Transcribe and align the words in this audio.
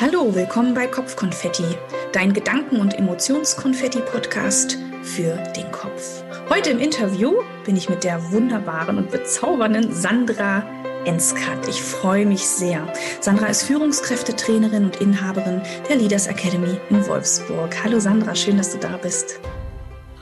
Hallo, 0.00 0.32
willkommen 0.32 0.74
bei 0.74 0.86
Kopfkonfetti, 0.86 1.64
dein 2.12 2.32
Gedanken- 2.32 2.80
und 2.80 2.96
Emotionskonfetti-Podcast 2.96 4.78
für 5.02 5.34
den 5.56 5.72
Kopf. 5.72 6.22
Heute 6.48 6.70
im 6.70 6.78
Interview 6.78 7.32
bin 7.64 7.74
ich 7.74 7.88
mit 7.88 8.04
der 8.04 8.30
wunderbaren 8.30 8.96
und 8.96 9.10
bezaubernden 9.10 9.92
Sandra 9.92 10.62
Enskat. 11.04 11.66
Ich 11.66 11.82
freue 11.82 12.26
mich 12.26 12.46
sehr. 12.46 12.86
Sandra 13.20 13.46
ist 13.46 13.64
Führungskräftetrainerin 13.64 14.84
und 14.84 15.00
Inhaberin 15.00 15.62
der 15.88 15.96
Leaders 15.96 16.28
Academy 16.28 16.78
in 16.90 17.04
Wolfsburg. 17.08 17.74
Hallo 17.82 17.98
Sandra, 17.98 18.36
schön, 18.36 18.56
dass 18.56 18.70
du 18.70 18.78
da 18.78 18.98
bist. 18.98 19.40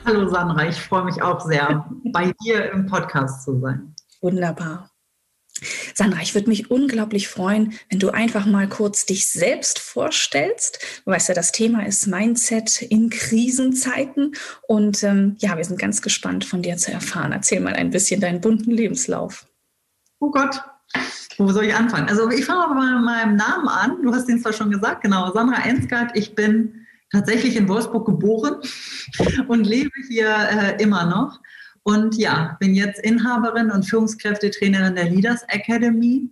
Hallo 0.05 0.27
Sandra, 0.27 0.67
ich 0.67 0.81
freue 0.81 1.03
mich 1.03 1.21
auch 1.21 1.41
sehr, 1.41 1.87
bei 2.11 2.33
dir 2.43 2.71
im 2.71 2.87
Podcast 2.87 3.43
zu 3.43 3.59
sein. 3.59 3.93
Wunderbar. 4.21 4.89
Sandra, 5.97 6.21
ich 6.21 6.35
würde 6.35 6.47
mich 6.47 6.69
unglaublich 6.69 7.27
freuen, 7.27 7.73
wenn 7.89 7.97
du 7.97 8.11
einfach 8.11 8.45
mal 8.45 8.69
kurz 8.69 9.07
dich 9.07 9.27
selbst 9.29 9.79
vorstellst. 9.79 10.77
Du 11.03 11.09
weißt 11.09 11.29
ja, 11.29 11.33
das 11.33 11.51
Thema 11.51 11.87
ist 11.87 12.05
Mindset 12.05 12.83
in 12.83 13.09
Krisenzeiten. 13.09 14.33
Und 14.67 15.01
ähm, 15.01 15.37
ja, 15.39 15.57
wir 15.57 15.63
sind 15.63 15.79
ganz 15.79 16.03
gespannt 16.03 16.45
von 16.45 16.61
dir 16.61 16.77
zu 16.77 16.91
erfahren. 16.91 17.31
Erzähl 17.31 17.61
mal 17.61 17.73
ein 17.73 17.89
bisschen 17.89 18.21
deinen 18.21 18.41
bunten 18.41 18.69
Lebenslauf. 18.69 19.47
Oh 20.19 20.29
Gott, 20.29 20.61
wo 21.39 21.51
soll 21.51 21.65
ich 21.65 21.73
anfangen? 21.73 22.07
Also 22.07 22.29
ich 22.29 22.45
fange 22.45 22.75
mal 22.75 22.97
mit 22.97 23.03
meinem 23.03 23.35
Namen 23.35 23.67
an. 23.67 23.99
Du 24.03 24.13
hast 24.13 24.27
den 24.27 24.39
zwar 24.39 24.53
schon 24.53 24.69
gesagt, 24.69 25.01
genau, 25.01 25.33
Sandra 25.33 25.65
Ensgard. 25.65 26.11
Ich 26.13 26.35
bin 26.35 26.85
tatsächlich 27.11 27.55
in 27.55 27.67
Wolfsburg 27.67 28.05
geboren 28.05 28.57
und 29.47 29.65
lebe 29.65 29.89
hier 30.07 30.29
äh, 30.29 30.79
immer 30.79 31.07
noch. 31.07 31.39
Und 31.87 32.17
ja, 32.17 32.57
bin 32.59 32.75
jetzt 32.75 32.99
Inhaberin 32.99 33.71
und 33.71 33.83
Führungskräftetrainerin 33.83 34.95
der 34.95 35.09
Leaders 35.09 35.43
Academy. 35.47 36.29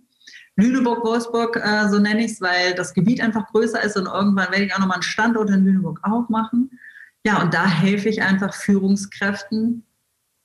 Lüneburg-Wolfsburg, 0.56 1.56
äh, 1.56 1.88
so 1.88 1.98
nenne 1.98 2.26
ich 2.26 2.32
es, 2.32 2.40
weil 2.42 2.74
das 2.74 2.92
Gebiet 2.92 3.22
einfach 3.22 3.46
größer 3.46 3.82
ist 3.82 3.96
und 3.96 4.04
irgendwann 4.04 4.50
werde 4.50 4.66
ich 4.66 4.74
auch 4.74 4.80
nochmal 4.80 4.96
einen 4.96 5.02
Standort 5.02 5.48
in 5.48 5.64
Lüneburg 5.64 5.98
aufmachen. 6.02 6.78
Ja, 7.24 7.40
und 7.40 7.54
da 7.54 7.66
helfe 7.66 8.10
ich 8.10 8.20
einfach 8.20 8.52
Führungskräften 8.52 9.82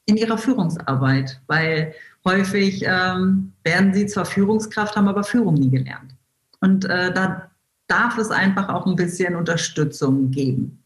in 0.06 0.16
ihrer 0.16 0.38
Führungsarbeit, 0.38 1.42
weil 1.48 1.94
häufig 2.24 2.82
ähm, 2.88 3.52
werden 3.66 3.94
sie 3.94 4.06
zwar 4.06 4.24
Führungskraft, 4.24 4.96
haben 4.96 5.10
aber 5.10 5.26
Führung 5.26 5.56
nie 5.56 5.72
gelernt. 5.72 6.16
Und 6.62 6.86
äh, 6.86 7.14
da 7.14 7.52
darf 7.88 8.18
es 8.18 8.32
einfach 8.32 8.70
auch 8.70 8.86
ein 8.88 8.96
bisschen 8.96 9.36
Unterstützung 9.36 10.32
geben. 10.32 10.86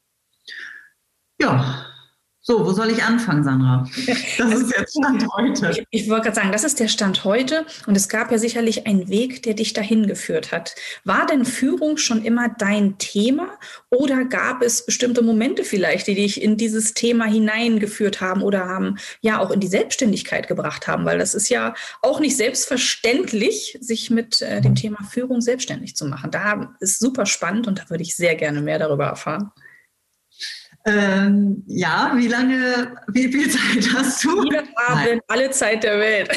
Ja, 1.40 1.86
so, 2.48 2.64
wo 2.64 2.74
soll 2.74 2.92
ich 2.92 3.02
anfangen, 3.02 3.44
Sandra? 3.44 3.88
Das 4.38 4.54
ist 4.54 4.78
jetzt 4.78 4.96
Stand 4.96 5.26
heute. 5.36 5.72
Ich, 5.90 6.04
ich 6.04 6.10
wollte 6.12 6.26
gerade 6.26 6.36
sagen, 6.36 6.52
das 6.52 6.64
ist 6.64 6.80
der 6.80 6.88
Stand 6.88 7.24
heute 7.24 7.66
und 7.88 7.98
es 7.98 8.08
gab 8.08 8.32
ja 8.32 8.38
sicherlich 8.38 8.86
einen 8.86 9.10
Weg, 9.10 9.42
der 9.42 9.56
dich 9.56 9.74
dahin 9.74 10.06
geführt 10.06 10.52
hat. 10.52 10.76
War 11.06 11.26
denn 11.26 11.44
Führung 11.44 11.98
schon 11.98 12.24
immer 12.24 12.50
dein 12.50 13.00
Thema 13.00 13.50
oder 13.90 14.26
gab 14.26 14.62
es 14.62 14.86
bestimmte 14.86 15.24
Momente 15.24 15.64
vielleicht, 15.64 16.06
die 16.06 16.14
dich 16.14 16.40
in 16.40 16.56
dieses 16.56 16.94
Thema 16.94 17.26
hineingeführt 17.26 18.22
haben 18.22 18.44
oder 18.44 18.68
haben 18.68 19.00
ja 19.22 19.40
auch 19.40 19.50
in 19.50 19.60
die 19.60 19.66
Selbstständigkeit 19.66 20.48
gebracht 20.48 20.88
haben? 20.88 21.04
Weil 21.06 21.18
das 21.18 21.34
ist 21.34 21.50
ja 21.50 21.74
auch 22.04 22.20
nicht 22.20 22.38
selbstverständlich, 22.38 23.80
sich 23.82 24.12
mit 24.12 24.44
äh, 24.44 24.62
dem 24.62 24.76
Thema 24.76 25.00
Führung 25.10 25.42
selbstständig 25.42 25.96
zu 25.96 26.06
machen. 26.06 26.30
Da 26.30 26.76
ist 26.80 27.00
super 27.00 27.26
spannend 27.26 27.66
und 27.66 27.80
da 27.80 27.90
würde 27.90 28.04
ich 28.04 28.16
sehr 28.16 28.36
gerne 28.36 28.62
mehr 28.62 28.78
darüber 28.78 29.06
erfahren. 29.06 29.52
Ähm, 30.88 31.64
ja, 31.66 32.12
wie 32.16 32.28
lange, 32.28 32.96
wie 33.08 33.32
viel 33.32 33.50
Zeit 33.50 33.92
hast 33.94 34.24
du? 34.24 34.44
Wir 34.44 34.64
haben 34.88 35.20
alle 35.28 35.50
Zeit 35.50 35.84
der 35.84 36.00
Welt. 36.00 36.30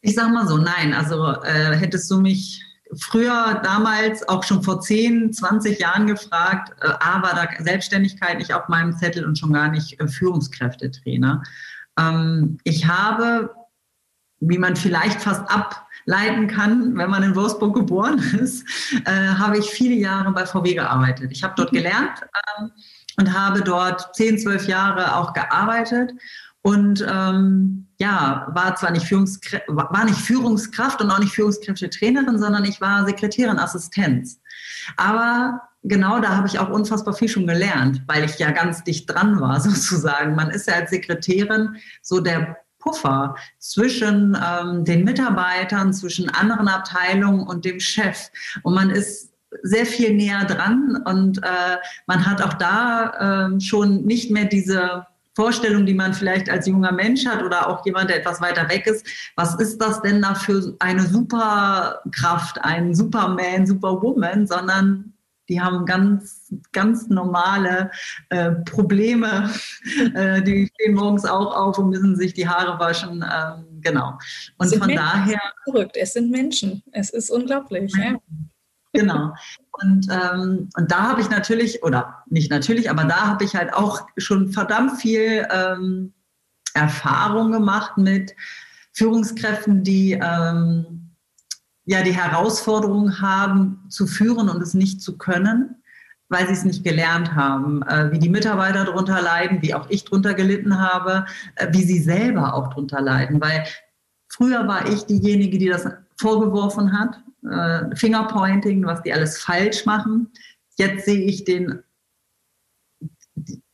ich 0.00 0.14
sag 0.14 0.30
mal 0.30 0.46
so, 0.46 0.56
nein. 0.56 0.94
Also 0.94 1.26
äh, 1.42 1.76
hättest 1.76 2.10
du 2.10 2.20
mich 2.20 2.64
früher, 2.96 3.60
damals, 3.62 4.26
auch 4.28 4.42
schon 4.44 4.62
vor 4.62 4.80
10, 4.80 5.32
20 5.32 5.78
Jahren 5.78 6.06
gefragt, 6.06 6.72
äh, 6.80 6.88
A, 7.00 7.22
war 7.22 7.34
da 7.34 7.62
Selbstständigkeit 7.62 8.38
nicht 8.38 8.54
auf 8.54 8.68
meinem 8.68 8.96
Zettel 8.96 9.26
und 9.26 9.38
schon 9.38 9.52
gar 9.52 9.68
nicht 9.68 10.00
äh, 10.00 10.08
Führungskräftetrainer. 10.08 11.42
Ähm, 11.98 12.58
ich 12.64 12.86
habe, 12.86 13.54
wie 14.40 14.58
man 14.58 14.76
vielleicht 14.76 15.20
fast 15.20 15.50
ab 15.50 15.86
leiten 16.08 16.46
kann, 16.46 16.96
wenn 16.96 17.10
man 17.10 17.22
in 17.22 17.36
Wolfsburg 17.36 17.74
geboren 17.74 18.18
ist, 18.40 18.66
äh, 19.04 19.10
habe 19.10 19.58
ich 19.58 19.66
viele 19.66 19.94
Jahre 19.94 20.32
bei 20.32 20.46
VW 20.46 20.74
gearbeitet. 20.74 21.30
Ich 21.30 21.44
habe 21.44 21.52
dort 21.54 21.70
gelernt 21.70 22.22
ähm, 22.58 22.70
und 23.18 23.38
habe 23.38 23.60
dort 23.60 24.16
zehn, 24.16 24.38
zwölf 24.38 24.66
Jahre 24.66 25.16
auch 25.16 25.34
gearbeitet 25.34 26.12
und 26.62 27.06
ähm, 27.06 27.88
ja, 28.00 28.46
war 28.52 28.74
zwar 28.76 28.90
nicht, 28.90 29.06
Führungskr 29.06 29.60
war 29.68 30.04
nicht 30.04 30.18
Führungskraft 30.18 31.02
und 31.02 31.10
auch 31.10 31.18
nicht 31.18 31.32
Führungskräftetrainerin, 31.32 32.38
sondern 32.38 32.64
ich 32.64 32.80
war 32.80 33.04
Sekretärin 33.04 33.58
Assistenz. 33.58 34.40
Aber 34.96 35.60
genau 35.82 36.20
da 36.20 36.36
habe 36.36 36.46
ich 36.46 36.58
auch 36.58 36.70
unfassbar 36.70 37.12
viel 37.12 37.28
schon 37.28 37.46
gelernt, 37.46 38.02
weil 38.06 38.24
ich 38.24 38.38
ja 38.38 38.50
ganz 38.50 38.82
dicht 38.82 39.10
dran 39.10 39.40
war 39.40 39.60
sozusagen. 39.60 40.34
Man 40.34 40.48
ist 40.50 40.68
ja 40.68 40.76
als 40.76 40.90
Sekretärin 40.90 41.76
so 42.00 42.20
der 42.20 42.56
Puffer 42.78 43.34
zwischen 43.58 44.36
ähm, 44.36 44.84
den 44.84 45.04
Mitarbeitern, 45.04 45.92
zwischen 45.92 46.28
anderen 46.30 46.68
Abteilungen 46.68 47.46
und 47.46 47.64
dem 47.64 47.80
Chef. 47.80 48.30
Und 48.62 48.74
man 48.74 48.90
ist 48.90 49.32
sehr 49.62 49.86
viel 49.86 50.14
näher 50.14 50.44
dran 50.44 51.02
und 51.06 51.38
äh, 51.38 51.76
man 52.06 52.26
hat 52.26 52.42
auch 52.42 52.54
da 52.54 53.48
äh, 53.48 53.60
schon 53.60 54.04
nicht 54.04 54.30
mehr 54.30 54.44
diese 54.44 55.06
Vorstellung, 55.34 55.86
die 55.86 55.94
man 55.94 56.14
vielleicht 56.14 56.50
als 56.50 56.66
junger 56.66 56.90
Mensch 56.90 57.24
hat 57.24 57.44
oder 57.44 57.68
auch 57.68 57.86
jemand, 57.86 58.10
der 58.10 58.18
etwas 58.18 58.40
weiter 58.40 58.68
weg 58.68 58.88
ist. 58.88 59.06
Was 59.36 59.54
ist 59.54 59.78
das 59.78 60.02
denn 60.02 60.20
da 60.20 60.34
für 60.34 60.74
eine 60.80 61.02
Superkraft, 61.02 62.64
ein 62.64 62.92
Superman, 62.92 63.64
Superwoman, 63.64 64.48
sondern 64.48 65.12
die 65.48 65.60
haben 65.60 65.86
ganz, 65.86 66.37
ganz 66.72 67.08
normale 67.08 67.90
äh, 68.30 68.52
Probleme. 68.52 69.50
äh, 70.14 70.42
die 70.42 70.70
stehen 70.74 70.94
morgens 70.94 71.24
auch 71.24 71.54
auf 71.54 71.78
und 71.78 71.90
müssen 71.90 72.16
sich 72.16 72.34
die 72.34 72.48
Haare 72.48 72.78
waschen. 72.78 73.24
Ähm, 73.24 73.80
genau. 73.80 74.18
Und 74.58 74.68
von 74.74 74.86
Menschen. 74.86 74.96
daher. 74.96 75.40
Verrückt, 75.64 75.96
es 75.96 76.12
sind 76.12 76.30
Menschen. 76.30 76.82
Es 76.92 77.10
ist 77.10 77.30
unglaublich. 77.30 77.92
Ja. 77.96 78.16
Genau. 78.92 79.34
Und, 79.72 80.08
ähm, 80.10 80.68
und 80.76 80.90
da 80.90 81.10
habe 81.10 81.20
ich 81.20 81.30
natürlich, 81.30 81.82
oder 81.82 82.24
nicht 82.26 82.50
natürlich, 82.50 82.90
aber 82.90 83.04
da 83.04 83.26
habe 83.26 83.44
ich 83.44 83.54
halt 83.54 83.72
auch 83.72 84.06
schon 84.16 84.52
verdammt 84.52 85.00
viel 85.00 85.46
ähm, 85.50 86.14
Erfahrung 86.74 87.52
gemacht 87.52 87.96
mit 87.96 88.34
Führungskräften, 88.92 89.84
die 89.84 90.12
ähm, 90.12 91.14
ja 91.84 92.02
die 92.02 92.14
Herausforderung 92.14 93.20
haben, 93.20 93.86
zu 93.88 94.06
führen 94.06 94.48
und 94.48 94.62
es 94.62 94.74
nicht 94.74 95.00
zu 95.00 95.16
können, 95.16 95.77
weil 96.28 96.46
sie 96.46 96.52
es 96.52 96.64
nicht 96.64 96.84
gelernt 96.84 97.34
haben, 97.34 97.82
äh, 97.82 98.10
wie 98.12 98.18
die 98.18 98.28
Mitarbeiter 98.28 98.84
darunter 98.84 99.22
leiden, 99.22 99.62
wie 99.62 99.74
auch 99.74 99.88
ich 99.88 100.04
darunter 100.04 100.34
gelitten 100.34 100.78
habe, 100.78 101.24
äh, 101.56 101.68
wie 101.72 101.82
sie 101.82 102.00
selber 102.00 102.54
auch 102.54 102.68
darunter 102.68 103.00
leiden. 103.00 103.40
Weil 103.40 103.64
früher 104.28 104.66
war 104.68 104.88
ich 104.88 105.04
diejenige, 105.06 105.58
die 105.58 105.68
das 105.68 105.88
vorgeworfen 106.16 106.98
hat, 106.98 107.20
äh, 107.50 107.96
Fingerpointing, 107.96 108.84
was 108.84 109.02
die 109.02 109.12
alles 109.12 109.40
falsch 109.40 109.86
machen. 109.86 110.30
Jetzt 110.76 111.06
sehe 111.06 111.20
ich 111.20 111.44
den 111.44 111.82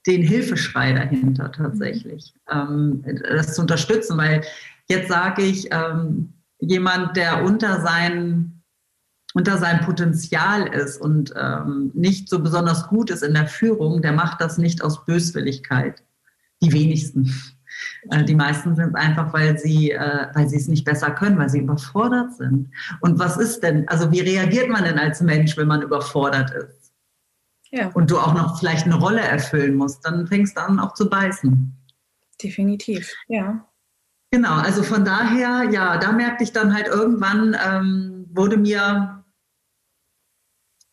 den 0.06 0.22
Hilfeschrei 0.22 0.92
dahinter 0.92 1.50
tatsächlich, 1.50 2.34
ähm, 2.50 3.02
das 3.26 3.54
zu 3.54 3.62
unterstützen, 3.62 4.18
weil 4.18 4.42
jetzt 4.88 5.08
sage 5.08 5.42
ich, 5.42 5.68
ähm, 5.70 6.34
jemand, 6.60 7.16
der 7.16 7.42
unter 7.42 7.80
sein, 7.80 8.53
unter 9.34 9.58
sein 9.58 9.80
Potenzial 9.80 10.68
ist 10.68 11.00
und 11.00 11.34
ähm, 11.36 11.90
nicht 11.92 12.30
so 12.30 12.38
besonders 12.38 12.86
gut 12.86 13.10
ist 13.10 13.22
in 13.22 13.34
der 13.34 13.48
Führung, 13.48 14.00
der 14.00 14.12
macht 14.12 14.40
das 14.40 14.58
nicht 14.58 14.82
aus 14.82 15.04
Böswilligkeit. 15.04 16.02
Die 16.62 16.72
wenigsten. 16.72 17.34
Äh, 18.10 18.24
die 18.24 18.36
meisten 18.36 18.76
sind 18.76 18.94
einfach, 18.94 19.32
weil 19.32 19.58
sie, 19.58 19.90
äh, 19.90 20.28
weil 20.34 20.48
sie 20.48 20.56
es 20.56 20.68
nicht 20.68 20.84
besser 20.84 21.10
können, 21.10 21.36
weil 21.36 21.48
sie 21.48 21.58
überfordert 21.58 22.36
sind. 22.36 22.70
Und 23.00 23.18
was 23.18 23.36
ist 23.36 23.64
denn, 23.64 23.88
also 23.88 24.12
wie 24.12 24.20
reagiert 24.20 24.68
man 24.68 24.84
denn 24.84 24.98
als 24.98 25.20
Mensch, 25.20 25.56
wenn 25.56 25.66
man 25.66 25.82
überfordert 25.82 26.52
ist? 26.52 26.92
Ja. 27.70 27.88
Und 27.88 28.12
du 28.12 28.18
auch 28.18 28.34
noch 28.34 28.60
vielleicht 28.60 28.86
eine 28.86 28.94
Rolle 28.94 29.20
erfüllen 29.20 29.74
musst, 29.74 30.06
dann 30.06 30.28
fängst 30.28 30.56
du 30.56 30.62
an 30.62 30.78
auch 30.78 30.94
zu 30.94 31.10
beißen. 31.10 31.76
Definitiv, 32.40 33.12
ja. 33.26 33.66
Genau, 34.30 34.54
also 34.54 34.84
von 34.84 35.04
daher, 35.04 35.68
ja, 35.72 35.96
da 35.96 36.12
merkte 36.12 36.44
ich 36.44 36.52
dann 36.52 36.72
halt 36.72 36.86
irgendwann, 36.86 37.56
ähm, 37.68 38.26
wurde 38.32 38.56
mir 38.56 39.23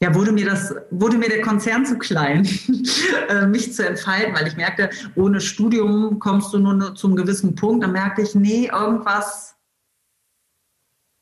ja, 0.02 0.16
wurde 0.16 0.32
mir 0.32 0.46
das, 0.46 0.74
wurde 0.90 1.18
mir 1.18 1.30
der 1.30 1.42
Konzern 1.42 1.86
zu 1.86 1.98
klein, 2.00 2.48
äh, 3.30 3.46
mich 3.46 3.74
zu 3.74 3.88
entfalten, 3.88 4.34
weil 4.34 4.48
ich 4.48 4.56
merkte, 4.56 4.90
ohne 5.16 5.40
Studium 5.40 6.18
kommst 6.18 6.52
du 6.54 6.58
nur 6.58 6.96
zum 6.96 7.16
gewissen 7.16 7.54
Punkt. 7.54 7.84
Dann 7.84 7.92
merkte 7.92 8.24
ich, 8.24 8.34
nee, 8.34 8.72
irgendwas, 8.74 9.56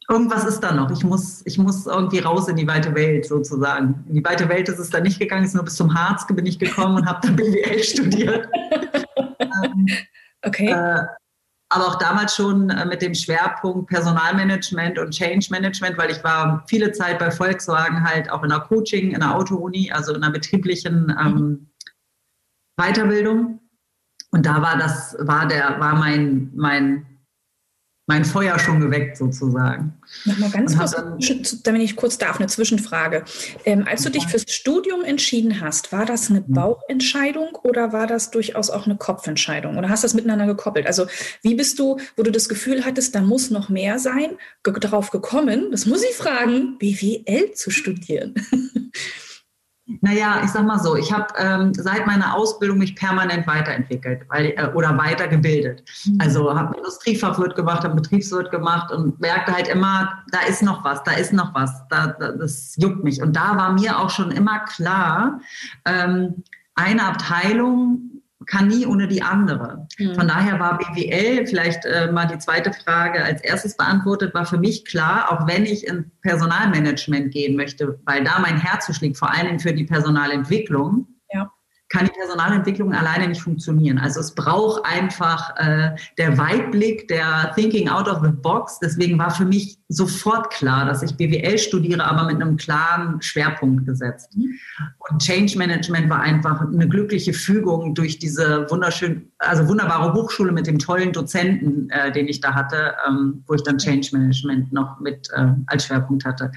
irgendwas 0.09 0.45
ist 0.45 0.61
da 0.61 0.73
noch. 0.73 0.91
Ich 0.91 1.03
muss, 1.03 1.41
ich 1.45 1.57
muss 1.57 1.87
irgendwie 1.87 2.19
raus 2.19 2.47
in 2.47 2.55
die 2.55 2.67
weite 2.67 2.95
Welt 2.95 3.25
sozusagen. 3.25 4.05
In 4.07 4.15
die 4.15 4.23
weite 4.23 4.47
Welt 4.47 4.69
ist 4.69 4.79
es 4.79 4.89
dann 4.89 5.03
nicht 5.03 5.19
gegangen, 5.19 5.43
ist 5.43 5.55
nur 5.55 5.65
bis 5.65 5.75
zum 5.75 5.93
Harz 5.93 6.25
bin 6.25 6.45
ich 6.45 6.57
gekommen 6.57 6.95
und 6.95 7.05
habe 7.05 7.19
dann 7.21 7.35
BWL 7.35 7.83
studiert. 7.83 8.47
ähm, 9.39 9.87
okay. 10.41 10.71
Äh, 10.71 11.03
aber 11.69 11.87
auch 11.87 11.95
damals 11.95 12.35
schon 12.35 12.69
äh, 12.71 12.85
mit 12.85 13.01
dem 13.01 13.13
Schwerpunkt 13.13 13.89
Personalmanagement 13.89 14.97
und 14.97 15.11
Change 15.11 15.47
Management, 15.51 15.97
weil 15.97 16.11
ich 16.11 16.23
war 16.23 16.63
viele 16.67 16.91
Zeit 16.91 17.19
bei 17.19 17.29
Volkswagen 17.29 18.03
halt 18.03 18.29
auch 18.31 18.43
in 18.43 18.49
der 18.49 18.61
Coaching, 18.61 19.11
in 19.11 19.19
der 19.19 19.35
Auto-Uni, 19.35 19.91
also 19.91 20.13
in 20.15 20.21
der 20.21 20.31
betrieblichen 20.31 21.15
ähm, 21.19 21.69
Weiterbildung. 22.77 23.59
Und 24.31 24.45
da 24.45 24.61
war 24.61 24.77
das, 24.77 25.15
war 25.19 25.47
der, 25.47 25.79
war 25.79 25.95
mein, 25.95 26.51
mein 26.55 27.05
mein 28.09 28.25
Feuer 28.25 28.57
schon 28.57 28.79
geweckt 28.79 29.17
sozusagen. 29.17 29.93
Nochmal 30.25 30.49
ganz 30.49 30.75
kurz, 30.75 30.95
wenn 31.63 31.75
ich 31.79 31.95
kurz 31.95 32.17
darf, 32.17 32.39
eine 32.39 32.47
Zwischenfrage. 32.47 33.23
Ähm, 33.65 33.85
als 33.87 34.01
du 34.01 34.09
dich 34.09 34.25
fürs 34.25 34.45
Studium 34.47 35.03
entschieden 35.03 35.61
hast, 35.61 35.91
war 35.91 36.07
das 36.07 36.31
eine 36.31 36.41
Bauchentscheidung 36.41 37.49
oder 37.61 37.93
war 37.93 38.07
das 38.07 38.31
durchaus 38.31 38.71
auch 38.71 38.87
eine 38.87 38.97
Kopfentscheidung? 38.97 39.77
Oder 39.77 39.89
hast 39.89 40.01
du 40.01 40.05
das 40.05 40.15
miteinander 40.15 40.47
gekoppelt? 40.47 40.87
Also 40.87 41.05
wie 41.43 41.53
bist 41.53 41.77
du, 41.77 41.99
wo 42.17 42.23
du 42.23 42.31
das 42.31 42.49
Gefühl 42.49 42.83
hattest, 42.83 43.13
da 43.13 43.21
muss 43.21 43.51
noch 43.51 43.69
mehr 43.69 43.99
sein, 43.99 44.31
darauf 44.63 45.11
gekommen, 45.11 45.67
das 45.69 45.85
muss 45.85 46.01
ich 46.01 46.15
fragen, 46.15 46.79
BWL 46.79 47.51
zu 47.53 47.69
studieren? 47.69 48.33
Naja, 50.01 50.41
ich 50.43 50.51
sag 50.51 50.65
mal 50.65 50.79
so, 50.79 50.95
ich 50.95 51.11
habe 51.11 51.27
ähm, 51.37 51.73
seit 51.73 52.05
meiner 52.05 52.35
Ausbildung 52.35 52.77
mich 52.77 52.95
permanent 52.95 53.47
weiterentwickelt 53.47 54.21
weil, 54.29 54.53
äh, 54.55 54.69
oder 54.73 54.97
weitergebildet. 54.97 55.83
Mhm. 56.05 56.17
Also 56.19 56.55
habe 56.55 56.77
Industriefachwirt 56.77 57.55
gemacht, 57.55 57.83
habe 57.83 57.95
Betriebswirt 57.95 58.51
gemacht 58.51 58.91
und 58.91 59.19
merkte 59.19 59.53
halt 59.53 59.67
immer, 59.67 60.23
da 60.31 60.41
ist 60.47 60.61
noch 60.61 60.83
was, 60.83 61.03
da 61.03 61.11
ist 61.13 61.33
noch 61.33 61.53
was, 61.53 61.87
da, 61.89 62.07
da, 62.19 62.31
das 62.31 62.75
juckt 62.77 63.03
mich. 63.03 63.21
Und 63.21 63.35
da 63.35 63.57
war 63.57 63.73
mir 63.73 63.99
auch 63.99 64.09
schon 64.09 64.31
immer 64.31 64.59
klar, 64.59 65.39
ähm, 65.85 66.43
eine 66.75 67.03
Abteilung 67.03 68.08
kann 68.49 68.67
nie 68.67 68.85
ohne 68.85 69.07
die 69.07 69.21
andere. 69.21 69.87
Mhm. 69.97 70.15
Von 70.15 70.27
daher 70.27 70.59
war 70.59 70.77
BWL, 70.77 71.45
vielleicht 71.45 71.85
äh, 71.85 72.11
mal 72.11 72.25
die 72.25 72.39
zweite 72.39 72.73
Frage 72.73 73.23
als 73.23 73.41
erstes 73.41 73.77
beantwortet, 73.77 74.33
war 74.33 74.45
für 74.45 74.57
mich 74.57 74.85
klar, 74.85 75.31
auch 75.31 75.47
wenn 75.47 75.65
ich 75.65 75.87
in 75.87 76.11
Personalmanagement 76.21 77.31
gehen 77.31 77.55
möchte, 77.55 77.99
weil 78.05 78.23
da 78.23 78.39
mein 78.39 78.57
Herz 78.59 78.93
schlägt, 78.95 79.17
vor 79.17 79.31
allem 79.31 79.59
für 79.59 79.73
die 79.73 79.85
Personalentwicklung, 79.85 81.07
kann 81.89 82.05
die 82.05 82.11
Personalentwicklung 82.11 82.93
alleine 82.93 83.27
nicht 83.27 83.41
funktionieren. 83.41 83.97
Also 83.97 84.19
es 84.19 84.33
braucht 84.35 84.85
einfach 84.85 85.55
äh, 85.57 85.95
der 86.19 86.37
Weitblick, 86.37 87.07
der 87.07 87.51
Thinking 87.55 87.89
out 87.89 88.07
of 88.07 88.23
the 88.23 88.31
box. 88.31 88.77
Deswegen 88.79 89.17
war 89.17 89.31
für 89.31 89.45
mich 89.45 89.79
sofort 89.87 90.51
klar, 90.51 90.85
dass 90.85 91.01
ich 91.01 91.17
BWL 91.17 91.57
studiere, 91.57 92.05
aber 92.05 92.31
mit 92.31 92.39
einem 92.39 92.57
klaren 92.57 93.19
Schwerpunkt 93.23 93.87
gesetzt. 93.87 94.37
Mhm. 94.37 94.59
Und 95.09 95.19
Change 95.19 95.57
Management 95.57 96.11
war 96.11 96.19
einfach 96.19 96.61
eine 96.61 96.87
glückliche 96.87 97.33
Fügung 97.33 97.95
durch 97.95 98.19
diese 98.19 98.69
wunderschön, 98.69 99.31
also 99.39 99.67
wunderbare 99.67 100.13
Hochschule 100.13 100.51
mit 100.51 100.67
dem 100.67 100.77
tollen 100.77 101.11
Dozenten, 101.11 101.89
äh, 101.89 102.11
den 102.11 102.27
ich 102.27 102.39
da 102.39 102.53
hatte, 102.53 102.93
ähm, 103.07 103.43
wo 103.47 103.55
ich 103.55 103.63
dann 103.63 103.79
Change 103.79 104.09
Management 104.13 104.71
noch 104.71 104.99
mit 104.99 105.27
äh, 105.33 105.47
als 105.65 105.85
Schwerpunkt 105.85 106.23
hatte. 106.23 106.51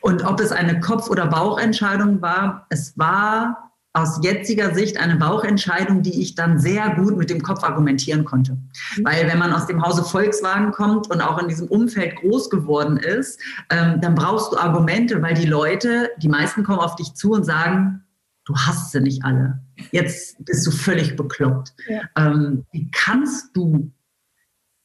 Und 0.00 0.24
ob 0.24 0.40
es 0.40 0.52
eine 0.52 0.78
Kopf- 0.78 1.10
oder 1.10 1.26
Bauchentscheidung 1.26 2.22
war, 2.22 2.66
es 2.70 2.96
war 2.96 3.71
aus 3.94 4.20
jetziger 4.22 4.74
Sicht 4.74 4.96
eine 4.96 5.16
Bauchentscheidung, 5.16 6.02
die 6.02 6.22
ich 6.22 6.34
dann 6.34 6.58
sehr 6.58 6.94
gut 6.94 7.16
mit 7.16 7.28
dem 7.28 7.42
Kopf 7.42 7.62
argumentieren 7.62 8.24
konnte. 8.24 8.52
Mhm. 8.52 9.04
Weil 9.04 9.28
wenn 9.28 9.38
man 9.38 9.52
aus 9.52 9.66
dem 9.66 9.82
Hause 9.82 10.02
Volkswagen 10.02 10.72
kommt 10.72 11.10
und 11.10 11.20
auch 11.20 11.38
in 11.38 11.48
diesem 11.48 11.68
Umfeld 11.68 12.16
groß 12.16 12.48
geworden 12.48 12.96
ist, 12.96 13.40
ähm, 13.70 14.00
dann 14.00 14.14
brauchst 14.14 14.52
du 14.52 14.56
Argumente, 14.56 15.20
weil 15.20 15.34
die 15.34 15.46
Leute, 15.46 16.10
die 16.18 16.28
meisten 16.28 16.64
kommen 16.64 16.78
auf 16.78 16.96
dich 16.96 17.14
zu 17.14 17.32
und 17.32 17.44
sagen, 17.44 18.02
du 18.44 18.56
hast 18.56 18.92
sie 18.92 19.00
nicht 19.00 19.24
alle. 19.24 19.60
Jetzt 19.90 20.42
bist 20.44 20.66
du 20.66 20.70
völlig 20.70 21.16
bekloppt. 21.16 21.74
Ja. 21.86 22.02
Ähm, 22.16 22.64
wie 22.72 22.90
kannst 22.90 23.54
du 23.54 23.90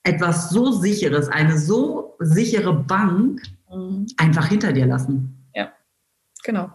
etwas 0.03 0.50
so 0.50 0.71
sicheres, 0.71 1.30
eine 1.30 1.57
so 1.57 2.15
sichere 2.19 2.74
Bank 2.74 3.42
mhm. 3.71 4.07
einfach 4.18 4.48
hinter 4.48 4.74
dir 4.74 4.86
lassen? 4.86 5.50
Ja, 5.56 5.71
genau. 6.44 6.69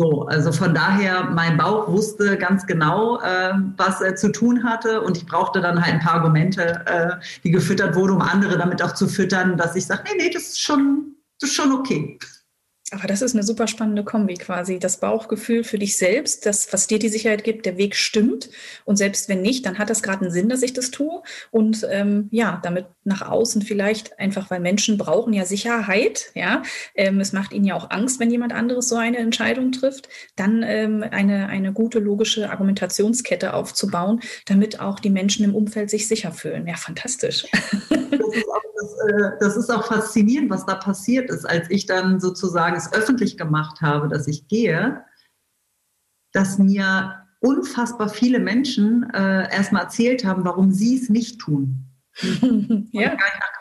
So, 0.00 0.26
also 0.26 0.52
von 0.52 0.74
daher, 0.74 1.24
mein 1.24 1.56
Bauch 1.56 1.88
wusste 1.88 2.38
ganz 2.38 2.64
genau, 2.68 3.20
äh, 3.20 3.52
was 3.76 4.00
er 4.00 4.14
zu 4.14 4.30
tun 4.30 4.62
hatte 4.62 5.00
und 5.00 5.16
ich 5.16 5.26
brauchte 5.26 5.60
dann 5.60 5.84
halt 5.84 5.94
ein 5.94 6.00
paar 6.00 6.14
Argumente, 6.14 6.86
äh, 6.86 7.16
die 7.42 7.50
gefüttert 7.50 7.96
wurden, 7.96 8.12
um 8.12 8.22
andere 8.22 8.56
damit 8.56 8.80
auch 8.80 8.94
zu 8.94 9.08
füttern, 9.08 9.56
dass 9.56 9.74
ich 9.74 9.86
sage, 9.86 10.04
nee, 10.04 10.22
nee, 10.22 10.30
das 10.30 10.50
ist 10.50 10.60
schon, 10.60 11.16
das 11.40 11.50
ist 11.50 11.56
schon 11.56 11.72
okay. 11.72 12.16
Aber 12.90 13.06
das 13.06 13.20
ist 13.20 13.34
eine 13.34 13.42
super 13.42 13.66
spannende 13.66 14.02
Kombi 14.02 14.34
quasi. 14.34 14.78
Das 14.78 14.98
Bauchgefühl 14.98 15.62
für 15.62 15.78
dich 15.78 15.98
selbst, 15.98 16.46
das, 16.46 16.72
was 16.72 16.86
dir 16.86 16.98
die 16.98 17.10
Sicherheit 17.10 17.44
gibt, 17.44 17.66
der 17.66 17.76
Weg 17.76 17.94
stimmt. 17.94 18.48
Und 18.86 18.96
selbst 18.96 19.28
wenn 19.28 19.42
nicht, 19.42 19.66
dann 19.66 19.78
hat 19.78 19.90
das 19.90 20.02
gerade 20.02 20.22
einen 20.22 20.30
Sinn, 20.30 20.48
dass 20.48 20.62
ich 20.62 20.72
das 20.72 20.90
tue. 20.90 21.22
Und 21.50 21.86
ähm, 21.90 22.28
ja, 22.30 22.60
damit 22.62 22.86
nach 23.04 23.20
außen 23.20 23.60
vielleicht 23.60 24.18
einfach, 24.18 24.50
weil 24.50 24.60
Menschen 24.60 24.96
brauchen 24.96 25.34
ja 25.34 25.44
Sicherheit. 25.44 26.30
Ja, 26.34 26.62
ähm, 26.94 27.20
es 27.20 27.34
macht 27.34 27.52
ihnen 27.52 27.66
ja 27.66 27.74
auch 27.74 27.90
Angst, 27.90 28.20
wenn 28.20 28.30
jemand 28.30 28.54
anderes 28.54 28.88
so 28.88 28.96
eine 28.96 29.18
Entscheidung 29.18 29.72
trifft. 29.72 30.08
Dann 30.36 30.62
ähm, 30.62 31.04
eine, 31.10 31.48
eine 31.48 31.74
gute 31.74 31.98
logische 31.98 32.48
Argumentationskette 32.50 33.52
aufzubauen, 33.52 34.20
damit 34.46 34.80
auch 34.80 34.98
die 34.98 35.10
Menschen 35.10 35.44
im 35.44 35.54
Umfeld 35.54 35.90
sich 35.90 36.08
sicher 36.08 36.32
fühlen. 36.32 36.66
Ja, 36.66 36.76
fantastisch. 36.76 37.46
Das 37.90 38.36
ist 38.36 38.48
auch 38.48 38.62
das, 38.78 38.92
äh, 39.08 39.30
das, 39.40 39.56
ist 39.56 39.70
auch 39.70 39.86
faszinierend, 39.86 40.50
was 40.50 40.64
da 40.64 40.74
passiert 40.74 41.30
ist, 41.30 41.44
als 41.44 41.68
ich 41.70 41.86
dann 41.86 42.20
sozusagen 42.20 42.77
es 42.78 42.92
öffentlich 42.92 43.36
gemacht 43.36 43.80
habe, 43.80 44.08
dass 44.08 44.26
ich 44.26 44.48
gehe, 44.48 45.04
dass 46.32 46.58
mir 46.58 47.26
unfassbar 47.40 48.08
viele 48.08 48.40
Menschen 48.40 49.08
äh, 49.14 49.54
erstmal 49.54 49.82
erzählt 49.82 50.24
haben, 50.24 50.44
warum 50.44 50.72
sie 50.72 50.96
es 50.96 51.08
nicht 51.08 51.40
tun. 51.40 51.84
ja. 52.92 53.16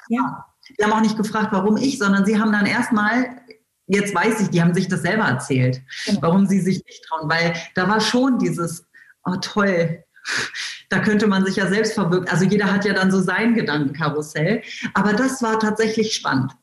ja. 0.09 0.45
Die 0.77 0.83
haben 0.83 0.93
auch 0.93 1.01
nicht 1.01 1.17
gefragt, 1.17 1.49
warum 1.51 1.77
ich, 1.77 1.97
sondern 1.97 2.25
sie 2.25 2.39
haben 2.39 2.51
dann 2.51 2.65
erstmal, 2.65 3.41
jetzt 3.85 4.13
weiß 4.13 4.41
ich, 4.41 4.49
die 4.49 4.61
haben 4.61 4.73
sich 4.73 4.87
das 4.87 5.01
selber 5.01 5.23
erzählt, 5.23 5.81
genau. 6.05 6.21
warum 6.21 6.45
sie 6.45 6.59
sich 6.59 6.83
nicht 6.85 7.03
trauen, 7.05 7.29
weil 7.29 7.55
da 7.75 7.87
war 7.87 8.01
schon 8.01 8.39
dieses, 8.39 8.85
oh 9.23 9.35
toll, 9.37 10.03
da 10.89 10.99
könnte 10.99 11.27
man 11.27 11.45
sich 11.45 11.55
ja 11.55 11.67
selbst 11.67 11.93
verwirklichen. 11.93 12.33
Also 12.33 12.45
jeder 12.45 12.71
hat 12.71 12.85
ja 12.85 12.93
dann 12.93 13.11
so 13.11 13.21
sein 13.21 13.53
Gedankenkarussell. 13.53 14.61
Aber 14.93 15.13
das 15.13 15.41
war 15.41 15.59
tatsächlich 15.59 16.13
spannend. 16.13 16.53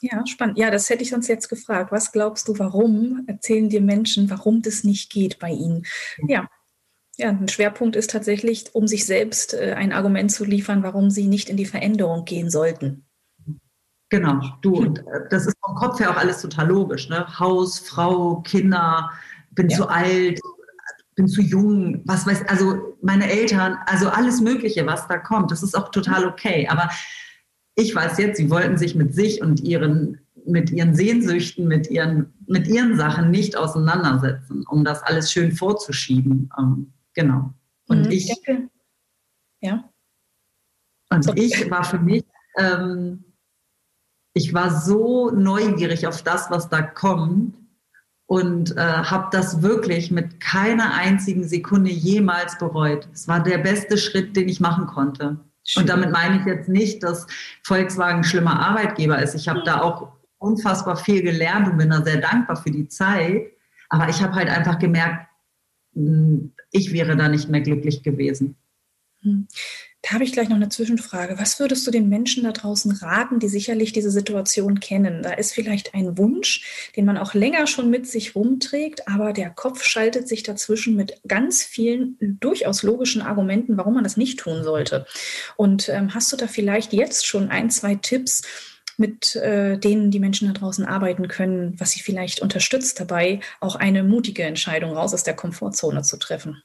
Ja, 0.00 0.26
spannend. 0.26 0.58
Ja, 0.58 0.70
das 0.70 0.88
hätte 0.88 1.02
ich 1.02 1.10
sonst 1.10 1.28
jetzt 1.28 1.48
gefragt. 1.48 1.92
Was 1.92 2.12
glaubst 2.12 2.48
du, 2.48 2.58
warum 2.58 3.24
erzählen 3.26 3.68
dir 3.68 3.80
Menschen, 3.80 4.30
warum 4.30 4.62
das 4.62 4.84
nicht 4.84 5.10
geht 5.10 5.38
bei 5.38 5.50
ihnen? 5.50 5.84
Ja. 6.26 6.48
Ja, 7.16 7.28
ein 7.28 7.48
Schwerpunkt 7.48 7.96
ist 7.96 8.10
tatsächlich, 8.10 8.74
um 8.74 8.86
sich 8.86 9.04
selbst 9.04 9.52
äh, 9.52 9.74
ein 9.76 9.92
Argument 9.92 10.32
zu 10.32 10.42
liefern, 10.44 10.82
warum 10.82 11.10
sie 11.10 11.26
nicht 11.26 11.50
in 11.50 11.58
die 11.58 11.66
Veränderung 11.66 12.24
gehen 12.24 12.48
sollten. 12.48 13.04
Genau, 14.08 14.40
du, 14.62 14.74
und 14.74 15.00
äh, 15.00 15.28
das 15.28 15.46
ist 15.46 15.56
vom 15.62 15.74
Kopf 15.74 16.00
her 16.00 16.10
auch 16.10 16.16
alles 16.16 16.40
total 16.40 16.68
logisch. 16.68 17.10
Ne? 17.10 17.26
Haus, 17.38 17.78
Frau, 17.78 18.40
Kinder, 18.40 19.10
bin 19.50 19.68
ja. 19.68 19.76
zu 19.76 19.88
alt, 19.88 20.40
bin 21.14 21.28
zu 21.28 21.42
jung, 21.42 22.02
was 22.06 22.26
weiß, 22.26 22.48
also 22.48 22.96
meine 23.02 23.30
Eltern, 23.30 23.76
also 23.84 24.08
alles 24.08 24.40
Mögliche, 24.40 24.86
was 24.86 25.06
da 25.06 25.18
kommt, 25.18 25.50
das 25.50 25.62
ist 25.62 25.76
auch 25.76 25.90
total 25.90 26.26
okay. 26.26 26.66
Aber 26.68 26.88
ich 27.80 27.94
weiß 27.94 28.18
jetzt, 28.18 28.36
sie 28.36 28.50
wollten 28.50 28.76
sich 28.76 28.94
mit 28.94 29.14
sich 29.14 29.42
und 29.42 29.60
ihren, 29.60 30.20
mit 30.46 30.70
ihren 30.70 30.94
Sehnsüchten, 30.94 31.66
mit 31.66 31.90
ihren, 31.90 32.32
mit 32.46 32.66
ihren 32.68 32.96
Sachen 32.96 33.30
nicht 33.30 33.56
auseinandersetzen, 33.56 34.64
um 34.68 34.84
das 34.84 35.02
alles 35.02 35.32
schön 35.32 35.52
vorzuschieben. 35.52 36.50
Ähm, 36.58 36.92
genau. 37.14 37.52
Und 37.88 38.06
mhm, 38.06 38.10
ich, 38.10 38.34
ja. 39.60 39.84
Und 41.10 41.28
okay. 41.28 41.40
ich 41.40 41.70
war 41.70 41.84
für 41.84 41.98
mich, 41.98 42.24
ähm, 42.58 43.24
ich 44.32 44.54
war 44.54 44.80
so 44.80 45.30
neugierig 45.30 46.06
auf 46.06 46.22
das, 46.22 46.50
was 46.50 46.68
da 46.68 46.82
kommt, 46.82 47.54
und 48.30 48.76
äh, 48.76 48.80
habe 48.80 49.26
das 49.32 49.60
wirklich 49.60 50.12
mit 50.12 50.38
keiner 50.38 50.94
einzigen 50.94 51.42
Sekunde 51.42 51.90
jemals 51.90 52.56
bereut. 52.58 53.08
Es 53.12 53.26
war 53.26 53.42
der 53.42 53.58
beste 53.58 53.98
Schritt, 53.98 54.36
den 54.36 54.48
ich 54.48 54.60
machen 54.60 54.86
konnte. 54.86 55.40
Und 55.76 55.88
damit 55.88 56.10
meine 56.10 56.40
ich 56.40 56.46
jetzt 56.46 56.68
nicht, 56.68 57.02
dass 57.02 57.26
Volkswagen 57.62 58.18
ein 58.18 58.24
schlimmer 58.24 58.58
Arbeitgeber 58.58 59.20
ist. 59.22 59.34
Ich 59.34 59.48
habe 59.48 59.62
da 59.64 59.80
auch 59.80 60.12
unfassbar 60.38 60.96
viel 60.96 61.22
gelernt 61.22 61.68
und 61.68 61.78
bin 61.78 61.90
da 61.90 62.02
sehr 62.02 62.18
dankbar 62.18 62.56
für 62.56 62.70
die 62.70 62.88
Zeit. 62.88 63.52
Aber 63.88 64.08
ich 64.08 64.22
habe 64.22 64.34
halt 64.34 64.48
einfach 64.48 64.78
gemerkt, 64.78 65.28
hm, 65.94 66.52
ich 66.72 66.92
wäre 66.92 67.16
da 67.16 67.28
nicht 67.28 67.48
mehr 67.48 67.60
glücklich 67.60 68.02
gewesen. 68.02 68.56
Da 70.02 70.12
habe 70.12 70.24
ich 70.24 70.32
gleich 70.32 70.48
noch 70.48 70.56
eine 70.56 70.70
Zwischenfrage. 70.70 71.38
Was 71.38 71.60
würdest 71.60 71.86
du 71.86 71.90
den 71.90 72.08
Menschen 72.08 72.44
da 72.44 72.52
draußen 72.52 72.90
raten, 72.92 73.38
die 73.38 73.48
sicherlich 73.48 73.92
diese 73.92 74.10
Situation 74.10 74.80
kennen? 74.80 75.22
Da 75.22 75.32
ist 75.32 75.52
vielleicht 75.52 75.94
ein 75.94 76.16
Wunsch, 76.16 76.90
den 76.96 77.04
man 77.04 77.18
auch 77.18 77.34
länger 77.34 77.66
schon 77.66 77.90
mit 77.90 78.06
sich 78.06 78.34
rumträgt, 78.34 79.06
aber 79.08 79.34
der 79.34 79.50
Kopf 79.50 79.84
schaltet 79.84 80.26
sich 80.26 80.42
dazwischen 80.42 80.96
mit 80.96 81.20
ganz 81.28 81.62
vielen 81.62 82.16
durchaus 82.40 82.82
logischen 82.82 83.20
Argumenten, 83.20 83.76
warum 83.76 83.94
man 83.94 84.04
das 84.04 84.16
nicht 84.16 84.38
tun 84.38 84.64
sollte. 84.64 85.06
Und 85.56 85.90
ähm, 85.90 86.14
hast 86.14 86.32
du 86.32 86.36
da 86.36 86.46
vielleicht 86.46 86.94
jetzt 86.94 87.26
schon 87.26 87.50
ein, 87.50 87.68
zwei 87.68 87.94
Tipps, 87.94 88.42
mit 88.96 89.34
äh, 89.36 89.78
denen 89.78 90.10
die 90.10 90.20
Menschen 90.20 90.46
da 90.46 90.54
draußen 90.54 90.84
arbeiten 90.84 91.26
können, 91.26 91.74
was 91.80 91.92
sie 91.92 92.00
vielleicht 92.00 92.40
unterstützt 92.40 93.00
dabei, 93.00 93.40
auch 93.58 93.74
eine 93.74 94.04
mutige 94.04 94.42
Entscheidung 94.44 94.92
raus 94.92 95.14
aus 95.14 95.24
der 95.24 95.34
Komfortzone 95.34 96.02
zu 96.02 96.18
treffen? 96.18 96.62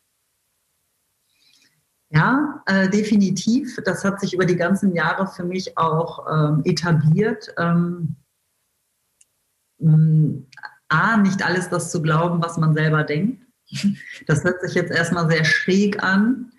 Ja, 2.15 2.63
äh, 2.65 2.89
definitiv. 2.89 3.77
Das 3.83 4.05
hat 4.05 4.21
sich 4.21 4.33
über 4.33 4.45
die 4.45 4.55
ganzen 4.55 4.95
Jahre 4.95 5.27
für 5.27 5.43
mich 5.43 5.77
auch 5.77 6.25
ähm, 6.31 6.61
etabliert. 6.63 7.53
Ähm, 7.57 8.15
A, 10.87 11.17
nicht 11.17 11.43
alles 11.45 11.69
das 11.69 11.91
zu 11.91 12.01
glauben, 12.01 12.41
was 12.41 12.57
man 12.57 12.73
selber 12.73 13.03
denkt. 13.03 13.43
Das 14.27 14.43
hört 14.43 14.61
sich 14.61 14.75
jetzt 14.75 14.91
erstmal 14.91 15.29
sehr 15.29 15.43
schräg 15.43 16.01
an. 16.01 16.51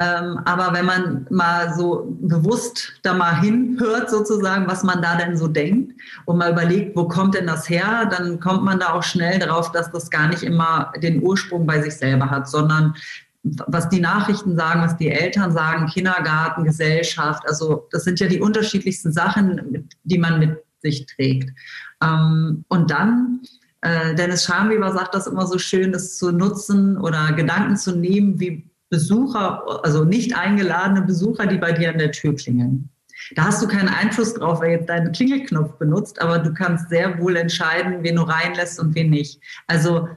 Ähm, 0.00 0.40
aber 0.46 0.72
wenn 0.72 0.86
man 0.86 1.26
mal 1.30 1.74
so 1.74 2.16
bewusst 2.20 2.94
da 3.02 3.12
mal 3.12 3.40
hinhört, 3.40 4.10
sozusagen, 4.10 4.66
was 4.66 4.82
man 4.82 5.02
da 5.02 5.16
denn 5.16 5.36
so 5.36 5.46
denkt 5.46 6.00
und 6.24 6.38
mal 6.38 6.52
überlegt, 6.52 6.96
wo 6.96 7.06
kommt 7.06 7.34
denn 7.34 7.46
das 7.46 7.68
her, 7.68 8.06
dann 8.06 8.40
kommt 8.40 8.64
man 8.64 8.80
da 8.80 8.94
auch 8.94 9.02
schnell 9.02 9.38
drauf, 9.38 9.70
dass 9.72 9.92
das 9.92 10.10
gar 10.10 10.28
nicht 10.28 10.42
immer 10.42 10.92
den 11.02 11.22
Ursprung 11.22 11.66
bei 11.66 11.82
sich 11.82 11.94
selber 11.94 12.30
hat, 12.30 12.48
sondern 12.48 12.94
was 13.42 13.88
die 13.88 14.00
Nachrichten 14.00 14.56
sagen, 14.56 14.82
was 14.82 14.96
die 14.96 15.08
Eltern 15.08 15.52
sagen, 15.52 15.86
Kindergarten, 15.86 16.64
Gesellschaft, 16.64 17.42
also 17.46 17.88
das 17.90 18.04
sind 18.04 18.20
ja 18.20 18.28
die 18.28 18.40
unterschiedlichsten 18.40 19.12
Sachen, 19.12 19.88
die 20.04 20.18
man 20.18 20.38
mit 20.38 20.58
sich 20.80 21.06
trägt. 21.06 21.50
Ähm, 22.02 22.64
und 22.68 22.90
dann 22.90 23.40
äh, 23.82 24.14
Dennis 24.14 24.44
Schamweber 24.44 24.92
sagt 24.92 25.14
das 25.14 25.26
immer 25.26 25.46
so 25.46 25.58
schön, 25.58 25.92
das 25.92 26.16
zu 26.16 26.30
nutzen 26.30 26.96
oder 26.98 27.32
Gedanken 27.32 27.76
zu 27.76 27.96
nehmen 27.96 28.38
wie 28.40 28.70
Besucher, 28.90 29.84
also 29.84 30.04
nicht 30.04 30.36
eingeladene 30.36 31.02
Besucher, 31.02 31.46
die 31.46 31.58
bei 31.58 31.72
dir 31.72 31.90
an 31.90 31.98
der 31.98 32.12
Tür 32.12 32.36
klingeln. 32.36 32.90
Da 33.34 33.44
hast 33.44 33.62
du 33.62 33.68
keinen 33.68 33.88
Einfluss 33.88 34.34
drauf, 34.34 34.60
wer 34.60 34.70
jetzt 34.70 34.88
deinen 34.88 35.12
Klingelknopf 35.12 35.78
benutzt, 35.78 36.20
aber 36.20 36.38
du 36.38 36.52
kannst 36.52 36.90
sehr 36.90 37.18
wohl 37.18 37.36
entscheiden, 37.36 38.02
wen 38.02 38.16
du 38.16 38.22
reinlässt 38.22 38.78
und 38.78 38.94
wen 38.94 39.10
nicht. 39.10 39.40
Also 39.66 40.08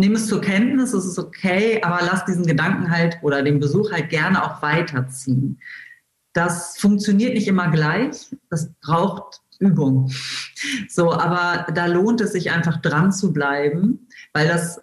nimm 0.00 0.14
es 0.14 0.26
zur 0.26 0.40
Kenntnis, 0.40 0.92
es 0.92 1.06
ist 1.06 1.18
okay, 1.18 1.80
aber 1.82 2.00
lass 2.02 2.24
diesen 2.24 2.46
Gedanken 2.46 2.90
halt 2.90 3.18
oder 3.22 3.42
den 3.42 3.60
Besuch 3.60 3.92
halt 3.92 4.10
gerne 4.10 4.42
auch 4.44 4.62
weiterziehen. 4.62 5.60
Das 6.32 6.78
funktioniert 6.78 7.34
nicht 7.34 7.48
immer 7.48 7.70
gleich. 7.70 8.34
Das 8.50 8.72
braucht 8.80 9.40
Übung. 9.58 10.10
So, 10.88 11.12
aber 11.12 11.70
da 11.72 11.86
lohnt 11.86 12.20
es 12.20 12.32
sich 12.32 12.50
einfach 12.50 12.78
dran 12.78 13.12
zu 13.12 13.32
bleiben, 13.32 14.08
weil 14.32 14.48
das 14.48 14.80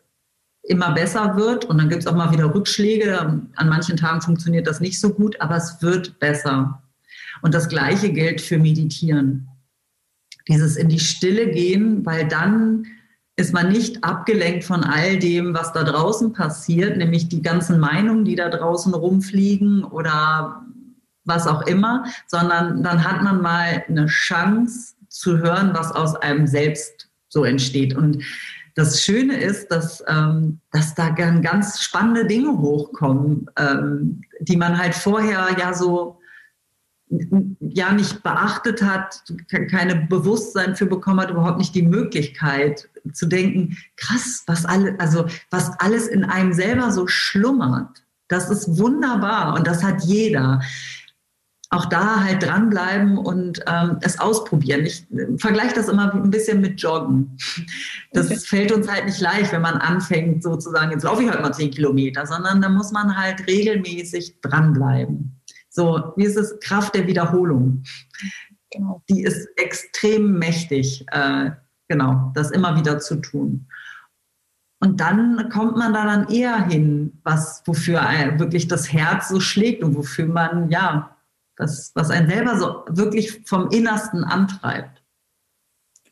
immer 0.63 0.93
besser 0.93 1.35
wird 1.37 1.65
und 1.65 1.77
dann 1.77 1.89
gibt 1.89 2.03
es 2.03 2.07
auch 2.07 2.15
mal 2.15 2.31
wieder 2.31 2.53
Rückschläge. 2.53 3.19
An 3.55 3.69
manchen 3.69 3.97
Tagen 3.97 4.21
funktioniert 4.21 4.67
das 4.67 4.79
nicht 4.79 4.99
so 4.99 5.13
gut, 5.13 5.39
aber 5.41 5.55
es 5.55 5.81
wird 5.81 6.19
besser. 6.19 6.83
Und 7.41 7.53
das 7.53 7.69
Gleiche 7.69 8.11
gilt 8.11 8.41
für 8.41 8.57
Meditieren. 8.57 9.47
Dieses 10.47 10.75
in 10.75 10.89
die 10.89 10.99
Stille 10.99 11.49
gehen, 11.51 12.05
weil 12.05 12.27
dann 12.27 12.85
ist 13.37 13.53
man 13.53 13.69
nicht 13.69 14.03
abgelenkt 14.03 14.63
von 14.63 14.83
all 14.83 15.19
dem, 15.19 15.53
was 15.53 15.71
da 15.71 15.83
draußen 15.83 16.33
passiert, 16.33 16.97
nämlich 16.97 17.29
die 17.29 17.43
ganzen 17.43 17.79
Meinungen, 17.79 18.25
die 18.25 18.35
da 18.35 18.49
draußen 18.49 18.93
rumfliegen 18.93 19.83
oder 19.83 20.63
was 21.23 21.45
auch 21.45 21.61
immer, 21.67 22.05
sondern 22.25 22.83
dann 22.83 23.03
hat 23.03 23.21
man 23.21 23.41
mal 23.41 23.83
eine 23.87 24.07
Chance 24.07 24.95
zu 25.07 25.37
hören, 25.37 25.71
was 25.73 25.91
aus 25.91 26.15
einem 26.15 26.47
selbst 26.47 27.09
so 27.29 27.43
entsteht. 27.43 27.95
Und 27.95 28.23
das 28.75 29.03
Schöne 29.03 29.37
ist, 29.39 29.69
dass, 29.69 30.03
ähm, 30.07 30.59
dass 30.71 30.95
da 30.95 31.09
ganz 31.09 31.81
spannende 31.81 32.25
Dinge 32.25 32.57
hochkommen, 32.57 33.49
ähm, 33.57 34.21
die 34.39 34.57
man 34.57 34.77
halt 34.77 34.95
vorher 34.95 35.47
ja 35.59 35.73
so 35.73 36.19
ja 37.09 37.93
nicht 37.93 38.21
beachtet 38.23 38.81
hat, 38.81 39.23
keine 39.69 39.95
Bewusstsein 39.95 40.75
für 40.75 40.85
bekommen 40.85 41.21
hat, 41.21 41.31
überhaupt 41.31 41.57
nicht 41.57 41.73
die 41.73 41.83
Möglichkeit 41.83 42.89
zu 43.13 43.27
denken, 43.27 43.77
krass, 43.95 44.43
was 44.45 44.65
alle, 44.65 44.99
also 44.99 45.25
was 45.49 45.71
alles 45.79 46.07
in 46.07 46.25
einem 46.25 46.53
selber 46.53 46.91
so 46.91 47.07
schlummert. 47.07 48.03
Das 48.27 48.49
ist 48.49 48.77
wunderbar 48.77 49.55
und 49.55 49.67
das 49.67 49.83
hat 49.83 50.03
jeder 50.03 50.61
auch 51.69 51.85
da 51.85 52.23
halt 52.23 52.43
dranbleiben 52.43 53.17
und 53.17 53.61
ähm, 53.67 53.97
es 54.01 54.19
ausprobieren. 54.19 54.85
Ich 54.85 55.05
äh, 55.11 55.37
vergleiche 55.37 55.75
das 55.75 55.89
immer 55.89 56.13
ein 56.13 56.29
bisschen 56.29 56.61
mit 56.61 56.81
Joggen. 56.81 57.37
Das 58.13 58.27
okay. 58.27 58.39
fällt 58.39 58.71
uns 58.71 58.89
halt 58.89 59.05
nicht 59.05 59.19
leicht, 59.19 59.51
wenn 59.51 59.61
man 59.61 59.75
anfängt, 59.75 60.43
sozusagen, 60.43 60.91
jetzt 60.91 61.03
laufe 61.03 61.23
ich 61.23 61.29
halt 61.29 61.41
mal 61.41 61.53
zehn 61.53 61.71
Kilometer, 61.71 62.25
sondern 62.25 62.61
da 62.61 62.69
muss 62.69 62.91
man 62.91 63.17
halt 63.17 63.45
regelmäßig 63.47 64.39
dranbleiben. 64.41 65.36
So, 65.77 66.11
wie 66.15 66.25
ist 66.25 66.37
es? 66.37 66.59
Kraft 66.59 66.95
der 66.95 67.05
Wiederholung. 67.05 67.83
Genau. 68.71 69.03
Die 69.09 69.21
ist 69.21 69.47
extrem 69.57 70.39
mächtig, 70.39 71.05
äh, 71.11 71.51
genau, 71.87 72.31
das 72.33 72.49
immer 72.49 72.75
wieder 72.75 72.97
zu 72.97 73.17
tun. 73.17 73.67
Und 74.79 74.99
dann 74.99 75.49
kommt 75.49 75.77
man 75.77 75.93
da 75.93 76.03
dann 76.05 76.29
eher 76.29 76.65
hin, 76.65 77.19
was, 77.23 77.61
wofür 77.65 78.01
wirklich 78.39 78.67
das 78.67 78.91
Herz 78.91 79.29
so 79.29 79.39
schlägt 79.39 79.83
und 79.83 79.95
wofür 79.95 80.25
man, 80.25 80.71
ja, 80.71 81.15
was, 81.57 81.91
was 81.93 82.09
einen 82.09 82.27
selber 82.27 82.57
so 82.57 82.83
wirklich 82.89 83.43
vom 83.45 83.69
Innersten 83.69 84.23
antreibt. 84.23 85.03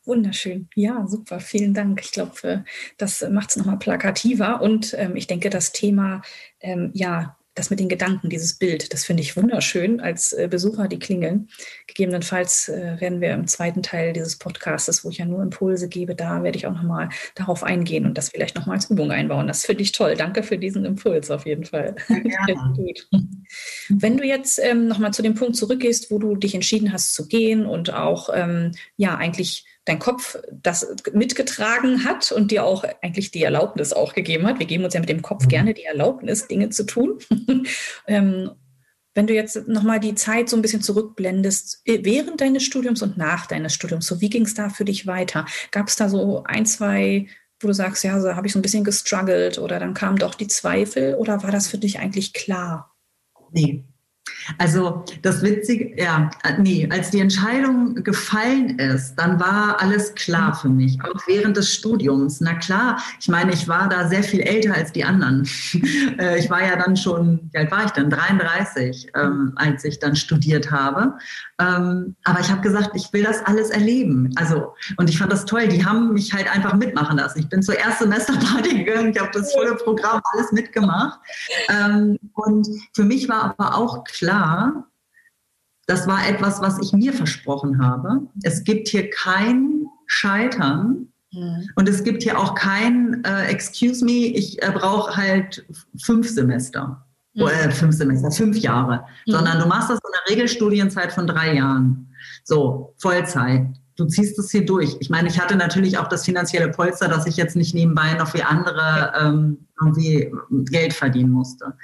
Wunderschön. 0.04 0.68
Ja, 0.76 1.04
super. 1.08 1.40
Vielen 1.40 1.74
Dank. 1.74 2.00
Ich 2.00 2.12
glaube, 2.12 2.64
das 2.98 3.28
macht 3.28 3.50
es 3.50 3.56
nochmal 3.56 3.78
plakativer. 3.78 4.62
Und 4.62 4.94
ähm, 4.96 5.16
ich 5.16 5.26
denke, 5.26 5.50
das 5.50 5.72
Thema, 5.72 6.22
ähm, 6.60 6.92
ja, 6.94 7.35
das 7.56 7.70
mit 7.70 7.80
den 7.80 7.88
Gedanken, 7.88 8.28
dieses 8.28 8.54
Bild, 8.54 8.92
das 8.92 9.04
finde 9.04 9.22
ich 9.22 9.36
wunderschön 9.36 9.98
als 9.98 10.32
äh, 10.32 10.46
Besucher, 10.48 10.88
die 10.88 10.98
klingeln. 10.98 11.48
Gegebenenfalls 11.86 12.68
äh, 12.68 13.00
werden 13.00 13.20
wir 13.20 13.32
im 13.32 13.46
zweiten 13.46 13.82
Teil 13.82 14.12
dieses 14.12 14.36
Podcasts, 14.36 15.04
wo 15.04 15.08
ich 15.08 15.18
ja 15.18 15.24
nur 15.24 15.42
Impulse 15.42 15.88
gebe, 15.88 16.14
da 16.14 16.42
werde 16.42 16.58
ich 16.58 16.66
auch 16.66 16.74
nochmal 16.74 17.08
darauf 17.34 17.64
eingehen 17.64 18.04
und 18.04 18.16
das 18.18 18.28
vielleicht 18.28 18.56
nochmal 18.56 18.76
als 18.76 18.90
Übung 18.90 19.10
einbauen. 19.10 19.46
Das 19.46 19.64
finde 19.64 19.82
ich 19.82 19.92
toll. 19.92 20.14
Danke 20.16 20.42
für 20.42 20.58
diesen 20.58 20.84
Impuls 20.84 21.30
auf 21.30 21.46
jeden 21.46 21.64
Fall. 21.64 21.96
Ja. 22.08 22.46
Wenn 23.88 24.16
du 24.18 24.24
jetzt 24.24 24.60
ähm, 24.62 24.86
nochmal 24.86 25.14
zu 25.14 25.22
dem 25.22 25.34
Punkt 25.34 25.56
zurückgehst, 25.56 26.10
wo 26.10 26.18
du 26.18 26.36
dich 26.36 26.54
entschieden 26.54 26.92
hast 26.92 27.14
zu 27.14 27.26
gehen 27.26 27.64
und 27.64 27.92
auch 27.92 28.28
ähm, 28.34 28.72
ja 28.96 29.16
eigentlich 29.16 29.64
dein 29.86 29.98
Kopf 29.98 30.36
das 30.52 30.86
mitgetragen 31.12 32.04
hat 32.04 32.32
und 32.32 32.50
dir 32.50 32.64
auch 32.64 32.84
eigentlich 33.02 33.30
die 33.30 33.42
Erlaubnis 33.42 33.92
auch 33.92 34.12
gegeben 34.12 34.46
hat. 34.46 34.58
Wir 34.58 34.66
geben 34.66 34.84
uns 34.84 34.94
ja 34.94 35.00
mit 35.00 35.08
dem 35.08 35.22
Kopf 35.22 35.44
mhm. 35.44 35.48
gerne 35.48 35.74
die 35.74 35.84
Erlaubnis, 35.84 36.48
Dinge 36.48 36.68
zu 36.68 36.84
tun. 36.84 37.18
ähm, 38.06 38.50
wenn 39.14 39.26
du 39.26 39.32
jetzt 39.32 39.66
nochmal 39.68 39.98
die 39.98 40.14
Zeit 40.14 40.50
so 40.50 40.56
ein 40.56 40.62
bisschen 40.62 40.82
zurückblendest, 40.82 41.82
äh, 41.86 42.00
während 42.02 42.40
deines 42.40 42.64
Studiums 42.64 43.00
und 43.00 43.16
nach 43.16 43.46
deines 43.46 43.72
Studiums, 43.72 44.06
so 44.06 44.20
wie 44.20 44.28
ging 44.28 44.42
es 44.42 44.54
da 44.54 44.68
für 44.68 44.84
dich 44.84 45.06
weiter? 45.06 45.46
Gab 45.70 45.88
es 45.88 45.96
da 45.96 46.08
so 46.08 46.42
ein, 46.44 46.66
zwei, 46.66 47.28
wo 47.60 47.68
du 47.68 47.72
sagst, 47.72 48.04
ja, 48.04 48.20
so 48.20 48.34
habe 48.34 48.48
ich 48.48 48.52
so 48.52 48.58
ein 48.58 48.62
bisschen 48.62 48.84
gestruggelt 48.84 49.58
oder 49.58 49.78
dann 49.78 49.94
kamen 49.94 50.18
doch 50.18 50.34
die 50.34 50.48
Zweifel 50.48 51.14
oder 51.14 51.42
war 51.44 51.52
das 51.52 51.68
für 51.68 51.78
dich 51.78 52.00
eigentlich 52.00 52.34
klar? 52.34 52.94
Nee, 53.52 53.84
also 54.58 55.04
das 55.22 55.42
Witzige, 55.42 56.00
ja, 56.00 56.30
nee, 56.58 56.88
als 56.90 57.10
die 57.10 57.20
Entscheidung 57.20 58.02
gefallen 58.02 58.78
ist, 58.78 59.16
dann 59.16 59.40
war 59.40 59.80
alles 59.80 60.14
klar 60.14 60.54
für 60.54 60.68
mich, 60.68 60.98
auch 61.02 61.20
während 61.26 61.56
des 61.56 61.72
Studiums. 61.72 62.40
Na 62.40 62.54
klar, 62.54 63.02
ich 63.20 63.28
meine, 63.28 63.52
ich 63.52 63.68
war 63.68 63.88
da 63.88 64.08
sehr 64.08 64.22
viel 64.22 64.40
älter 64.40 64.74
als 64.74 64.92
die 64.92 65.04
anderen. 65.04 65.48
Äh, 66.18 66.38
ich 66.38 66.48
war 66.48 66.64
ja 66.64 66.76
dann 66.76 66.96
schon, 66.96 67.50
wie 67.52 67.58
alt 67.58 67.70
war 67.70 67.84
ich 67.84 67.90
denn? 67.90 68.10
33, 68.10 69.08
ähm, 69.14 69.52
als 69.56 69.84
ich 69.84 69.98
dann 69.98 70.16
studiert 70.16 70.70
habe. 70.70 71.14
Ähm, 71.58 72.16
aber 72.24 72.40
ich 72.40 72.50
habe 72.50 72.60
gesagt, 72.60 72.90
ich 72.94 73.12
will 73.12 73.22
das 73.22 73.44
alles 73.44 73.70
erleben. 73.70 74.30
Also, 74.36 74.74
und 74.96 75.10
ich 75.10 75.18
fand 75.18 75.32
das 75.32 75.44
toll. 75.44 75.68
Die 75.68 75.84
haben 75.84 76.12
mich 76.12 76.32
halt 76.32 76.52
einfach 76.54 76.74
mitmachen 76.74 77.18
lassen. 77.18 77.40
Ich 77.40 77.48
bin 77.48 77.62
zur 77.62 77.78
Erstsemesterparty 77.78 78.84
gegangen, 78.84 79.10
ich 79.10 79.20
habe 79.20 79.30
das 79.32 79.52
volle 79.52 79.74
Programm 79.74 80.20
alles 80.32 80.52
mitgemacht. 80.52 81.18
Ähm, 81.68 82.18
und 82.34 82.66
für 82.94 83.04
mich 83.04 83.28
war 83.28 83.56
aber 83.58 83.76
auch 83.76 84.04
klar, 84.04 84.15
das 85.86 86.06
war 86.06 86.28
etwas, 86.28 86.60
was 86.60 86.78
ich 86.80 86.92
mir 86.92 87.12
versprochen 87.12 87.82
habe. 87.82 88.22
Es 88.42 88.64
gibt 88.64 88.88
hier 88.88 89.08
kein 89.10 89.86
Scheitern. 90.06 91.08
Mhm. 91.32 91.68
Und 91.76 91.88
es 91.88 92.02
gibt 92.02 92.22
hier 92.22 92.38
auch 92.38 92.54
kein, 92.54 93.22
äh, 93.24 93.46
excuse 93.46 94.04
me, 94.04 94.26
ich 94.26 94.62
äh, 94.62 94.70
brauche 94.72 95.16
halt 95.16 95.64
fünf 96.02 96.28
Semester. 96.28 97.04
Mhm. 97.34 97.42
Oder 97.42 97.70
fünf 97.70 97.94
Semester, 97.94 98.30
fünf 98.30 98.56
Jahre. 98.58 99.04
Mhm. 99.26 99.32
Sondern 99.32 99.60
du 99.60 99.66
machst 99.66 99.90
das 99.90 99.98
in 99.98 100.12
der 100.12 100.34
Regelstudienzeit 100.34 101.12
von 101.12 101.26
drei 101.26 101.54
Jahren. 101.54 102.08
So, 102.44 102.94
Vollzeit. 102.98 103.66
Du 103.96 104.04
ziehst 104.06 104.38
es 104.38 104.50
hier 104.50 104.66
durch. 104.66 104.96
Ich 105.00 105.08
meine, 105.08 105.28
ich 105.28 105.40
hatte 105.40 105.56
natürlich 105.56 105.98
auch 105.98 106.08
das 106.08 106.24
finanzielle 106.24 106.68
Polster, 106.68 107.08
dass 107.08 107.26
ich 107.26 107.36
jetzt 107.36 107.56
nicht 107.56 107.74
nebenbei 107.74 108.12
noch 108.14 108.34
wie 108.34 108.42
andere 108.42 109.12
ähm, 109.18 109.66
irgendwie 109.80 110.30
Geld 110.70 110.92
verdienen 110.92 111.30
musste. 111.30 111.74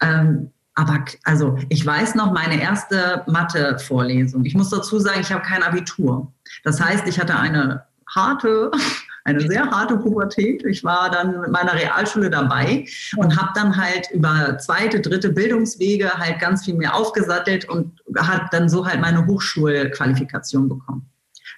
Ähm, 0.00 0.50
aber 0.74 1.04
also 1.24 1.58
ich 1.68 1.84
weiß 1.84 2.14
noch 2.14 2.32
meine 2.32 2.60
erste 2.60 3.24
Mathe-Vorlesung. 3.26 4.44
Ich 4.44 4.54
muss 4.54 4.70
dazu 4.70 4.98
sagen, 4.98 5.20
ich 5.20 5.32
habe 5.32 5.42
kein 5.42 5.62
Abitur. 5.62 6.32
Das 6.64 6.80
heißt, 6.80 7.06
ich 7.06 7.20
hatte 7.20 7.36
eine 7.36 7.84
harte, 8.08 8.70
eine 9.24 9.40
sehr 9.40 9.70
harte 9.70 9.98
Pubertät. 9.98 10.64
Ich 10.64 10.82
war 10.82 11.10
dann 11.10 11.40
mit 11.42 11.50
meiner 11.50 11.74
Realschule 11.74 12.30
dabei 12.30 12.86
und 13.16 13.38
habe 13.38 13.50
dann 13.54 13.76
halt 13.76 14.10
über 14.12 14.56
zweite, 14.58 15.00
dritte 15.00 15.30
Bildungswege 15.30 16.10
halt 16.14 16.40
ganz 16.40 16.64
viel 16.64 16.74
mehr 16.74 16.94
aufgesattelt 16.94 17.68
und 17.68 18.00
hat 18.16 18.52
dann 18.52 18.68
so 18.68 18.86
halt 18.86 19.00
meine 19.00 19.26
Hochschulqualifikation 19.26 20.68
bekommen. 20.68 21.08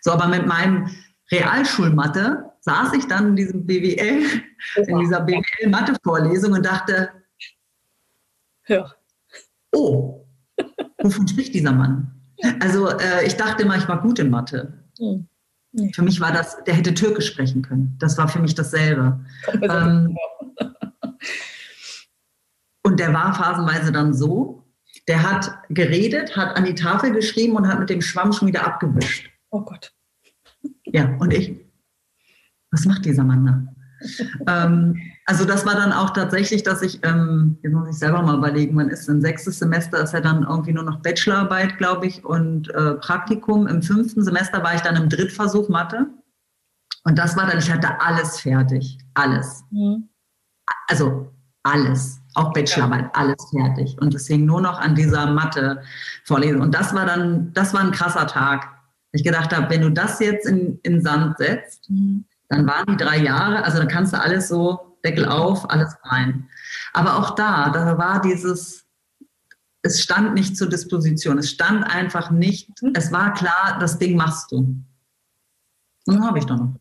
So, 0.01 0.11
aber 0.11 0.27
mit 0.27 0.47
meinem 0.47 0.91
Realschulmathe 1.31 2.51
saß 2.61 2.93
ich 2.95 3.07
dann 3.07 3.29
in 3.29 3.37
diesem 3.37 3.65
BWL, 3.65 4.25
in 4.87 4.99
dieser 4.99 5.21
BWL-Mathe-Vorlesung 5.21 6.53
und 6.53 6.67
dachte, 6.67 7.11
Hör 8.67 8.95
oh, 9.75 10.27
wovon 11.03 11.29
spricht 11.29 11.55
dieser 11.55 11.73
Mann? 11.73 12.11
Also 12.61 12.89
äh, 12.89 13.27
ich 13.27 13.37
dachte 13.37 13.63
immer, 13.63 13.77
ich 13.77 13.89
war 13.89 14.01
gut 14.01 14.19
in 14.19 14.31
Mathe. 14.31 14.85
Hm. 14.99 15.29
Nee. 15.73 15.93
Für 15.93 16.03
mich 16.03 16.21
war 16.21 16.33
das, 16.33 16.63
der 16.65 16.75
hätte 16.75 16.95
Türkisch 16.95 17.27
sprechen 17.27 17.63
können. 17.63 17.97
Das 17.99 18.17
war 18.17 18.29
für 18.29 18.39
mich 18.39 18.55
dasselbe. 18.55 19.19
Ähm, 19.63 20.17
und 22.85 23.01
der 23.01 23.13
war 23.13 23.35
phasenweise 23.35 23.91
dann 23.91 24.15
so, 24.15 24.65
der 25.09 25.29
hat 25.29 25.51
geredet, 25.71 26.37
hat 26.37 26.57
an 26.57 26.65
die 26.65 26.77
Tafel 26.77 27.13
geschrieben 27.13 27.57
und 27.57 27.67
hat 27.67 27.81
mit 27.81 27.91
dem 27.91 28.03
Schwamm 28.03 28.33
schon 28.33 28.49
wieder 28.49 28.65
abgewischt. 28.65 29.31
Oh 29.51 29.63
Gott. 29.63 29.93
Ja, 30.85 31.17
und 31.19 31.33
ich, 31.33 31.57
was 32.71 32.87
macht 32.87 33.05
dieser 33.05 33.25
Mann 33.25 33.45
da? 33.45 33.75
Ähm, 34.47 35.01
also 35.27 35.45
das 35.45 35.65
war 35.65 35.75
dann 35.75 35.93
auch 35.93 36.11
tatsächlich, 36.11 36.63
dass 36.63 36.83
ich, 36.83 37.01
ähm, 37.03 37.59
jetzt 37.63 37.73
muss 37.73 37.89
ich 37.89 37.97
selber 37.97 38.23
mal 38.23 38.37
überlegen, 38.37 38.75
man 38.75 38.91
ist 38.91 39.09
im 39.09 39.21
sechsten 39.21 39.53
Semester, 39.53 40.03
ist 40.03 40.13
ja 40.13 40.21
dann 40.21 40.43
irgendwie 40.43 40.73
nur 40.73 40.85
noch 40.85 41.01
Bachelorarbeit, 41.01 41.79
glaube 41.79 42.07
ich, 42.07 42.25
und 42.25 42.69
äh, 42.75 42.95
Praktikum. 42.95 43.67
Im 43.67 43.83
fünften 43.83 44.23
Semester 44.23 44.63
war 44.63 44.75
ich 44.75 44.83
dann 44.83 44.97
im 44.97 45.09
Drittversuch 45.09 45.69
Mathe. 45.69 46.07
Und 47.05 47.19
das 47.19 47.37
war 47.37 47.47
dann, 47.47 47.59
ich 47.59 47.71
hatte 47.71 48.01
alles 48.01 48.41
fertig. 48.41 48.99
Alles. 49.15 49.65
Mhm. 49.71 50.09
Also 50.89 51.31
alles. 51.63 52.21
Auch 52.35 52.53
Bachelorarbeit, 52.53 53.11
alles 53.15 53.37
fertig. 53.51 53.97
Und 54.01 54.15
es 54.15 54.27
hing 54.27 54.45
nur 54.45 54.61
noch 54.61 54.79
an 54.79 54.95
dieser 54.95 55.27
Mathe-Vorlesung. 55.27 56.61
Und 56.61 56.75
das 56.75 56.95
war 56.95 57.07
dann, 57.07 57.53
das 57.53 57.73
war 57.73 57.81
ein 57.81 57.93
krasser 57.93 58.27
Tag. 58.27 58.69
Ich 59.13 59.23
gedacht 59.23 59.55
habe, 59.57 59.71
wenn 59.71 59.83
du 59.83 59.91
das 59.91 60.19
jetzt 60.19 60.47
in, 60.47 60.81
in 60.83 61.01
Sand 61.01 61.39
setzt, 61.39 61.89
mhm. 61.89 62.25
Dann 62.49 62.67
waren 62.67 62.87
die 62.87 63.03
drei 63.03 63.19
Jahre, 63.19 63.65
also 63.65 63.79
dann 63.79 63.89
kannst 63.89 64.13
du 64.13 64.21
alles 64.21 64.49
so 64.49 64.97
Deckel 65.05 65.27
auf, 65.27 65.71
alles 65.71 65.95
rein. 66.05 66.49
Aber 66.93 67.17
auch 67.19 67.35
da, 67.35 67.71
da 67.71 67.99
war 67.99 68.21
dieses, 68.21 68.85
es 69.83 70.03
stand 70.03 70.35
nicht 70.35 70.57
zur 70.57 70.69
Disposition, 70.69 71.39
es 71.39 71.51
stand 71.51 71.85
einfach 71.85 72.31
nicht, 72.31 72.71
es 72.95 73.13
war 73.13 73.35
klar, 73.35 73.77
das 73.81 73.99
Ding 73.99 74.17
machst 74.17 74.51
du. 74.51 74.59
Und 74.59 74.85
dann 76.07 76.27
habe 76.27 76.39
ich 76.39 76.47
doch 76.47 76.57
noch. 76.57 76.75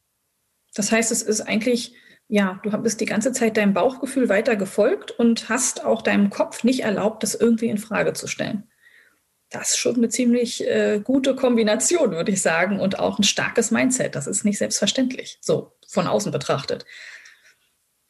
Das 0.75 0.91
heißt, 0.91 1.11
es 1.11 1.21
ist 1.21 1.41
eigentlich, 1.41 1.95
ja, 2.27 2.59
du 2.63 2.71
bist 2.77 2.99
die 3.01 3.05
ganze 3.05 3.31
Zeit 3.31 3.57
deinem 3.57 3.73
Bauchgefühl 3.73 4.29
weiter 4.29 4.55
gefolgt 4.55 5.11
und 5.11 5.49
hast 5.49 5.85
auch 5.85 6.01
deinem 6.01 6.29
Kopf 6.29 6.63
nicht 6.63 6.81
erlaubt, 6.81 7.23
das 7.23 7.35
irgendwie 7.35 7.67
in 7.67 7.77
Frage 7.77 8.13
zu 8.13 8.27
stellen. 8.27 8.67
Das 9.53 9.69
ist 9.69 9.77
schon 9.77 9.97
eine 9.97 10.09
ziemlich 10.09 10.67
äh, 10.67 10.99
gute 11.01 11.35
Kombination, 11.35 12.11
würde 12.11 12.31
ich 12.31 12.41
sagen, 12.41 12.79
und 12.79 12.97
auch 12.97 13.19
ein 13.19 13.23
starkes 13.23 13.69
Mindset. 13.69 14.15
Das 14.15 14.25
ist 14.25 14.43
nicht 14.43 14.57
selbstverständlich, 14.57 15.37
so 15.41 15.73
von 15.87 16.07
außen 16.07 16.31
betrachtet. 16.31 16.85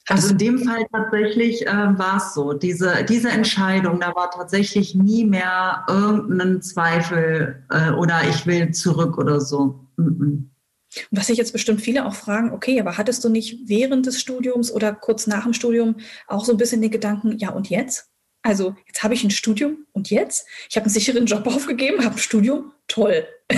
Also 0.07 0.29
in 0.29 0.37
dem 0.37 0.59
Fall 0.59 0.85
tatsächlich 0.91 1.67
äh, 1.67 1.71
war 1.71 2.17
es 2.17 2.33
so. 2.33 2.53
Diese, 2.53 3.03
diese 3.07 3.29
Entscheidung, 3.29 3.99
da 3.99 4.15
war 4.15 4.31
tatsächlich 4.31 4.95
nie 4.95 5.25
mehr 5.25 5.85
irgendein 5.89 6.61
Zweifel 6.61 7.65
äh, 7.69 7.91
oder 7.91 8.21
ich 8.29 8.45
will 8.45 8.71
zurück 8.71 9.17
oder 9.17 9.41
so. 9.41 9.85
Mm 9.97 10.07
-mm. 10.07 10.43
Was 11.11 11.27
sich 11.27 11.37
jetzt 11.37 11.51
bestimmt 11.51 11.81
viele 11.81 12.05
auch 12.05 12.15
fragen, 12.15 12.51
okay, 12.51 12.79
aber 12.79 12.97
hattest 12.97 13.23
du 13.23 13.29
nicht 13.29 13.67
während 13.67 14.05
des 14.05 14.21
Studiums 14.21 14.71
oder 14.71 14.93
kurz 14.93 15.27
nach 15.27 15.43
dem 15.43 15.53
Studium 15.53 15.95
auch 16.27 16.45
so 16.45 16.53
ein 16.53 16.57
bisschen 16.57 16.81
den 16.81 16.91
Gedanken, 16.91 17.37
ja 17.37 17.49
und 17.49 17.69
jetzt? 17.69 18.12
Also 18.43 18.75
jetzt 18.87 19.03
habe 19.03 19.13
ich 19.13 19.23
ein 19.23 19.31
Studium 19.31 19.85
und 19.93 20.09
jetzt? 20.09 20.45
Ich 20.69 20.75
habe 20.75 20.85
einen 20.85 20.93
sicheren 20.93 21.25
Job 21.25 21.47
aufgegeben, 21.47 22.03
habe 22.03 22.15
ein 22.15 22.19
Studium, 22.19 22.71
toll. 22.87 23.27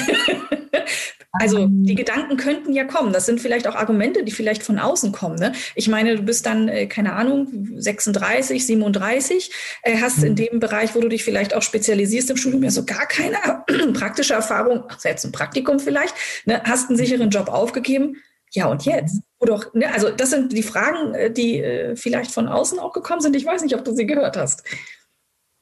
Also 1.40 1.68
die 1.68 1.92
ähm. 1.92 1.98
Gedanken 1.98 2.38
könnten 2.38 2.74
ja 2.74 2.86
kommen. 2.86 3.12
Das 3.14 3.26
sind 3.26 3.42
vielleicht 3.42 3.68
auch 3.68 3.76
Argumente, 3.76 4.24
die 4.24 4.32
vielleicht 4.32 4.64
von 4.64 4.80
außen 4.80 5.12
kommen. 5.12 5.36
Ne? 5.36 5.54
Ich 5.76 5.88
meine, 5.88 6.16
du 6.16 6.24
bist 6.24 6.46
dann, 6.46 6.68
äh, 6.68 6.88
keine 6.88 7.14
Ahnung, 7.14 7.48
36, 7.76 8.66
37, 8.66 9.52
äh, 9.84 9.98
hast 10.00 10.24
in 10.24 10.32
mhm. 10.32 10.36
dem 10.38 10.60
Bereich, 10.60 10.96
wo 10.96 11.02
du 11.02 11.10
dich 11.10 11.24
vielleicht 11.24 11.54
auch 11.54 11.62
spezialisierst 11.62 12.30
im 12.30 12.38
Studium, 12.38 12.64
ja 12.64 12.72
so 12.72 12.86
gar 12.86 13.06
keine 13.08 13.38
praktische 13.94 14.34
Erfahrung, 14.34 14.84
jetzt 15.04 15.26
ein 15.26 15.32
Praktikum 15.32 15.80
vielleicht, 15.80 16.16
ne? 16.46 16.62
hast 16.64 16.90
einen 16.90 16.98
sicheren 16.98 17.30
Job 17.30 17.50
aufgegeben. 17.50 18.18
Ja, 18.56 18.68
und 18.68 18.86
jetzt? 18.86 19.22
Oder, 19.40 19.60
ne? 19.74 19.94
Also 19.94 20.10
das 20.10 20.30
sind 20.30 20.54
die 20.54 20.64
Fragen, 20.64 21.14
äh, 21.14 21.32
die 21.32 21.60
äh, 21.60 21.96
vielleicht 21.96 22.32
von 22.32 22.48
außen 22.48 22.80
auch 22.80 22.94
gekommen 22.94 23.22
sind. 23.22 23.36
Ich 23.36 23.46
weiß 23.46 23.62
nicht, 23.64 23.76
ob 23.76 23.84
du 23.84 23.94
sie 23.94 24.06
gehört 24.06 24.38
hast. 24.38 24.64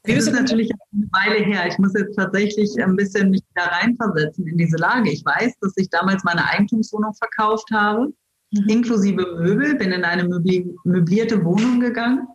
Wie 0.05 0.13
das 0.13 0.27
ist 0.27 0.33
natürlich 0.33 0.69
eine 0.91 1.07
Weile 1.11 1.45
her. 1.45 1.65
Ich 1.67 1.77
muss 1.79 1.93
jetzt 1.93 2.15
tatsächlich 2.15 2.71
ein 2.83 2.95
bisschen 2.95 3.31
mich 3.31 3.41
da 3.55 3.63
reinversetzen 3.63 4.45
in 4.45 4.57
diese 4.57 4.77
Lage. 4.77 5.09
Ich 5.09 5.25
weiß, 5.25 5.53
dass 5.61 5.73
ich 5.77 5.89
damals 5.89 6.23
meine 6.23 6.45
Eigentumswohnung 6.49 7.13
verkauft 7.13 7.69
habe, 7.71 8.13
mhm. 8.51 8.69
inklusive 8.69 9.25
Möbel, 9.39 9.75
bin 9.75 9.93
in 9.93 10.03
eine 10.03 10.25
möblierte 10.27 11.43
Wohnung 11.43 11.79
gegangen, 11.79 12.27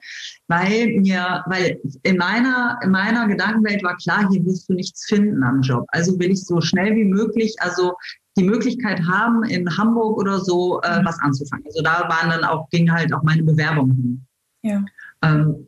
weil 0.48 0.88
mir, 0.98 1.44
weil 1.46 1.78
in 2.02 2.16
meiner, 2.16 2.78
in 2.82 2.90
meiner 2.90 3.28
Gedankenwelt 3.28 3.84
war 3.84 3.96
klar, 3.98 4.26
hier 4.30 4.44
wirst 4.46 4.68
du 4.70 4.72
nichts 4.72 5.04
finden 5.04 5.44
am 5.44 5.60
Job. 5.60 5.84
Also 5.88 6.18
will 6.18 6.32
ich 6.32 6.44
so 6.44 6.62
schnell 6.62 6.96
wie 6.96 7.04
möglich, 7.04 7.54
also 7.58 7.92
die 8.38 8.44
Möglichkeit 8.44 9.00
haben, 9.06 9.44
in 9.44 9.76
Hamburg 9.76 10.16
oder 10.18 10.38
so 10.38 10.80
äh, 10.80 11.00
mhm. 11.00 11.04
was 11.04 11.18
anzufangen. 11.20 11.66
Also 11.66 11.82
da 11.82 12.08
waren 12.08 12.30
dann 12.30 12.44
auch, 12.44 12.68
ging 12.70 12.90
halt 12.90 13.12
auch 13.12 13.22
meine 13.22 13.42
Bewerbung 13.42 13.90
hin. 13.92 14.26
Ja. 14.62 14.84
Ähm, 15.22 15.66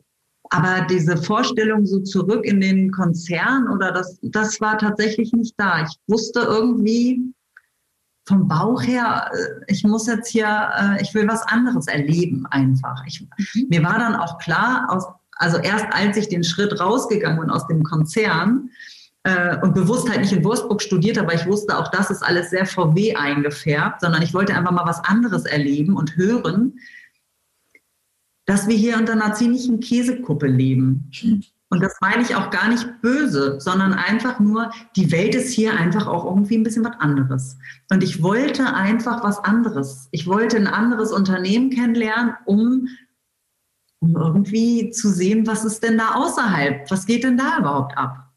aber 0.49 0.85
diese 0.89 1.15
Vorstellung 1.17 1.85
so 1.85 1.99
zurück 1.99 2.45
in 2.45 2.59
den 2.59 2.91
Konzern 2.91 3.69
oder 3.69 3.91
das, 3.91 4.19
das 4.21 4.59
war 4.59 4.77
tatsächlich 4.77 5.31
nicht 5.31 5.53
da. 5.57 5.83
Ich 5.83 5.95
wusste 6.07 6.41
irgendwie 6.41 7.33
vom 8.27 8.47
Bauch 8.47 8.81
her, 8.81 9.31
äh, 9.33 9.63
ich 9.67 9.83
muss 9.83 10.07
jetzt 10.07 10.29
hier, 10.29 10.69
äh, 10.77 11.01
ich 11.01 11.13
will 11.13 11.27
was 11.27 11.43
anderes 11.43 11.87
erleben 11.87 12.45
einfach. 12.47 13.03
Ich, 13.05 13.21
mhm. 13.21 13.67
Mir 13.69 13.83
war 13.83 13.97
dann 13.97 14.15
auch 14.15 14.39
klar, 14.39 14.87
aus, 14.89 15.05
also 15.37 15.57
erst 15.57 15.87
als 15.91 16.17
ich 16.17 16.29
den 16.29 16.43
Schritt 16.43 16.79
rausgegangen 16.79 17.39
bin 17.39 17.49
aus 17.49 17.67
dem 17.67 17.83
Konzern, 17.83 18.69
äh, 19.23 19.57
und 19.61 19.73
bewusst 19.73 20.09
halt 20.09 20.21
nicht 20.21 20.33
in 20.33 20.43
Wolfsburg 20.43 20.81
studiert, 20.81 21.17
aber 21.17 21.33
ich 21.33 21.45
wusste 21.45 21.77
auch, 21.77 21.89
das 21.89 22.09
ist 22.09 22.23
alles 22.23 22.49
sehr 22.49 22.65
VW 22.65 23.15
eingefärbt, 23.15 24.01
sondern 24.01 24.21
ich 24.21 24.33
wollte 24.33 24.55
einfach 24.55 24.71
mal 24.71 24.85
was 24.85 25.03
anderes 25.03 25.45
erleben 25.45 25.95
und 25.95 26.15
hören 26.15 26.73
dass 28.45 28.67
wir 28.67 28.75
hier 28.75 28.97
unter 28.97 29.13
einer 29.13 29.33
ziemlichen 29.33 29.79
Käsekuppe 29.79 30.47
leben. 30.47 31.09
Und 31.69 31.81
das 31.81 31.95
meine 32.01 32.21
ich 32.21 32.35
auch 32.35 32.49
gar 32.49 32.67
nicht 32.67 33.01
böse, 33.01 33.61
sondern 33.61 33.93
einfach 33.93 34.39
nur, 34.41 34.71
die 34.97 35.09
Welt 35.11 35.35
ist 35.35 35.53
hier 35.53 35.73
einfach 35.73 36.05
auch 36.05 36.25
irgendwie 36.25 36.57
ein 36.57 36.63
bisschen 36.63 36.83
was 36.83 36.99
anderes. 36.99 37.57
Und 37.89 38.03
ich 38.03 38.21
wollte 38.21 38.73
einfach 38.73 39.23
was 39.23 39.39
anderes. 39.39 40.09
Ich 40.11 40.27
wollte 40.27 40.57
ein 40.57 40.67
anderes 40.67 41.13
Unternehmen 41.13 41.69
kennenlernen, 41.69 42.33
um, 42.43 42.89
um 43.99 44.15
irgendwie 44.17 44.89
zu 44.89 45.07
sehen, 45.09 45.47
was 45.47 45.63
ist 45.63 45.81
denn 45.81 45.97
da 45.97 46.15
außerhalb? 46.15 46.91
Was 46.91 47.05
geht 47.05 47.23
denn 47.23 47.37
da 47.37 47.59
überhaupt 47.59 47.97
ab? 47.97 48.30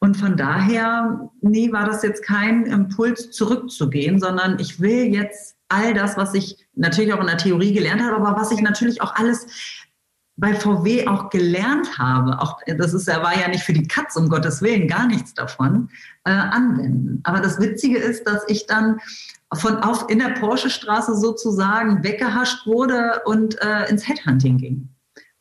Und 0.00 0.16
von 0.16 0.36
daher, 0.36 1.30
nee, 1.40 1.72
war 1.72 1.84
das 1.86 2.02
jetzt 2.02 2.24
kein 2.24 2.66
Impuls 2.66 3.30
zurückzugehen, 3.30 4.20
sondern 4.20 4.58
ich 4.58 4.80
will 4.80 5.12
jetzt 5.12 5.56
all 5.68 5.94
das, 5.94 6.16
was 6.16 6.34
ich 6.34 6.66
natürlich 6.74 7.12
auch 7.12 7.20
in 7.20 7.26
der 7.26 7.38
Theorie 7.38 7.72
gelernt 7.72 8.02
habe, 8.02 8.16
aber 8.16 8.40
was 8.40 8.52
ich 8.52 8.60
natürlich 8.60 9.00
auch 9.00 9.14
alles 9.14 9.46
bei 10.36 10.54
VW 10.54 11.06
auch 11.06 11.30
gelernt 11.30 11.98
habe, 11.98 12.40
auch 12.40 12.58
das 12.66 12.94
ist, 12.94 13.06
war 13.06 13.38
ja 13.38 13.48
nicht 13.48 13.64
für 13.64 13.74
die 13.74 13.86
Katz, 13.86 14.16
um 14.16 14.28
Gottes 14.28 14.62
Willen, 14.62 14.88
gar 14.88 15.06
nichts 15.06 15.34
davon, 15.34 15.90
äh, 16.24 16.30
anwenden. 16.30 17.20
Aber 17.24 17.40
das 17.40 17.60
Witzige 17.60 17.98
ist, 17.98 18.26
dass 18.26 18.42
ich 18.48 18.66
dann 18.66 18.98
von 19.52 19.76
auf 19.76 20.08
in 20.08 20.18
der 20.18 20.30
Porsche-Straße 20.30 21.16
sozusagen 21.16 22.02
weggehascht 22.02 22.66
wurde 22.66 23.20
und 23.26 23.60
äh, 23.60 23.88
ins 23.90 24.08
Headhunting 24.08 24.56
ging. 24.56 24.88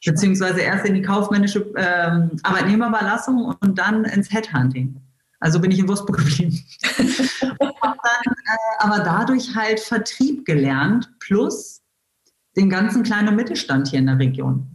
Beziehungsweise 0.03 0.61
erst 0.61 0.85
in 0.85 0.95
die 0.95 1.01
kaufmännische 1.01 1.71
ähm, 1.75 2.31
Arbeitnehmerüberlassung 2.43 3.55
und 3.59 3.77
dann 3.77 4.03
ins 4.05 4.31
Headhunting. 4.31 4.99
Also 5.39 5.59
bin 5.59 5.71
ich 5.71 5.79
in 5.79 5.87
Wolfsburg 5.87 6.17
geblieben. 6.17 6.63
dann 8.03 8.33
äh, 8.33 8.77
aber 8.79 8.99
dadurch 8.99 9.55
halt 9.55 9.79
Vertrieb 9.79 10.45
gelernt, 10.45 11.11
plus 11.19 11.81
den 12.55 12.69
ganzen 12.69 13.03
kleinen 13.03 13.35
Mittelstand 13.35 13.89
hier 13.89 13.99
in 13.99 14.07
der 14.07 14.19
Region. 14.19 14.67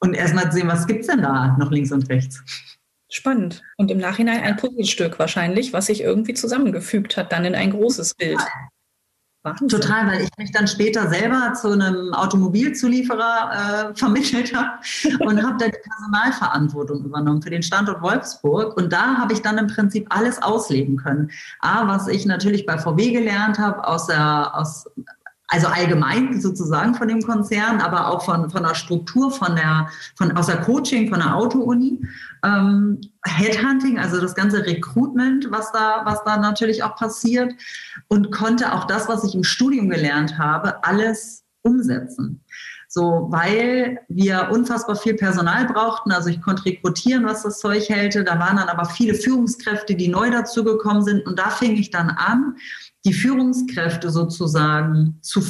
Und 0.00 0.14
erstmal 0.14 0.52
sehen, 0.52 0.68
was 0.68 0.86
gibt 0.86 1.00
es 1.00 1.06
denn 1.06 1.22
da 1.22 1.56
noch 1.58 1.70
links 1.70 1.92
und 1.92 2.08
rechts. 2.08 2.42
Spannend. 3.08 3.62
Und 3.76 3.90
im 3.90 3.98
Nachhinein 3.98 4.42
ein 4.42 4.56
Puzzlestück 4.56 5.18
wahrscheinlich, 5.18 5.72
was 5.72 5.86
sich 5.86 6.02
irgendwie 6.02 6.34
zusammengefügt 6.34 7.16
hat, 7.16 7.32
dann 7.32 7.44
in 7.44 7.54
ein 7.54 7.70
großes 7.70 8.14
Bild. 8.14 8.40
Wahnsinn. 9.46 9.68
Total, 9.68 10.06
weil 10.08 10.22
ich 10.22 10.30
mich 10.36 10.52
dann 10.52 10.66
später 10.68 11.08
selber 11.08 11.54
zu 11.54 11.72
einem 11.72 12.12
Automobilzulieferer 12.12 13.92
äh, 13.92 13.94
vermittelt 13.98 14.54
habe 14.54 14.78
und 15.20 15.42
habe 15.42 15.56
da 15.58 15.66
die 15.66 15.78
Personalverantwortung 15.88 17.04
übernommen 17.04 17.40
für 17.40 17.50
den 17.50 17.62
Standort 17.62 18.02
Wolfsburg. 18.02 18.76
Und 18.76 18.92
da 18.92 19.16
habe 19.16 19.32
ich 19.32 19.40
dann 19.40 19.56
im 19.58 19.68
Prinzip 19.68 20.06
alles 20.10 20.42
ausleben 20.42 20.96
können. 20.96 21.30
A, 21.60 21.86
was 21.86 22.08
ich 22.08 22.26
natürlich 22.26 22.66
bei 22.66 22.76
VW 22.76 23.12
gelernt 23.12 23.58
habe, 23.58 23.86
aus 23.86 24.06
der, 24.06 24.54
aus 24.54 24.86
also 25.48 25.68
allgemein 25.68 26.40
sozusagen 26.40 26.94
von 26.94 27.08
dem 27.08 27.22
Konzern, 27.22 27.80
aber 27.80 28.08
auch 28.08 28.24
von, 28.24 28.50
von 28.50 28.64
der 28.64 28.74
Struktur, 28.74 29.30
von 29.30 29.54
der, 29.54 29.88
von, 30.16 30.36
aus 30.36 30.46
der 30.46 30.60
Coaching, 30.60 31.08
von 31.08 31.20
der 31.20 31.36
Auto-Uni. 31.36 32.00
Ähm, 32.46 33.00
Headhunting, 33.24 33.98
also 33.98 34.20
das 34.20 34.36
ganze 34.36 34.64
Recruitment, 34.64 35.50
was 35.50 35.72
da, 35.72 36.02
was 36.04 36.22
da 36.24 36.36
natürlich 36.36 36.84
auch 36.84 36.94
passiert 36.94 37.52
und 38.08 38.30
konnte 38.30 38.72
auch 38.72 38.84
das, 38.84 39.08
was 39.08 39.24
ich 39.24 39.34
im 39.34 39.42
Studium 39.42 39.88
gelernt 39.88 40.38
habe, 40.38 40.84
alles 40.84 41.44
umsetzen. 41.62 42.44
So, 42.88 43.26
weil 43.30 43.98
wir 44.08 44.50
unfassbar 44.52 44.94
viel 44.94 45.14
Personal 45.14 45.66
brauchten. 45.66 46.12
Also 46.12 46.28
ich 46.28 46.40
konnte 46.40 46.64
rekrutieren, 46.66 47.26
was 47.26 47.42
das 47.42 47.58
Zeug 47.58 47.88
hält. 47.88 48.14
Da 48.14 48.38
waren 48.38 48.56
dann 48.56 48.68
aber 48.68 48.84
viele 48.84 49.14
Führungskräfte, 49.14 49.96
die 49.96 50.08
neu 50.08 50.30
dazugekommen 50.30 51.02
sind. 51.02 51.26
Und 51.26 51.38
da 51.38 51.50
fing 51.50 51.76
ich 51.76 51.90
dann 51.90 52.10
an, 52.10 52.56
die 53.04 53.12
Führungskräfte 53.12 54.10
sozusagen 54.10 55.18
zu 55.20 55.42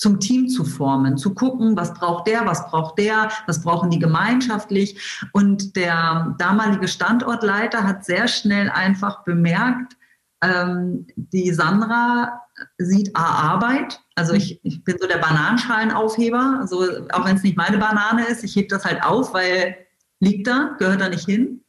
zum 0.00 0.18
Team 0.18 0.48
zu 0.48 0.64
formen, 0.64 1.18
zu 1.18 1.34
gucken, 1.34 1.76
was 1.76 1.92
braucht 1.92 2.26
der, 2.26 2.46
was 2.46 2.66
braucht 2.70 2.98
der, 2.98 3.30
was 3.46 3.62
brauchen 3.62 3.90
die 3.90 3.98
gemeinschaftlich. 3.98 4.98
Und 5.34 5.76
der 5.76 6.34
damalige 6.38 6.88
Standortleiter 6.88 7.86
hat 7.86 8.06
sehr 8.06 8.26
schnell 8.26 8.70
einfach 8.70 9.24
bemerkt, 9.24 9.98
ähm, 10.42 11.06
die 11.16 11.52
Sandra 11.52 12.40
sieht 12.78 13.14
A 13.14 13.52
Arbeit. 13.52 14.00
Also 14.14 14.32
ich, 14.32 14.58
ich 14.64 14.82
bin 14.84 14.96
so 14.98 15.06
der 15.06 15.18
Bananenschalenaufheber. 15.18 16.60
Also 16.62 16.82
auch 17.12 17.26
wenn 17.26 17.36
es 17.36 17.42
nicht 17.42 17.58
meine 17.58 17.76
Banane 17.76 18.26
ist, 18.26 18.42
ich 18.42 18.56
hebe 18.56 18.68
das 18.68 18.86
halt 18.86 19.02
auf, 19.02 19.34
weil 19.34 19.76
liegt 20.18 20.46
da, 20.46 20.76
gehört 20.78 21.02
da 21.02 21.10
nicht 21.10 21.26
hin. 21.26 21.62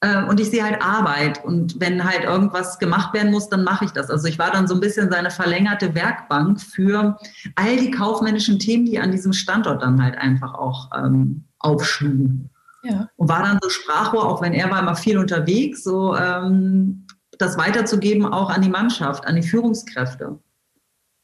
Äh, 0.00 0.24
und 0.24 0.40
ich 0.40 0.50
sehe 0.50 0.62
halt 0.62 0.82
Arbeit. 0.82 1.44
Und 1.44 1.80
wenn 1.80 2.04
halt 2.04 2.24
irgendwas 2.24 2.78
gemacht 2.78 3.14
werden 3.14 3.30
muss, 3.32 3.48
dann 3.48 3.64
mache 3.64 3.86
ich 3.86 3.92
das. 3.92 4.10
Also 4.10 4.28
ich 4.28 4.38
war 4.38 4.50
dann 4.50 4.66
so 4.66 4.74
ein 4.74 4.80
bisschen 4.80 5.10
seine 5.10 5.30
verlängerte 5.30 5.94
Werkbank 5.94 6.60
für 6.60 7.18
all 7.54 7.76
die 7.76 7.90
kaufmännischen 7.90 8.58
Themen, 8.58 8.86
die 8.86 8.98
an 8.98 9.12
diesem 9.12 9.32
Standort 9.32 9.82
dann 9.82 10.02
halt 10.02 10.16
einfach 10.16 10.54
auch 10.54 10.90
ähm, 10.96 11.44
aufschlugen. 11.58 12.50
Ja. 12.82 13.08
Und 13.16 13.28
war 13.28 13.42
dann 13.42 13.58
so 13.60 13.68
Sprachrohr, 13.68 14.26
auch 14.26 14.42
wenn 14.42 14.52
er 14.52 14.70
war 14.70 14.80
immer 14.80 14.94
viel 14.94 15.18
unterwegs, 15.18 15.82
so 15.82 16.14
ähm, 16.14 17.06
das 17.38 17.58
weiterzugeben 17.58 18.26
auch 18.26 18.48
an 18.50 18.62
die 18.62 18.68
Mannschaft, 18.68 19.26
an 19.26 19.36
die 19.36 19.42
Führungskräfte. 19.42 20.38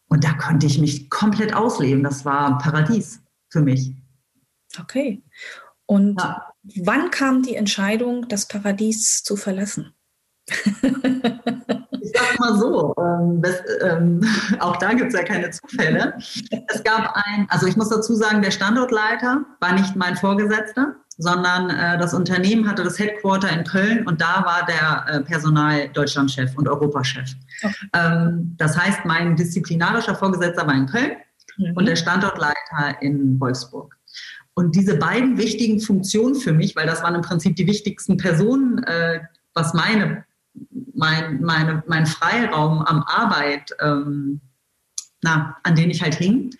Und 0.08 0.24
da 0.24 0.34
konnte 0.34 0.66
ich 0.66 0.78
mich 0.78 1.08
komplett 1.08 1.54
ausleben. 1.54 2.02
Das 2.02 2.24
war 2.24 2.46
ein 2.48 2.58
Paradies 2.58 3.22
für 3.48 3.62
mich. 3.62 3.94
Okay. 4.78 5.22
Und 5.86 6.20
ja. 6.20 6.51
Wann 6.82 7.10
kam 7.10 7.42
die 7.42 7.56
Entscheidung, 7.56 8.28
das 8.28 8.46
Paradies 8.46 9.22
zu 9.22 9.36
verlassen? 9.36 9.94
Ich 12.04 12.10
sag 12.14 12.38
mal 12.40 12.58
so, 12.58 12.94
ähm, 12.98 13.40
das, 13.42 13.62
ähm, 13.82 14.20
auch 14.60 14.76
da 14.76 14.92
gibt 14.92 15.12
es 15.12 15.18
ja 15.18 15.24
keine 15.24 15.50
Zufälle. 15.50 16.14
Es 16.68 16.82
gab 16.82 17.14
ein, 17.14 17.46
also 17.48 17.66
ich 17.66 17.76
muss 17.76 17.88
dazu 17.88 18.14
sagen, 18.14 18.42
der 18.42 18.50
Standortleiter 18.50 19.44
war 19.60 19.72
nicht 19.72 19.94
mein 19.94 20.16
Vorgesetzter, 20.16 20.96
sondern 21.18 21.70
äh, 21.70 21.98
das 21.98 22.12
Unternehmen 22.12 22.68
hatte 22.68 22.82
das 22.82 22.98
Headquarter 22.98 23.50
in 23.50 23.64
Köln 23.64 24.06
und 24.06 24.20
da 24.20 24.44
war 24.44 24.66
der 24.66 25.14
äh, 25.14 25.20
Personal-Deutschlandchef 25.20 26.56
und 26.56 26.68
Europachef. 26.68 27.30
Okay. 27.62 27.74
Ähm, 27.94 28.54
das 28.58 28.76
heißt, 28.76 29.04
mein 29.04 29.36
disziplinarischer 29.36 30.14
Vorgesetzter 30.14 30.66
war 30.66 30.74
in 30.74 30.86
Köln 30.86 31.12
mhm. 31.56 31.76
und 31.76 31.86
der 31.86 31.96
Standortleiter 31.96 33.00
in 33.00 33.38
Wolfsburg. 33.38 33.96
Und 34.54 34.76
diese 34.76 34.96
beiden 34.96 35.38
wichtigen 35.38 35.80
Funktionen 35.80 36.34
für 36.34 36.52
mich, 36.52 36.76
weil 36.76 36.86
das 36.86 37.02
waren 37.02 37.14
im 37.14 37.22
Prinzip 37.22 37.56
die 37.56 37.66
wichtigsten 37.66 38.16
Personen, 38.16 38.82
äh, 38.84 39.20
was 39.54 39.72
meine, 39.72 40.24
mein, 40.94 41.40
meine, 41.40 41.82
mein 41.86 42.06
Freiraum 42.06 42.82
am 42.82 43.02
Arbeit, 43.04 43.74
ähm, 43.80 44.40
na, 45.22 45.56
an 45.62 45.74
denen 45.74 45.90
ich 45.90 46.02
halt 46.02 46.14
hing, 46.14 46.50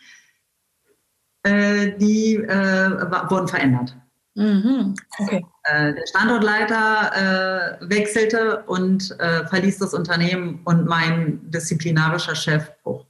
äh, 1.42 1.96
die 1.98 2.36
äh, 2.36 3.30
wurden 3.30 3.48
verändert. 3.48 3.96
Mhm. 4.34 4.94
Okay. 5.18 5.44
Äh, 5.64 5.92
der 5.92 6.06
Standortleiter 6.06 7.78
äh, 7.80 7.90
wechselte 7.90 8.62
und 8.64 9.14
äh, 9.20 9.46
verließ 9.46 9.78
das 9.78 9.92
Unternehmen 9.92 10.60
und 10.64 10.86
mein 10.86 11.50
disziplinarischer 11.50 12.34
Chef 12.34 12.70
auch. 12.84 13.06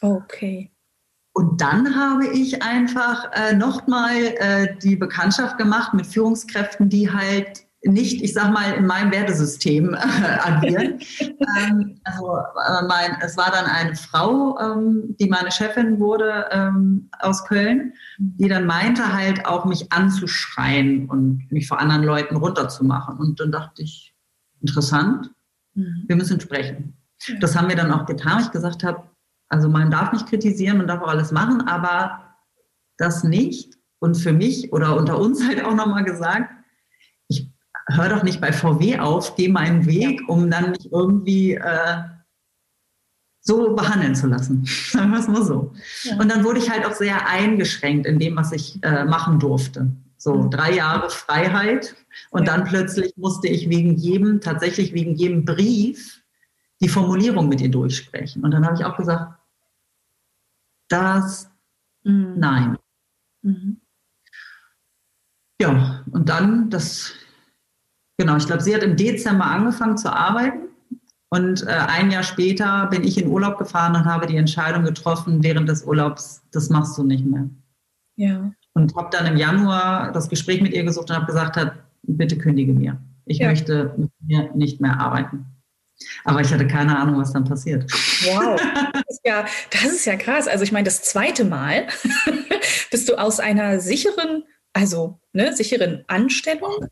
Okay. 0.00 0.71
Und 1.34 1.60
dann 1.60 1.96
habe 1.96 2.26
ich 2.26 2.62
einfach 2.62 3.30
äh, 3.32 3.54
nochmal 3.54 4.16
äh, 4.36 4.76
die 4.82 4.96
Bekanntschaft 4.96 5.56
gemacht 5.56 5.94
mit 5.94 6.06
Führungskräften, 6.06 6.90
die 6.90 7.10
halt 7.10 7.66
nicht, 7.84 8.22
ich 8.22 8.32
sag 8.32 8.52
mal, 8.52 8.74
in 8.74 8.86
meinem 8.86 9.10
Wertesystem 9.10 9.94
äh, 9.94 9.98
agieren. 10.42 11.00
ähm, 11.20 12.00
also 12.04 12.36
äh, 12.36 12.86
mein, 12.86 13.16
es 13.22 13.36
war 13.36 13.50
dann 13.50 13.64
eine 13.64 13.96
Frau, 13.96 14.58
ähm, 14.60 15.16
die 15.18 15.28
meine 15.28 15.50
Chefin 15.50 15.98
wurde 15.98 16.46
ähm, 16.50 17.08
aus 17.20 17.44
Köln, 17.44 17.94
die 18.18 18.48
dann 18.48 18.66
meinte 18.66 19.12
halt 19.12 19.46
auch 19.46 19.64
mich 19.64 19.92
anzuschreien 19.92 21.08
und 21.08 21.50
mich 21.50 21.66
vor 21.66 21.80
anderen 21.80 22.04
Leuten 22.04 22.36
runterzumachen. 22.36 23.18
Und 23.18 23.40
dann 23.40 23.50
dachte 23.50 23.82
ich, 23.82 24.14
interessant, 24.60 25.30
mhm. 25.74 26.04
wir 26.06 26.16
müssen 26.16 26.40
sprechen. 26.40 26.94
Ja. 27.26 27.38
Das 27.40 27.56
haben 27.56 27.68
wir 27.68 27.76
dann 27.76 27.92
auch 27.92 28.06
getan. 28.06 28.42
Ich 28.42 28.50
gesagt 28.50 28.84
habe, 28.84 29.02
also 29.52 29.68
man 29.68 29.90
darf 29.90 30.12
nicht 30.12 30.26
kritisieren, 30.26 30.78
man 30.78 30.86
darf 30.86 31.02
auch 31.02 31.08
alles 31.08 31.30
machen, 31.30 31.68
aber 31.68 32.36
das 32.96 33.22
nicht. 33.22 33.74
Und 33.98 34.16
für 34.16 34.32
mich 34.32 34.72
oder 34.72 34.96
unter 34.96 35.18
uns 35.18 35.46
halt 35.46 35.62
auch 35.62 35.74
nochmal 35.74 36.04
gesagt, 36.04 36.50
ich 37.28 37.50
höre 37.86 38.08
doch 38.08 38.22
nicht 38.22 38.40
bei 38.40 38.52
VW 38.52 38.98
auf, 38.98 39.36
gehe 39.36 39.50
meinen 39.50 39.84
Weg, 39.84 40.22
um 40.26 40.50
dann 40.50 40.70
mich 40.70 40.90
irgendwie 40.90 41.54
äh, 41.54 42.02
so 43.40 43.74
behandeln 43.74 44.14
zu 44.14 44.26
lassen. 44.26 44.64
Sagen 44.90 45.10
wir 45.10 45.20
es 45.20 45.28
mal 45.28 45.44
so. 45.44 45.74
Ja. 46.04 46.16
Und 46.16 46.30
dann 46.30 46.44
wurde 46.44 46.58
ich 46.58 46.70
halt 46.70 46.86
auch 46.86 46.94
sehr 46.94 47.28
eingeschränkt 47.28 48.06
in 48.06 48.18
dem, 48.18 48.36
was 48.36 48.52
ich 48.52 48.82
äh, 48.82 49.04
machen 49.04 49.38
durfte. 49.38 49.88
So 50.16 50.48
drei 50.48 50.72
Jahre 50.76 51.10
Freiheit 51.10 51.94
und 52.30 52.46
ja. 52.46 52.56
dann 52.56 52.64
plötzlich 52.64 53.12
musste 53.16 53.48
ich 53.48 53.68
wegen 53.68 53.96
jedem, 53.96 54.40
tatsächlich 54.40 54.94
wegen 54.94 55.14
jedem 55.14 55.44
Brief 55.44 56.22
die 56.80 56.88
Formulierung 56.88 57.48
mit 57.48 57.60
ihr 57.60 57.70
durchsprechen. 57.70 58.42
Und 58.44 58.52
dann 58.52 58.64
habe 58.64 58.76
ich 58.76 58.84
auch 58.84 58.96
gesagt, 58.96 59.41
das, 60.92 61.50
mhm. 62.04 62.34
nein. 62.36 62.78
Mhm. 63.42 63.80
Ja, 65.60 66.04
und 66.10 66.28
dann 66.28 66.70
das, 66.70 67.12
genau, 68.18 68.36
ich 68.36 68.46
glaube, 68.46 68.62
sie 68.62 68.74
hat 68.74 68.82
im 68.82 68.96
Dezember 68.96 69.46
angefangen 69.46 69.96
zu 69.96 70.12
arbeiten. 70.12 70.68
Und 71.30 71.66
äh, 71.66 71.70
ein 71.70 72.10
Jahr 72.10 72.24
später 72.24 72.88
bin 72.88 73.04
ich 73.04 73.16
in 73.16 73.28
Urlaub 73.28 73.56
gefahren 73.56 73.96
und 73.96 74.04
habe 74.04 74.26
die 74.26 74.36
Entscheidung 74.36 74.84
getroffen, 74.84 75.42
während 75.42 75.68
des 75.68 75.84
Urlaubs, 75.84 76.42
das 76.50 76.68
machst 76.68 76.98
du 76.98 77.04
nicht 77.04 77.24
mehr. 77.24 77.48
Ja. 78.16 78.52
Und 78.74 78.94
habe 78.96 79.08
dann 79.10 79.26
im 79.26 79.36
Januar 79.36 80.12
das 80.12 80.28
Gespräch 80.28 80.60
mit 80.60 80.72
ihr 80.72 80.84
gesucht 80.84 81.10
und 81.10 81.16
habe 81.16 81.26
gesagt, 81.26 81.58
bitte 82.02 82.36
kündige 82.36 82.74
mir. 82.74 83.00
Ich 83.24 83.38
ja. 83.38 83.48
möchte 83.48 83.94
mit 83.96 84.10
mir 84.20 84.52
nicht 84.54 84.80
mehr 84.80 84.98
arbeiten. 84.98 85.46
Aber 86.24 86.40
ich 86.40 86.52
hatte 86.52 86.66
keine 86.66 86.96
Ahnung, 86.96 87.20
was 87.20 87.32
dann 87.32 87.44
passiert. 87.44 87.90
Wow, 88.24 88.60
das 88.92 89.02
ist 89.08 89.20
ja, 89.24 89.46
das 89.70 89.84
ist 89.84 90.04
ja 90.04 90.16
krass. 90.16 90.48
Also 90.48 90.64
ich 90.64 90.72
meine, 90.72 90.84
das 90.84 91.02
zweite 91.02 91.44
Mal 91.44 91.86
bist 92.90 93.08
du 93.08 93.16
aus 93.16 93.40
einer 93.40 93.80
sicheren, 93.80 94.44
also 94.72 95.20
ne, 95.32 95.54
sicheren 95.54 96.04
Anstellung, 96.06 96.86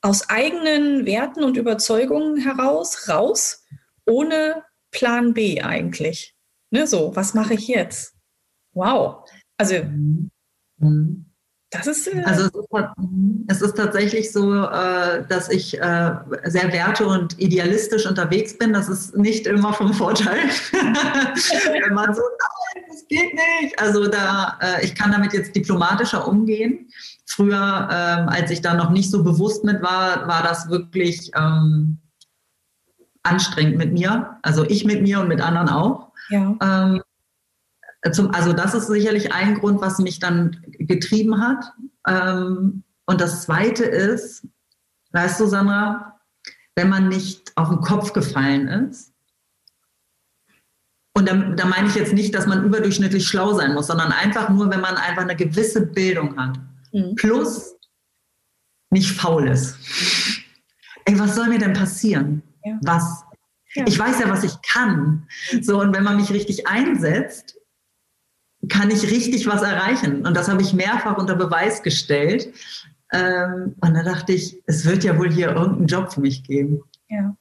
aus 0.00 0.28
eigenen 0.28 1.06
Werten 1.06 1.44
und 1.44 1.56
Überzeugungen 1.56 2.38
heraus, 2.38 3.08
raus, 3.08 3.64
ohne 4.06 4.64
Plan 4.90 5.34
B 5.34 5.60
eigentlich. 5.62 6.34
Ne, 6.70 6.86
so, 6.86 7.14
was 7.14 7.34
mache 7.34 7.54
ich 7.54 7.68
jetzt? 7.68 8.14
Wow. 8.72 9.28
Also 9.58 9.82
mhm. 9.82 10.30
mhm. 10.78 11.25
Das 11.70 11.86
ist. 11.86 12.06
Äh 12.06 12.22
also 12.24 12.44
es 12.44 12.54
ist, 12.54 12.68
es 13.48 13.62
ist, 13.62 13.76
tatsächlich 13.76 14.32
so, 14.32 14.64
äh, 14.64 15.24
dass 15.28 15.48
ich 15.48 15.78
äh, 15.78 16.14
sehr 16.44 16.72
werte- 16.72 17.06
und 17.06 17.38
idealistisch 17.40 18.06
unterwegs 18.06 18.56
bin. 18.56 18.72
Das 18.72 18.88
ist 18.88 19.16
nicht 19.16 19.46
immer 19.46 19.72
vom 19.72 19.92
Vorteil. 19.92 20.38
Wenn 20.72 21.94
man 21.94 22.14
so, 22.14 22.22
nein, 22.22 22.84
das 22.88 23.06
geht 23.08 23.34
nicht. 23.34 23.78
Also 23.80 24.06
da, 24.06 24.58
äh, 24.60 24.84
ich 24.84 24.94
kann 24.94 25.10
damit 25.10 25.32
jetzt 25.32 25.56
diplomatischer 25.56 26.26
umgehen. 26.26 26.88
Früher, 27.26 27.88
ähm, 27.90 28.28
als 28.28 28.50
ich 28.50 28.62
da 28.62 28.74
noch 28.74 28.90
nicht 28.90 29.10
so 29.10 29.24
bewusst 29.24 29.64
mit 29.64 29.82
war, 29.82 30.28
war 30.28 30.42
das 30.44 30.70
wirklich 30.70 31.32
ähm, 31.34 31.98
anstrengend 33.24 33.76
mit 33.76 33.92
mir. 33.92 34.38
Also 34.42 34.64
ich 34.64 34.84
mit 34.84 35.02
mir 35.02 35.20
und 35.20 35.28
mit 35.28 35.40
anderen 35.40 35.68
auch. 35.68 36.12
Ja. 36.30 36.56
Ähm, 36.62 37.02
zum, 38.12 38.34
also 38.34 38.52
das 38.52 38.74
ist 38.74 38.86
sicherlich 38.88 39.32
ein 39.32 39.54
Grund, 39.54 39.80
was 39.80 39.98
mich 39.98 40.18
dann 40.18 40.62
getrieben 40.78 41.40
hat. 41.40 41.72
Ähm, 42.06 42.82
und 43.06 43.20
das 43.20 43.42
Zweite 43.42 43.84
ist, 43.84 44.46
weißt 45.12 45.40
du, 45.40 45.46
Sandra, 45.46 46.20
wenn 46.74 46.88
man 46.88 47.08
nicht 47.08 47.52
auf 47.56 47.68
den 47.68 47.80
Kopf 47.80 48.12
gefallen 48.12 48.68
ist, 48.68 49.12
und 51.16 51.26
da, 51.30 51.34
da 51.34 51.64
meine 51.64 51.88
ich 51.88 51.94
jetzt 51.94 52.12
nicht, 52.12 52.34
dass 52.34 52.46
man 52.46 52.62
überdurchschnittlich 52.62 53.26
schlau 53.26 53.54
sein 53.54 53.72
muss, 53.72 53.86
sondern 53.86 54.12
einfach 54.12 54.50
nur, 54.50 54.70
wenn 54.70 54.82
man 54.82 54.96
einfach 54.96 55.22
eine 55.22 55.34
gewisse 55.34 55.86
Bildung 55.86 56.36
hat. 56.36 56.60
Mhm. 56.92 57.14
Plus 57.14 57.74
nicht 58.90 59.12
faul 59.12 59.48
ist. 59.48 59.76
Ey, 61.06 61.18
was 61.18 61.34
soll 61.34 61.48
mir 61.48 61.58
denn 61.58 61.72
passieren? 61.72 62.42
Ja. 62.62 62.78
Was? 62.82 63.24
Ja. 63.72 63.84
Ich 63.86 63.98
weiß 63.98 64.20
ja, 64.20 64.28
was 64.28 64.44
ich 64.44 64.60
kann. 64.60 65.26
So, 65.62 65.80
und 65.80 65.96
wenn 65.96 66.04
man 66.04 66.16
mich 66.16 66.30
richtig 66.30 66.66
einsetzt, 66.66 67.56
kann 68.68 68.90
ich 68.90 69.02
richtig 69.10 69.46
was 69.46 69.62
erreichen. 69.62 70.26
Und 70.26 70.36
das 70.36 70.48
habe 70.48 70.62
ich 70.62 70.72
mehrfach 70.72 71.18
unter 71.18 71.36
Beweis 71.36 71.82
gestellt. 71.82 72.52
Ähm, 73.12 73.74
und 73.80 73.94
da 73.94 74.02
dachte 74.02 74.32
ich, 74.32 74.62
es 74.66 74.84
wird 74.84 75.04
ja 75.04 75.18
wohl 75.18 75.32
hier 75.32 75.48
irgendeinen 75.48 75.86
Job 75.86 76.12
für 76.12 76.20
mich 76.20 76.42
geben. 76.42 76.82
Ja. 77.08 77.36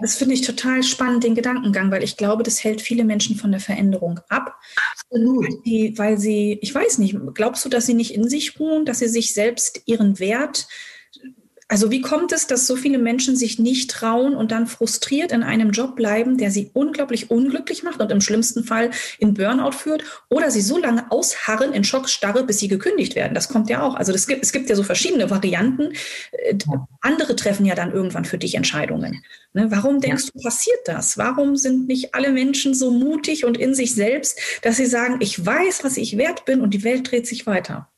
Das 0.00 0.16
finde 0.16 0.34
ich 0.34 0.40
total 0.40 0.82
spannend, 0.82 1.24
den 1.24 1.34
Gedankengang, 1.34 1.90
weil 1.90 2.02
ich 2.02 2.16
glaube, 2.16 2.42
das 2.42 2.64
hält 2.64 2.80
viele 2.80 3.04
Menschen 3.04 3.36
von 3.36 3.50
der 3.50 3.60
Veränderung 3.60 4.20
ab. 4.30 4.58
Absolut. 4.92 5.44
Weil 5.44 5.58
sie, 5.64 5.94
weil 5.96 6.18
sie, 6.18 6.58
ich 6.62 6.74
weiß 6.74 6.98
nicht, 6.98 7.16
glaubst 7.34 7.64
du, 7.64 7.68
dass 7.68 7.86
sie 7.86 7.94
nicht 7.94 8.14
in 8.14 8.28
sich 8.28 8.58
ruhen, 8.58 8.86
dass 8.86 9.00
sie 9.00 9.08
sich 9.08 9.34
selbst 9.34 9.82
ihren 9.84 10.18
Wert 10.18 10.66
also 11.74 11.90
wie 11.90 12.02
kommt 12.02 12.30
es, 12.30 12.46
dass 12.46 12.68
so 12.68 12.76
viele 12.76 12.98
Menschen 12.98 13.34
sich 13.34 13.58
nicht 13.58 13.90
trauen 13.90 14.36
und 14.36 14.52
dann 14.52 14.68
frustriert 14.68 15.32
in 15.32 15.42
einem 15.42 15.72
Job 15.72 15.96
bleiben, 15.96 16.38
der 16.38 16.52
sie 16.52 16.70
unglaublich 16.72 17.32
unglücklich 17.32 17.82
macht 17.82 18.00
und 18.00 18.12
im 18.12 18.20
schlimmsten 18.20 18.62
Fall 18.62 18.92
in 19.18 19.34
Burnout 19.34 19.72
führt 19.72 20.04
oder 20.30 20.52
sie 20.52 20.60
so 20.60 20.78
lange 20.78 21.10
ausharren 21.10 21.72
in 21.72 21.82
Schockstarre, 21.82 22.44
bis 22.44 22.60
sie 22.60 22.68
gekündigt 22.68 23.16
werden? 23.16 23.34
Das 23.34 23.48
kommt 23.48 23.70
ja 23.70 23.82
auch. 23.82 23.96
Also 23.96 24.12
gibt, 24.12 24.44
es 24.44 24.52
gibt 24.52 24.70
ja 24.70 24.76
so 24.76 24.84
verschiedene 24.84 25.30
Varianten. 25.30 25.94
Äh, 26.30 26.54
andere 27.00 27.34
treffen 27.34 27.66
ja 27.66 27.74
dann 27.74 27.92
irgendwann 27.92 28.24
für 28.24 28.38
dich 28.38 28.54
Entscheidungen. 28.54 29.24
Ne? 29.52 29.68
Warum 29.72 30.00
denkst 30.00 30.26
ja. 30.26 30.30
du, 30.32 30.42
passiert 30.44 30.78
das? 30.84 31.18
Warum 31.18 31.56
sind 31.56 31.88
nicht 31.88 32.14
alle 32.14 32.30
Menschen 32.30 32.74
so 32.74 32.92
mutig 32.92 33.44
und 33.44 33.58
in 33.58 33.74
sich 33.74 33.96
selbst, 33.96 34.38
dass 34.62 34.76
sie 34.76 34.86
sagen, 34.86 35.16
ich 35.18 35.44
weiß, 35.44 35.82
was 35.82 35.96
ich 35.96 36.18
wert 36.18 36.44
bin 36.44 36.60
und 36.60 36.72
die 36.72 36.84
Welt 36.84 37.10
dreht 37.10 37.26
sich 37.26 37.48
weiter? 37.48 37.88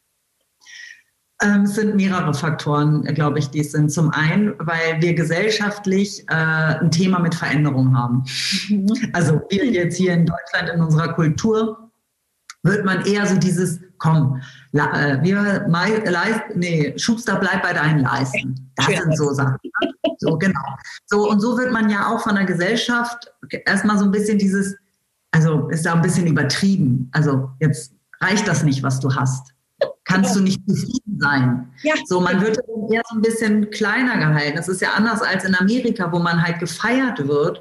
Ähm, 1.42 1.62
es 1.62 1.74
sind 1.74 1.96
mehrere 1.96 2.32
Faktoren, 2.32 3.02
glaube 3.14 3.38
ich, 3.38 3.50
die 3.50 3.60
es 3.60 3.72
sind. 3.72 3.90
Zum 3.90 4.10
einen, 4.10 4.54
weil 4.58 5.00
wir 5.00 5.14
gesellschaftlich 5.14 6.22
äh, 6.28 6.34
ein 6.34 6.90
Thema 6.90 7.18
mit 7.18 7.34
Veränderung 7.34 7.96
haben. 7.96 8.24
Mhm. 8.68 9.10
Also 9.12 9.42
wir 9.50 9.66
jetzt 9.66 9.96
hier 9.96 10.14
in 10.14 10.24
Deutschland 10.24 10.70
in 10.74 10.80
unserer 10.80 11.12
Kultur 11.12 11.90
wird 12.62 12.84
man 12.84 13.04
eher 13.04 13.26
so 13.26 13.36
dieses, 13.36 13.80
komm, 13.98 14.40
la, 14.72 14.90
äh, 14.98 15.22
wir 15.22 15.66
leist, 15.68 16.42
nee, 16.54 16.94
Schubster 16.96 17.36
bleibt 17.36 17.62
bei 17.62 17.72
deinen 17.72 18.00
Leisten. 18.00 18.72
Das 18.74 18.86
Schön. 18.86 18.96
sind 19.02 19.16
so 19.16 19.32
Sachen. 19.34 19.58
Ne? 19.62 20.14
So, 20.18 20.38
genau. 20.38 20.64
So, 21.04 21.30
und 21.30 21.40
so 21.40 21.58
wird 21.58 21.70
man 21.70 21.90
ja 21.90 22.08
auch 22.08 22.22
von 22.22 22.34
der 22.34 22.44
Gesellschaft 22.44 23.30
erstmal 23.66 23.98
so 23.98 24.06
ein 24.06 24.10
bisschen 24.10 24.38
dieses, 24.38 24.74
also 25.32 25.68
ist 25.68 25.84
da 25.84 25.92
ein 25.92 26.02
bisschen 26.02 26.26
übertrieben. 26.26 27.10
Also 27.12 27.50
jetzt 27.60 27.92
reicht 28.20 28.48
das 28.48 28.64
nicht, 28.64 28.82
was 28.82 29.00
du 29.00 29.14
hast 29.14 29.52
kannst 30.06 30.36
du 30.36 30.40
nicht 30.40 30.60
zufrieden 30.66 31.18
sein. 31.20 31.68
Ja. 31.82 31.94
So, 32.06 32.20
man 32.20 32.40
wird 32.40 32.58
eher 32.90 33.02
so 33.08 33.16
ein 33.16 33.22
bisschen 33.22 33.70
kleiner 33.70 34.16
gehalten. 34.16 34.56
Das 34.56 34.68
ist 34.68 34.80
ja 34.80 34.90
anders 34.96 35.20
als 35.20 35.44
in 35.44 35.54
Amerika, 35.54 36.10
wo 36.10 36.18
man 36.18 36.42
halt 36.42 36.60
gefeiert 36.60 37.26
wird, 37.26 37.60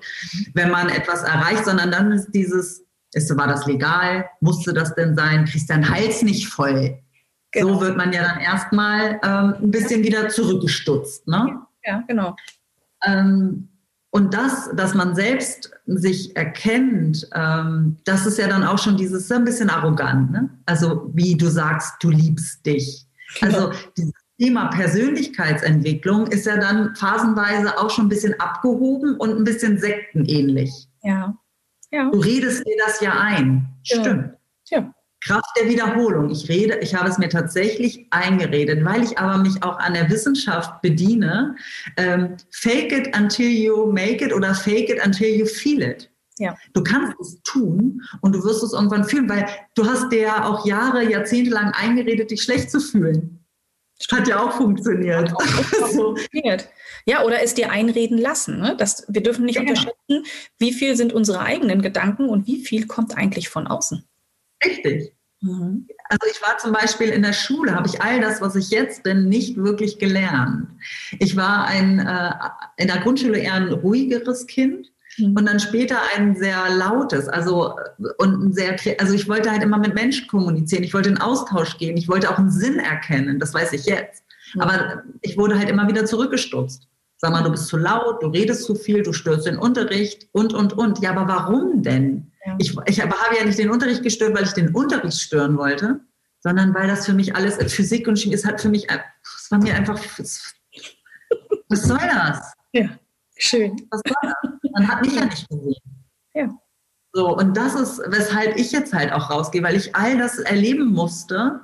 wenn 0.53 0.69
man 0.71 0.89
etwas 0.89 1.23
erreicht, 1.23 1.65
sondern 1.65 1.91
dann 1.91 2.11
ist 2.11 2.31
dieses, 2.31 2.85
ist, 3.13 3.35
war 3.35 3.47
das 3.47 3.65
legal? 3.65 4.29
Musste 4.41 4.73
das 4.73 4.93
denn 4.95 5.15
sein? 5.15 5.45
Kriegst 5.45 5.69
deinen 5.69 5.89
Hals 5.89 6.21
nicht 6.21 6.47
voll? 6.47 6.99
Genau. 7.51 7.73
So 7.73 7.81
wird 7.81 7.97
man 7.97 8.13
ja 8.13 8.21
dann 8.21 8.39
erstmal 8.39 9.19
ähm, 9.23 9.55
ein 9.61 9.71
bisschen 9.71 10.03
ja. 10.03 10.07
wieder 10.07 10.29
zurückgestutzt. 10.29 11.27
Ne? 11.27 11.61
Ja, 11.83 12.03
genau. 12.07 12.35
Ähm, 13.03 13.69
und 14.15 14.33
das, 14.33 14.69
dass 14.73 14.93
man 14.93 15.13
selbst 15.13 15.71
sich 15.87 16.37
erkennt, 16.37 17.27
ähm, 17.35 17.97
das 18.05 18.25
ist 18.25 18.37
ja 18.37 18.47
dann 18.47 18.63
auch 18.63 18.77
schon 18.77 18.95
dieses 18.95 19.29
ein 19.29 19.43
bisschen 19.43 19.69
arrogant. 19.69 20.31
Ne? 20.31 20.49
Also 20.65 21.11
wie 21.13 21.35
du 21.35 21.49
sagst, 21.49 21.95
du 22.01 22.11
liebst 22.11 22.65
dich. 22.65 23.05
Also 23.41 23.73
dieses 23.97 24.13
Thema 24.39 24.67
Persönlichkeitsentwicklung 24.67 26.27
ist 26.27 26.45
ja 26.45 26.55
dann 26.55 26.95
phasenweise 26.95 27.77
auch 27.77 27.89
schon 27.89 28.05
ein 28.05 28.09
bisschen 28.09 28.39
abgehoben 28.39 29.17
und 29.17 29.35
ein 29.35 29.43
bisschen 29.43 29.79
sektenähnlich. 29.79 30.71
Ja. 31.03 31.37
ja. 31.91 32.09
Du 32.09 32.19
redest 32.19 32.65
dir 32.65 32.77
das 32.87 33.01
ja 33.01 33.19
ein. 33.19 33.67
Stimmt. 33.83 34.29
Kraft 35.25 35.49
der 35.59 35.69
Wiederholung. 35.69 36.29
Ich 36.29 36.47
rede, 36.49 36.77
ich 36.81 36.93
habe 36.93 37.09
es 37.09 37.17
mir 37.17 37.29
tatsächlich 37.29 38.05
eingeredet, 38.11 38.83
weil 38.85 39.03
ich 39.03 39.17
aber 39.17 39.41
mich 39.41 39.63
auch 39.63 39.77
an 39.79 39.93
der 39.93 40.09
Wissenschaft 40.09 40.81
bediene. 40.81 41.55
Ähm, 41.97 42.37
fake 42.51 42.91
it 42.91 43.17
until 43.17 43.49
you 43.49 43.91
make 43.91 44.23
it 44.23 44.33
oder 44.33 44.53
fake 44.53 44.89
it 44.89 45.03
until 45.03 45.27
you 45.27 45.45
feel 45.45 45.81
it. 45.81 46.11
Ja. 46.37 46.55
Du 46.73 46.83
kannst 46.83 47.19
es 47.19 47.41
tun 47.43 48.01
und 48.21 48.35
du 48.35 48.43
wirst 48.43 48.61
es 48.61 48.73
irgendwann 48.73 49.05
fühlen, 49.05 49.29
weil 49.29 49.47
du 49.73 49.85
hast 49.85 50.11
dir 50.11 50.21
ja 50.21 50.45
auch 50.45 50.65
Jahre, 50.65 51.09
Jahrzehnte 51.09 51.49
lang 51.49 51.71
eingeredet, 51.71 52.29
dich 52.29 52.43
schlecht 52.43 52.69
zu 52.69 52.79
fühlen. 52.79 53.39
Hat 54.11 54.27
ja 54.27 54.43
auch 54.43 54.51
funktioniert. 54.51 55.33
Auch 55.33 55.41
funktioniert. 55.91 56.69
Ja, 57.05 57.23
oder 57.23 57.41
es 57.41 57.53
dir 57.53 57.71
einreden 57.71 58.17
lassen. 58.17 58.59
Ne? 58.59 58.75
Das, 58.77 59.05
wir 59.07 59.23
dürfen 59.23 59.45
nicht 59.45 59.55
ja. 59.55 59.61
unterschätzen, 59.61 60.25
wie 60.59 60.73
viel 60.73 60.97
sind 60.97 61.13
unsere 61.13 61.39
eigenen 61.39 61.81
Gedanken 61.81 62.27
und 62.27 62.45
wie 62.45 62.63
viel 62.63 62.87
kommt 62.87 63.17
eigentlich 63.17 63.47
von 63.47 63.67
außen. 63.67 64.03
Richtig. 64.63 65.14
Mhm. 65.45 65.87
Also 66.09 66.27
ich 66.31 66.41
war 66.41 66.57
zum 66.57 66.71
Beispiel 66.71 67.09
in 67.09 67.21
der 67.21 67.33
Schule, 67.33 67.75
habe 67.75 67.87
ich 67.87 68.01
all 68.01 68.19
das, 68.19 68.41
was 68.41 68.55
ich 68.55 68.69
jetzt 68.71 69.03
bin, 69.03 69.29
nicht 69.29 69.57
wirklich 69.57 69.99
gelernt. 69.99 70.67
Ich 71.19 71.35
war 71.35 71.65
ein, 71.65 71.99
äh, 71.99 72.31
in 72.77 72.87
der 72.87 72.97
Grundschule 72.97 73.37
eher 73.37 73.53
ein 73.53 73.71
ruhigeres 73.71 74.47
Kind 74.47 74.91
mhm. 75.17 75.35
und 75.37 75.45
dann 75.45 75.59
später 75.59 75.97
ein 76.15 76.35
sehr 76.35 76.57
lautes, 76.75 77.27
also 77.27 77.75
und 78.17 78.43
ein 78.43 78.53
sehr, 78.53 78.75
also 78.99 79.13
ich 79.13 79.29
wollte 79.29 79.51
halt 79.51 79.61
immer 79.61 79.77
mit 79.77 79.93
Menschen 79.93 80.27
kommunizieren, 80.27 80.83
ich 80.83 80.93
wollte 80.93 81.09
in 81.09 81.19
Austausch 81.19 81.77
gehen, 81.77 81.95
ich 81.95 82.09
wollte 82.09 82.29
auch 82.31 82.39
einen 82.39 82.51
Sinn 82.51 82.79
erkennen, 82.79 83.39
das 83.39 83.53
weiß 83.53 83.73
ich 83.73 83.85
jetzt. 83.85 84.23
Mhm. 84.55 84.61
Aber 84.61 85.03
ich 85.21 85.37
wurde 85.37 85.57
halt 85.57 85.69
immer 85.69 85.87
wieder 85.87 86.05
zurückgestutzt. 86.05 86.87
Sag 87.17 87.31
mal, 87.31 87.43
du 87.43 87.51
bist 87.51 87.67
zu 87.67 87.77
laut, 87.77 88.21
du 88.21 88.27
redest 88.27 88.63
zu 88.63 88.75
viel, 88.75 89.03
du 89.03 89.13
störst 89.13 89.45
den 89.45 89.57
Unterricht 89.57 90.27
und, 90.31 90.53
und, 90.53 90.73
und. 90.73 90.99
Ja, 91.01 91.11
aber 91.11 91.27
warum 91.27 91.81
denn? 91.81 92.31
Ja. 92.45 92.55
Ich, 92.59 92.75
ich 92.85 93.01
habe 93.01 93.15
ja 93.37 93.43
nicht 93.43 93.57
den 93.57 93.71
Unterricht 93.71 94.03
gestört, 94.03 94.35
weil 94.35 94.43
ich 94.43 94.53
den 94.53 94.73
Unterricht 94.73 95.19
stören 95.19 95.57
wollte, 95.57 95.99
sondern 96.39 96.73
weil 96.75 96.87
das 96.87 97.05
für 97.05 97.13
mich 97.13 97.35
alles, 97.35 97.57
Physik 97.73 98.07
und 98.07 98.19
Chemie, 98.19 98.35
es 98.35 98.45
hat 98.45 98.61
für 98.61 98.69
mich, 98.69 98.87
es 98.89 99.49
war 99.49 99.59
mir 99.59 99.73
einfach, 99.73 99.99
was 100.17 101.83
soll 101.83 101.97
das? 101.97 102.53
Ja, 102.71 102.89
schön. 103.37 103.75
Was 103.89 104.01
soll 104.05 104.15
das? 104.21 104.71
Man 104.73 104.87
hat 104.87 105.01
mich 105.01 105.15
ja 105.15 105.25
nicht 105.25 105.49
gesehen. 105.49 105.75
Ja. 106.33 106.49
So, 107.13 107.35
und 107.35 107.55
das 107.55 107.75
ist, 107.75 108.01
weshalb 108.07 108.57
ich 108.57 108.73
jetzt 108.73 108.93
halt 108.93 109.13
auch 109.13 109.29
rausgehe, 109.29 109.63
weil 109.63 109.77
ich 109.77 109.95
all 109.95 110.17
das 110.17 110.37
erleben 110.37 110.91
musste, 110.91 111.61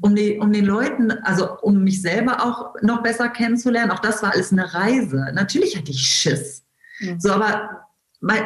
um, 0.00 0.16
die, 0.16 0.38
um 0.38 0.52
den 0.52 0.64
Leuten, 0.64 1.12
also 1.22 1.56
um 1.60 1.84
mich 1.84 2.02
selber 2.02 2.44
auch 2.44 2.74
noch 2.82 3.02
besser 3.02 3.28
kennenzulernen. 3.28 3.92
Auch 3.92 4.00
das 4.00 4.24
war 4.24 4.32
alles 4.32 4.50
eine 4.50 4.74
Reise. 4.74 5.30
Natürlich 5.34 5.76
hatte 5.76 5.92
ich 5.92 6.00
Schiss. 6.00 6.64
Mhm. 6.98 7.20
So, 7.20 7.30
aber 7.30 7.87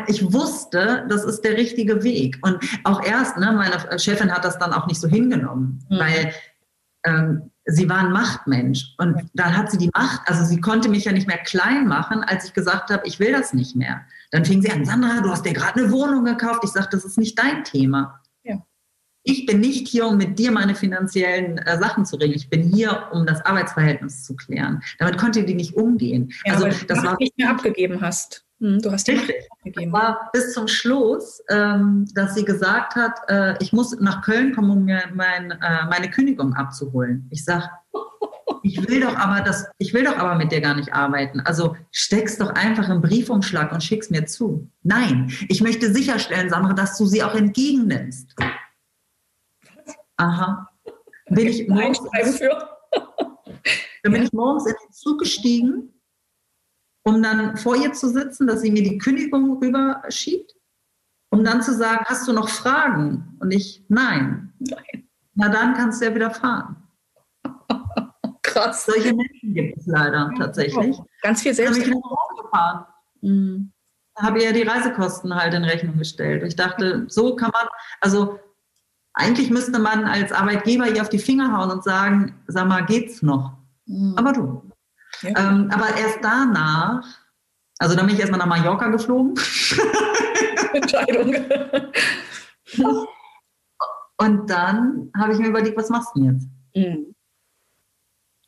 ich 0.07 0.33
wusste, 0.33 1.07
das 1.09 1.25
ist 1.25 1.43
der 1.43 1.57
richtige 1.57 2.03
Weg. 2.03 2.39
Und 2.43 2.59
auch 2.85 3.03
erst, 3.05 3.39
ne, 3.39 3.53
meine 3.53 3.99
Chefin 3.99 4.33
hat 4.33 4.45
das 4.45 4.59
dann 4.59 4.73
auch 4.73 4.87
nicht 4.87 5.01
so 5.01 5.09
hingenommen, 5.09 5.85
mhm. 5.89 5.99
weil 5.99 6.33
ähm, 7.05 7.51
sie 7.65 7.89
war 7.89 7.99
ein 7.99 8.13
Machtmensch. 8.13 8.95
Und 8.99 9.31
dann 9.35 9.57
hat 9.57 9.71
sie 9.71 9.79
die 9.79 9.91
Macht, 9.95 10.21
also 10.27 10.45
sie 10.45 10.61
konnte 10.61 10.89
mich 10.89 11.05
ja 11.05 11.13
nicht 11.13 11.27
mehr 11.27 11.39
klein 11.39 11.87
machen, 11.87 12.23
als 12.23 12.45
ich 12.45 12.53
gesagt 12.53 12.91
habe, 12.91 13.07
ich 13.07 13.19
will 13.19 13.33
das 13.33 13.53
nicht 13.55 13.77
mehr. 13.77 14.03
Dann 14.31 14.45
fing 14.45 14.63
sie 14.63 14.71
an, 14.71 14.85
Sandra, 14.85 15.21
du 15.21 15.31
hast 15.31 15.45
dir 15.45 15.53
gerade 15.53 15.81
eine 15.81 15.93
Wohnung 15.93 16.25
gekauft. 16.25 16.61
Ich 16.65 16.71
sagte, 16.71 16.97
das 16.97 17.05
ist 17.05 17.19
nicht 17.19 17.39
dein 17.39 17.65
Thema. 17.65 18.21
Ja. 18.43 18.65
Ich 19.25 19.47
bin 19.47 19.61
nicht 19.61 19.89
hier, 19.89 20.07
um 20.07 20.17
mit 20.17 20.39
dir 20.39 20.51
meine 20.51 20.75
finanziellen 20.75 21.59
äh, 21.59 21.79
Sachen 21.79 22.05
zu 22.05 22.17
regeln. 22.17 22.37
Ich 22.37 22.51
bin 22.51 22.63
hier, 22.63 23.09
um 23.13 23.27
das 23.27 23.45
Arbeitsverhältnis 23.45 24.25
zu 24.25 24.35
klären. 24.35 24.83
Damit 24.99 25.19
konnte 25.19 25.45
die 25.45 25.55
nicht 25.55 25.75
umgehen. 25.75 26.33
Ja, 26.45 26.55
also 26.55 26.69
das 26.87 27.05
war 27.05 27.17
nicht 27.19 27.37
mehr 27.39 27.51
abgegeben 27.51 28.01
hast. 28.01 28.45
Hm, 28.63 28.81
du 28.81 28.93
hast 28.93 29.09
die 29.09 29.13
Richtig. 29.13 29.49
abgegeben. 29.51 29.93
war 29.93 30.31
bis 30.33 30.55
zum 30.55 30.69
Schluss, 30.69 31.43
ähm, 31.51 32.07
dass 32.15 32.37
sie 32.37 32.45
gesagt 32.45 32.95
hat, 32.95 33.19
äh, 33.29 33.57
ich 33.61 33.73
muss 33.73 33.99
nach 33.99 34.23
Köln 34.23 34.55
kommen, 34.55 34.71
um 34.71 34.85
mir 34.85 35.03
mein, 35.13 35.51
äh, 35.51 35.87
meine 35.91 36.09
Kündigung 36.09 36.55
abzuholen. 36.55 37.27
Ich 37.31 37.45
sage, 37.45 37.69
ich 38.63 38.87
will 38.87 39.01
doch 39.01 39.17
aber 39.17 39.41
das, 39.41 39.67
ich 39.79 39.93
will 39.93 40.05
doch 40.05 40.17
aber 40.17 40.37
mit 40.37 40.53
dir 40.53 40.61
gar 40.61 40.77
nicht 40.77 40.95
arbeiten. 40.95 41.41
Also 41.41 41.75
steckst 41.91 42.41
doch 42.41 42.51
einfach 42.51 42.89
im 42.89 43.01
Briefumschlag 43.01 43.73
und 43.73 43.83
schick's 43.83 44.11
mir 44.11 44.27
zu. 44.27 44.71
Nein, 44.85 45.33
ich 45.49 45.61
möchte 45.61 45.93
sicherstellen, 45.93 46.49
Sandra, 46.49 46.73
dass 46.73 46.97
du 46.97 47.07
sie 47.07 47.25
auch 47.25 47.35
entgegennimmst. 47.35 48.37
Aha. 50.19 50.69
Bin 51.31 51.49
ich 51.49 51.67
morgens, 51.67 51.99
dann 54.05 54.13
bin 54.13 54.23
ich 54.23 54.33
morgens 54.33 54.67
in 54.67 54.75
den 54.85 54.93
Zug 54.93 55.19
gestiegen 55.19 55.92
um 57.05 57.23
dann 57.23 57.57
vor 57.57 57.77
ihr 57.77 57.93
zu 57.93 58.09
sitzen, 58.09 58.47
dass 58.47 58.61
sie 58.61 58.71
mir 58.71 58.83
die 58.83 58.99
Kündigung 58.99 59.59
rüberschiebt, 59.59 60.55
um 61.31 61.45
dann 61.45 61.63
zu 61.63 61.75
sagen, 61.75 62.05
hast 62.07 62.29
du 62.29 62.33
noch 62.33 62.49
Fragen? 62.49 63.37
Und 63.41 63.51
ich, 63.53 63.85
nein. 63.89 64.53
Nein. 64.59 65.09
Na 65.35 65.49
dann 65.49 65.75
kannst 65.75 66.01
du 66.01 66.07
ja 66.07 66.15
wieder 66.15 66.31
fahren. 66.31 66.77
Krass. 68.43 68.85
Solche 68.85 69.15
Menschen 69.15 69.55
gibt 69.55 69.79
es 69.79 69.87
leider 69.87 70.31
tatsächlich. 70.37 70.97
Ganz 71.23 71.43
viel 71.43 71.55
selbst. 71.55 71.81
Dann 71.81 71.95
habe 71.95 72.01
ich 72.37 72.43
gefahren. 72.43 72.87
Mhm. 73.23 73.73
Habe 74.17 74.43
ihr 74.43 74.53
die 74.53 74.63
Reisekosten 74.63 75.35
halt 75.35 75.55
in 75.55 75.65
Rechnung 75.65 75.97
gestellt. 75.97 76.43
Ich 76.43 76.55
dachte, 76.55 77.07
so 77.09 77.35
kann 77.35 77.51
man, 77.51 77.67
also 78.01 78.39
eigentlich 79.15 79.51
müsste 79.51 79.79
man 79.79 80.05
als 80.05 80.33
Arbeitgeber 80.33 80.89
ihr 80.89 81.01
auf 81.01 81.09
die 81.09 81.19
Finger 81.19 81.57
hauen 81.57 81.71
und 81.71 81.83
sagen, 81.83 82.43
sag 82.47 82.69
mal, 82.69 82.85
geht's 82.85 83.23
noch? 83.23 83.57
Mhm. 83.87 84.15
Aber 84.17 84.33
du, 84.33 84.72
ähm, 85.23 85.71
aber 85.71 85.97
erst 85.97 86.19
danach, 86.23 87.05
also 87.79 87.95
dann 87.97 88.07
bin 88.07 88.15
ich 88.15 88.21
erstmal 88.21 88.39
nach 88.39 88.47
Mallorca 88.47 88.89
geflogen. 88.89 89.35
Entscheidung. 90.73 91.35
Und 94.19 94.51
dann 94.51 95.11
habe 95.17 95.33
ich 95.33 95.39
mir 95.39 95.49
überlegt, 95.49 95.77
was 95.77 95.91
machst 95.91 96.11
du 96.15 96.21
denn 96.21 96.33
jetzt? 96.33 96.49
Mhm. 96.75 97.15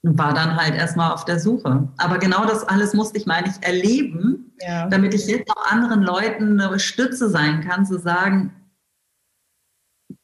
Und 0.03 0.19
war 0.19 0.35
dann 0.35 0.57
halt 0.57 0.75
erstmal 0.75 1.13
auf 1.13 1.25
der 1.25 1.41
Suche. 1.41 1.89
Aber 1.97 2.19
genau 2.19 2.45
das 2.45 2.63
alles 2.69 2.93
musste 2.95 3.19
ich, 3.19 3.27
meine 3.27 3.49
ich, 3.49 3.67
erleben, 3.67 4.55
ja. 4.61 4.87
damit 4.89 5.15
ich 5.15 5.27
jetzt 5.27 5.51
auch 5.51 5.67
anderen 5.71 6.03
Leuten 6.03 6.61
eine 6.61 6.79
Stütze 6.79 7.31
sein 7.31 7.63
kann, 7.63 7.87
zu 7.87 7.99
sagen, 7.99 8.55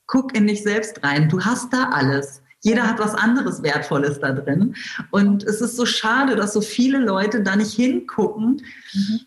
guck 0.06 0.36
in 0.36 0.46
dich 0.46 0.62
selbst 0.62 1.02
rein, 1.02 1.28
du 1.28 1.40
hast 1.40 1.72
da 1.72 1.90
alles. 1.90 2.42
Jeder 2.60 2.86
hat 2.86 2.98
was 2.98 3.14
anderes 3.14 3.62
Wertvolles 3.62 4.20
da 4.20 4.32
drin. 4.32 4.74
Und 5.10 5.44
es 5.44 5.60
ist 5.60 5.76
so 5.76 5.86
schade, 5.86 6.36
dass 6.36 6.52
so 6.52 6.60
viele 6.60 6.98
Leute 6.98 7.42
da 7.42 7.56
nicht 7.56 7.72
hingucken. 7.72 8.62
Mhm. 8.92 9.20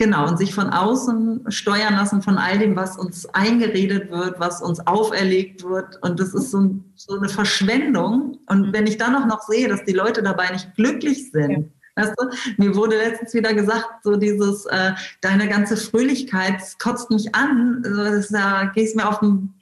Genau, 0.00 0.28
und 0.28 0.38
sich 0.38 0.54
von 0.54 0.70
außen 0.70 1.50
steuern 1.50 1.94
lassen 1.94 2.22
von 2.22 2.38
all 2.38 2.58
dem, 2.58 2.76
was 2.76 2.96
uns 2.96 3.26
eingeredet 3.26 4.12
wird, 4.12 4.38
was 4.38 4.62
uns 4.62 4.86
auferlegt 4.86 5.64
wird. 5.64 6.00
Und 6.02 6.20
das 6.20 6.34
ist 6.34 6.52
so, 6.52 6.78
so 6.94 7.16
eine 7.16 7.28
Verschwendung. 7.28 8.38
Und 8.46 8.72
wenn 8.72 8.86
ich 8.86 8.96
dann 8.96 9.16
auch 9.16 9.26
noch 9.26 9.42
sehe, 9.42 9.68
dass 9.68 9.84
die 9.84 9.92
Leute 9.92 10.22
dabei 10.22 10.50
nicht 10.50 10.74
glücklich 10.76 11.32
sind, 11.32 11.50
ja. 11.50 11.64
Weißt 11.98 12.14
du? 12.16 12.28
Mir 12.58 12.76
wurde 12.76 12.96
letztens 12.96 13.34
wieder 13.34 13.52
gesagt, 13.52 14.04
so 14.04 14.14
dieses, 14.14 14.66
äh, 14.66 14.92
deine 15.20 15.48
ganze 15.48 15.76
Fröhlichkeit 15.76 16.62
kotzt 16.78 17.10
mich 17.10 17.34
an, 17.34 17.82
da 18.30 18.70
gehst 18.72 18.94
mir 18.94 19.08
auf 19.08 19.18
den 19.18 19.54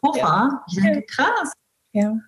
Puffer. 0.00 0.20
Ja. 0.20 0.64
Ich 0.68 0.80
denke, 0.80 1.02
krass. 1.02 1.52
Ja. 1.92 2.18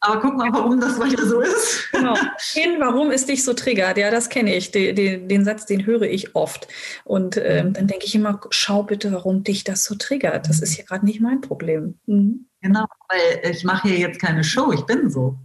Aber 0.00 0.20
guck 0.20 0.36
mal, 0.36 0.52
warum 0.52 0.80
das 0.80 1.00
weiter 1.00 1.26
so 1.26 1.40
ist. 1.40 1.88
Genau. 1.92 2.14
Warum 2.78 3.10
es 3.10 3.26
dich 3.26 3.44
so 3.44 3.52
triggert. 3.52 3.98
Ja, 3.98 4.10
das 4.10 4.28
kenne 4.28 4.54
ich. 4.54 4.70
Den, 4.70 4.94
den, 4.94 5.28
den, 5.28 5.44
Satz, 5.44 5.66
den 5.66 5.86
höre 5.86 6.02
ich 6.02 6.36
oft. 6.36 6.68
Und 7.04 7.36
ähm, 7.36 7.72
dann 7.72 7.88
denke 7.88 8.06
ich 8.06 8.14
immer, 8.14 8.40
schau 8.50 8.84
bitte, 8.84 9.12
warum 9.12 9.42
dich 9.42 9.64
das 9.64 9.84
so 9.84 9.96
triggert. 9.96 10.48
Das 10.48 10.60
ist 10.60 10.74
hier 10.74 10.84
gerade 10.84 11.04
nicht 11.04 11.20
mein 11.20 11.40
Problem. 11.40 11.98
Mhm. 12.06 12.48
Genau, 12.60 12.86
weil 13.08 13.52
ich 13.52 13.62
mache 13.64 13.88
hier 13.88 13.98
jetzt 13.98 14.20
keine 14.20 14.42
Show, 14.42 14.72
ich 14.72 14.82
bin 14.82 15.10
so. 15.10 15.38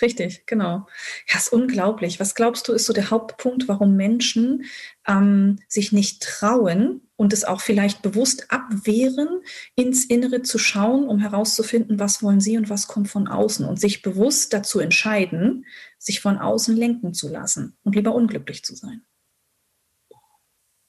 Richtig, 0.00 0.44
genau. 0.46 0.86
Ja, 1.28 1.36
ist 1.36 1.52
unglaublich. 1.52 2.20
Was 2.20 2.36
glaubst 2.36 2.68
du, 2.68 2.72
ist 2.72 2.86
so 2.86 2.92
der 2.92 3.10
Hauptpunkt, 3.10 3.66
warum 3.66 3.96
Menschen 3.96 4.64
ähm, 5.06 5.58
sich 5.68 5.90
nicht 5.92 6.22
trauen 6.22 7.08
und 7.22 7.32
es 7.32 7.44
auch 7.44 7.60
vielleicht 7.60 8.02
bewusst 8.02 8.50
abwehren, 8.50 9.28
ins 9.76 10.04
Innere 10.04 10.42
zu 10.42 10.58
schauen, 10.58 11.06
um 11.06 11.20
herauszufinden, 11.20 12.00
was 12.00 12.20
wollen 12.20 12.40
sie 12.40 12.58
und 12.58 12.68
was 12.68 12.88
kommt 12.88 13.08
von 13.08 13.28
außen 13.28 13.64
und 13.64 13.78
sich 13.78 14.02
bewusst 14.02 14.52
dazu 14.52 14.80
entscheiden, 14.80 15.64
sich 15.98 16.20
von 16.20 16.38
außen 16.38 16.76
lenken 16.76 17.14
zu 17.14 17.28
lassen 17.28 17.76
und 17.84 17.94
lieber 17.94 18.12
unglücklich 18.12 18.64
zu 18.64 18.74
sein? 18.74 19.02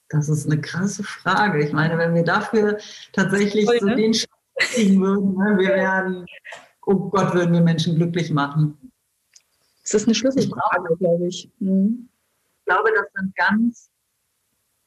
Das 0.09 0.27
ist 0.27 0.47
eine 0.47 0.59
krasse 0.59 1.03
Frage. 1.03 1.63
Ich 1.63 1.71
meine, 1.71 1.99
wenn 1.99 2.15
wir 2.15 2.23
dafür 2.23 2.79
tatsächlich 3.11 3.67
Toll, 3.67 3.77
so 3.79 3.85
ne? 3.85 3.95
den 3.95 4.15
kriegen 4.57 5.01
würden. 5.01 5.35
Ne? 5.35 5.59
Wir 5.59 5.69
werden, 5.69 6.25
oh 6.87 7.11
Gott, 7.11 7.35
würden 7.35 7.53
wir 7.53 7.61
Menschen 7.61 7.95
glücklich 7.95 8.31
machen. 8.31 8.91
Das 9.83 9.93
ist 9.93 10.07
eine 10.07 10.15
Schlüsselfrage, 10.15 10.97
glaube 10.97 11.27
ich. 11.27 11.51
Mhm. 11.59 12.09
Ich 12.57 12.65
glaube, 12.65 12.89
das 12.95 13.05
sind 13.13 13.35
ganz 13.35 13.92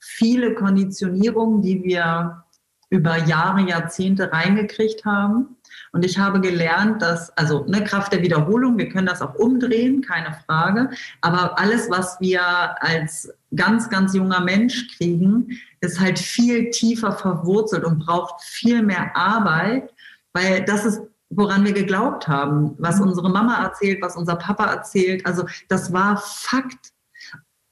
viele 0.06 0.54
Konditionierungen, 0.54 1.62
die 1.62 1.82
wir 1.82 2.44
über 2.88 3.16
Jahre, 3.24 3.62
Jahrzehnte 3.62 4.32
reingekriegt 4.32 5.04
haben. 5.04 5.56
Und 5.92 6.04
ich 6.04 6.18
habe 6.18 6.40
gelernt, 6.40 7.02
dass, 7.02 7.36
also 7.36 7.64
eine 7.66 7.82
Kraft 7.82 8.12
der 8.12 8.22
Wiederholung, 8.22 8.78
wir 8.78 8.88
können 8.88 9.06
das 9.06 9.22
auch 9.22 9.34
umdrehen, 9.34 10.02
keine 10.02 10.36
Frage. 10.46 10.90
Aber 11.20 11.58
alles, 11.58 11.90
was 11.90 12.20
wir 12.20 12.42
als 12.82 13.32
ganz, 13.54 13.88
ganz 13.88 14.14
junger 14.14 14.40
Mensch 14.40 14.88
kriegen, 14.96 15.58
ist 15.80 16.00
halt 16.00 16.18
viel 16.18 16.70
tiefer 16.70 17.12
verwurzelt 17.12 17.84
und 17.84 18.00
braucht 18.00 18.42
viel 18.42 18.82
mehr 18.82 19.16
Arbeit, 19.16 19.92
weil 20.32 20.64
das 20.64 20.84
ist, 20.84 21.00
woran 21.30 21.64
wir 21.64 21.72
geglaubt 21.72 22.28
haben, 22.28 22.76
was 22.78 23.00
mhm. 23.00 23.08
unsere 23.08 23.30
Mama 23.30 23.64
erzählt, 23.64 24.00
was 24.02 24.16
unser 24.16 24.36
Papa 24.36 24.66
erzählt. 24.66 25.26
Also 25.26 25.46
das 25.68 25.92
war 25.92 26.18
Fakt. 26.18 26.92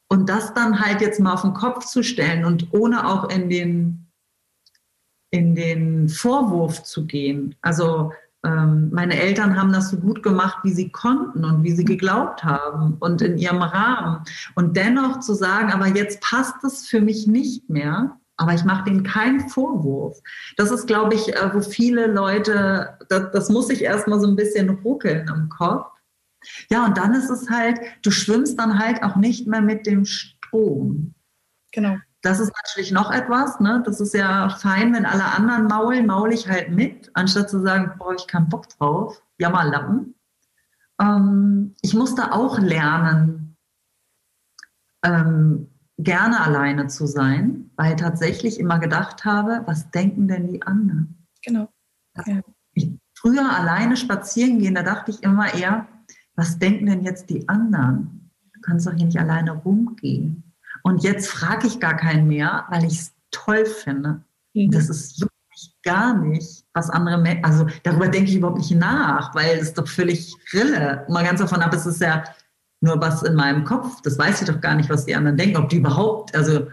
Und 0.09 0.29
das 0.29 0.55
dann 0.55 0.81
halt 0.81 1.01
jetzt 1.01 1.21
mal 1.21 1.33
auf 1.33 1.43
den 1.43 1.55
Kopf 1.55 1.87
zu 1.87 2.03
stellen 2.03 2.45
und 2.45 2.73
ohne 2.73 3.07
auch 3.07 3.29
in 3.31 3.49
den, 3.49 4.07
in 5.31 5.55
den 5.55 6.09
Vorwurf 6.09 6.83
zu 6.83 7.07
gehen. 7.07 7.55
Also 7.63 8.13
ähm, 8.45 8.91
meine 8.93 9.19
Eltern 9.19 9.59
haben 9.59 9.73
das 9.73 9.91
so 9.91 9.97
gut 9.97 10.23
gemacht, 10.23 10.59
wie 10.63 10.73
sie 10.73 10.91
konnten 10.91 11.45
und 11.45 11.63
wie 11.63 11.73
sie 11.73 11.85
geglaubt 11.85 12.45
haben 12.45 12.97
und 13.01 13.23
in 13.23 13.39
ihrem 13.39 13.63
Rahmen. 13.63 14.23
Und 14.55 14.77
dennoch 14.77 15.21
zu 15.21 15.35
sagen, 15.35 15.73
aber 15.73 15.89
jetzt 15.89 16.21
passt 16.21 16.63
es 16.63 16.87
für 16.87 17.01
mich 17.01 17.27
nicht 17.27 17.71
mehr, 17.71 18.19
aber 18.37 18.53
ich 18.53 18.65
mache 18.65 18.85
denen 18.85 19.03
keinen 19.03 19.49
Vorwurf. 19.49 20.21
Das 20.57 20.71
ist, 20.71 20.87
glaube 20.87 21.15
ich, 21.15 21.35
äh, 21.35 21.55
wo 21.55 21.61
viele 21.61 22.07
Leute, 22.07 22.99
das, 23.09 23.31
das 23.33 23.49
muss 23.49 23.69
sich 23.69 23.83
erstmal 23.83 24.21
so 24.21 24.27
ein 24.27 24.37
bisschen 24.37 24.69
ruckeln 24.71 25.29
im 25.29 25.49
Kopf. 25.49 25.87
Ja, 26.71 26.85
und 26.85 26.97
dann 26.97 27.15
ist 27.15 27.31
es 27.31 27.51
halt, 27.51 27.81
du 28.03 28.11
schwimmst 28.11 28.59
dann 28.59 28.79
halt 28.79 29.03
auch 29.03 29.17
nicht 29.17 29.47
mehr 29.47 29.63
mit 29.63 29.87
dem 29.87 30.05
Strom. 30.05 31.15
Genau. 31.73 31.97
Das 32.23 32.41
ist 32.41 32.53
natürlich 32.65 32.91
noch 32.91 33.11
etwas, 33.11 33.61
ne? 33.61 33.83
Das 33.85 34.01
ist 34.01 34.15
ja 34.15 34.49
fein, 34.49 34.95
wenn 34.95 35.05
alle 35.05 35.25
anderen 35.25 35.67
maulen, 35.67 36.07
maul 36.07 36.33
ich 36.33 36.49
halt 36.49 36.71
mit, 36.71 37.11
anstatt 37.13 37.51
zu 37.51 37.61
sagen, 37.61 37.93
boah, 37.99 38.15
ich 38.15 38.27
keinen 38.27 38.49
Bock 38.49 38.69
drauf, 38.71 39.23
Jammerlappen. 39.39 40.15
Ähm, 41.01 41.75
ich 41.83 41.93
musste 41.93 42.33
auch 42.33 42.59
lernen, 42.59 43.57
ähm, 45.05 45.69
gerne 45.99 46.41
alleine 46.41 46.87
zu 46.87 47.07
sein, 47.07 47.71
weil 47.77 47.97
tatsächlich 47.97 48.59
immer 48.59 48.79
gedacht 48.79 49.25
habe, 49.25 49.63
was 49.67 49.91
denken 49.91 50.27
denn 50.27 50.49
die 50.49 50.63
anderen? 50.63 51.27
Genau. 51.43 51.69
Ja. 52.27 52.41
Ich, 52.73 52.91
früher 53.15 53.51
alleine 53.51 53.97
spazieren 53.97 54.59
gehen, 54.59 54.75
da 54.75 54.83
dachte 54.83 55.11
ich 55.11 55.23
immer 55.23 55.53
eher, 55.53 55.87
was 56.37 56.59
denken 56.59 56.87
denn 56.87 57.03
jetzt 57.03 57.31
die 57.31 57.49
anderen? 57.49 58.31
Du 58.55 58.61
kannst 58.61 58.87
doch 58.87 58.93
hier 58.93 59.07
nicht 59.07 59.19
alleine 59.19 59.53
rumgehen. 59.53 60.55
Und 60.83 61.03
jetzt 61.03 61.29
frage 61.29 61.67
ich 61.67 61.81
gar 61.81 61.97
keinen 61.97 62.29
mehr, 62.29 62.67
weil 62.71 62.85
ich 62.85 63.01
es 63.01 63.15
toll 63.31 63.65
finde. 63.65 64.23
Mhm. 64.55 64.71
Das 64.71 64.89
ist 64.89 65.21
wirklich 65.21 65.75
gar 65.83 66.19
nicht, 66.19 66.65
was 66.73 66.91
andere 66.91 67.19
Menschen, 67.19 67.45
also 67.45 67.67
darüber 67.83 68.09
denke 68.09 68.31
ich 68.31 68.37
überhaupt 68.37 68.59
nicht 68.59 68.75
nach, 68.75 69.35
weil 69.35 69.59
es 69.59 69.73
doch 69.75 69.87
völlig 69.87 70.35
Rille. 70.53 71.05
Mal 71.09 71.25
ganz 71.25 71.41
davon 71.41 71.63
ab, 71.63 71.73
es 71.75 71.87
ist 71.87 72.01
ja 72.01 72.25
nur 72.81 73.01
was 73.01 73.23
in 73.23 73.35
meinem 73.35 73.65
Kopf. 73.65 74.01
Das 74.03 74.19
weiß 74.19 74.43
ich 74.43 74.49
doch 74.49 74.61
gar 74.61 74.75
nicht, 74.75 74.91
was 74.91 75.07
die 75.07 75.15
anderen 75.15 75.37
denken, 75.37 75.57
ob 75.57 75.69
die 75.69 75.77
überhaupt, 75.77 76.35
also 76.35 76.69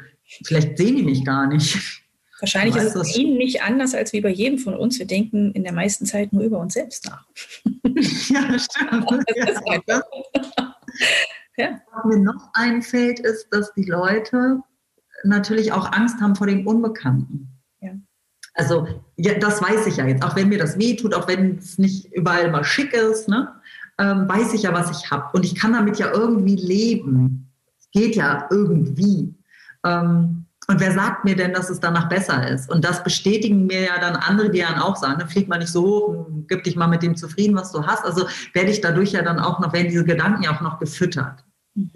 vielleicht 0.45 0.78
sehen 0.78 0.97
die 0.97 1.04
mich 1.04 1.26
gar 1.26 1.47
nicht. 1.47 2.00
Wahrscheinlich 2.41 2.75
ist 2.75 2.95
es 2.95 3.13
bei 3.13 3.19
Ihnen 3.19 3.38
nicht 3.38 3.62
anders 3.62 3.93
als 3.93 4.12
wie 4.13 4.21
bei 4.21 4.30
jedem 4.30 4.58
von 4.58 4.73
uns. 4.75 4.97
Wir 4.99 5.06
denken 5.06 5.51
in 5.54 5.63
der 5.63 5.73
meisten 5.73 6.06
Zeit 6.06 6.34
nur 6.34 6.43
über 6.43 6.60
uns 6.60 6.73
selbst 6.73 7.06
nach. 7.06 7.25
Ja, 8.30 8.58
stimmt. 8.58 9.25
ja. 9.88 10.01
Ja. 11.58 11.82
Was 11.91 12.06
mir 12.06 12.19
noch 12.19 12.49
einfällt, 12.54 13.19
ist, 13.19 13.47
dass 13.51 13.73
die 13.73 13.84
Leute 13.84 14.62
natürlich 15.23 15.71
auch 15.71 15.91
Angst 15.91 16.19
haben 16.21 16.36
vor 16.36 16.47
dem 16.47 16.65
Unbekannten. 16.65 17.49
Ja. 17.82 17.91
Also, 18.54 18.88
ja, 19.17 19.36
das 19.36 19.62
weiß 19.62 19.86
ich 19.88 19.97
ja 19.97 20.08
jetzt. 20.08 20.23
Auch 20.23 20.36
wenn 20.36 20.49
mir 20.49 20.58
das 20.58 20.80
weh 20.80 20.95
tut, 20.95 21.13
auch 21.13 21.27
wenn 21.27 21.58
es 21.58 21.77
nicht 21.77 22.12
überall 22.13 22.45
immer 22.45 22.63
schick 22.63 22.93
ist, 22.93 23.27
ne, 23.27 23.54
ähm, 23.99 24.27
weiß 24.27 24.54
ich 24.54 24.63
ja, 24.63 24.73
was 24.73 24.89
ich 24.91 25.12
habe. 25.12 25.30
Und 25.34 25.45
ich 25.45 25.56
kann 25.56 25.73
damit 25.73 25.99
ja 25.99 26.12
irgendwie 26.12 26.56
leben. 26.56 27.51
Es 27.77 27.89
geht 27.91 28.15
ja 28.15 28.47
irgendwie. 28.49 29.36
Ähm, 29.86 30.40
und 30.71 30.79
wer 30.79 30.93
sagt 30.93 31.25
mir 31.25 31.36
denn, 31.36 31.53
dass 31.53 31.69
es 31.69 31.81
danach 31.81 32.07
besser 32.07 32.47
ist? 32.47 32.71
Und 32.71 32.86
das 32.86 33.03
bestätigen 33.03 33.65
mir 33.65 33.81
ja 33.81 33.99
dann 33.99 34.15
andere, 34.15 34.49
die 34.49 34.62
dann 34.62 34.79
auch 34.79 34.95
sagen, 34.95 35.17
ne, 35.17 35.27
flieg 35.27 35.49
mal 35.49 35.60
nicht 35.60 35.71
so 35.71 35.84
hoch, 35.84 36.27
gib 36.47 36.63
dich 36.63 36.77
mal 36.77 36.88
mit 36.88 37.03
dem 37.03 37.17
zufrieden, 37.17 37.55
was 37.57 37.73
du 37.73 37.86
hast. 37.86 38.05
Also 38.05 38.25
werde 38.53 38.71
ich 38.71 38.79
dadurch 38.79 39.12
ja 39.12 39.21
dann 39.21 39.39
auch 39.39 39.60
noch, 39.60 39.73
werden 39.73 39.89
diese 39.89 40.05
Gedanken 40.05 40.43
ja 40.43 40.55
auch 40.55 40.62
noch 40.62 40.79
gefüttert. 40.79 41.43
Mhm. 41.75 41.91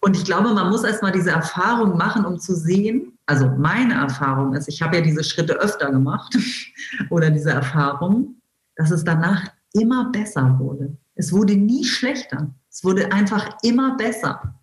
Und 0.00 0.16
ich 0.16 0.24
glaube, 0.24 0.54
man 0.54 0.70
muss 0.70 0.84
erstmal 0.84 1.10
diese 1.10 1.30
Erfahrung 1.30 1.96
machen, 1.96 2.24
um 2.24 2.38
zu 2.38 2.54
sehen, 2.54 3.18
also 3.26 3.48
meine 3.48 3.94
Erfahrung 3.94 4.54
ist, 4.54 4.68
ich 4.68 4.80
habe 4.80 4.96
ja 4.96 5.02
diese 5.02 5.24
Schritte 5.24 5.54
öfter 5.54 5.90
gemacht 5.90 6.36
oder 7.10 7.30
diese 7.30 7.50
Erfahrung, 7.50 8.36
dass 8.76 8.90
es 8.90 9.02
danach 9.02 9.48
immer 9.72 10.12
besser 10.12 10.56
wurde. 10.60 10.96
Es 11.16 11.32
wurde 11.32 11.56
nie 11.56 11.84
schlechter. 11.84 12.54
Es 12.70 12.84
wurde 12.84 13.10
einfach 13.10 13.56
immer 13.62 13.96
besser. 13.96 14.54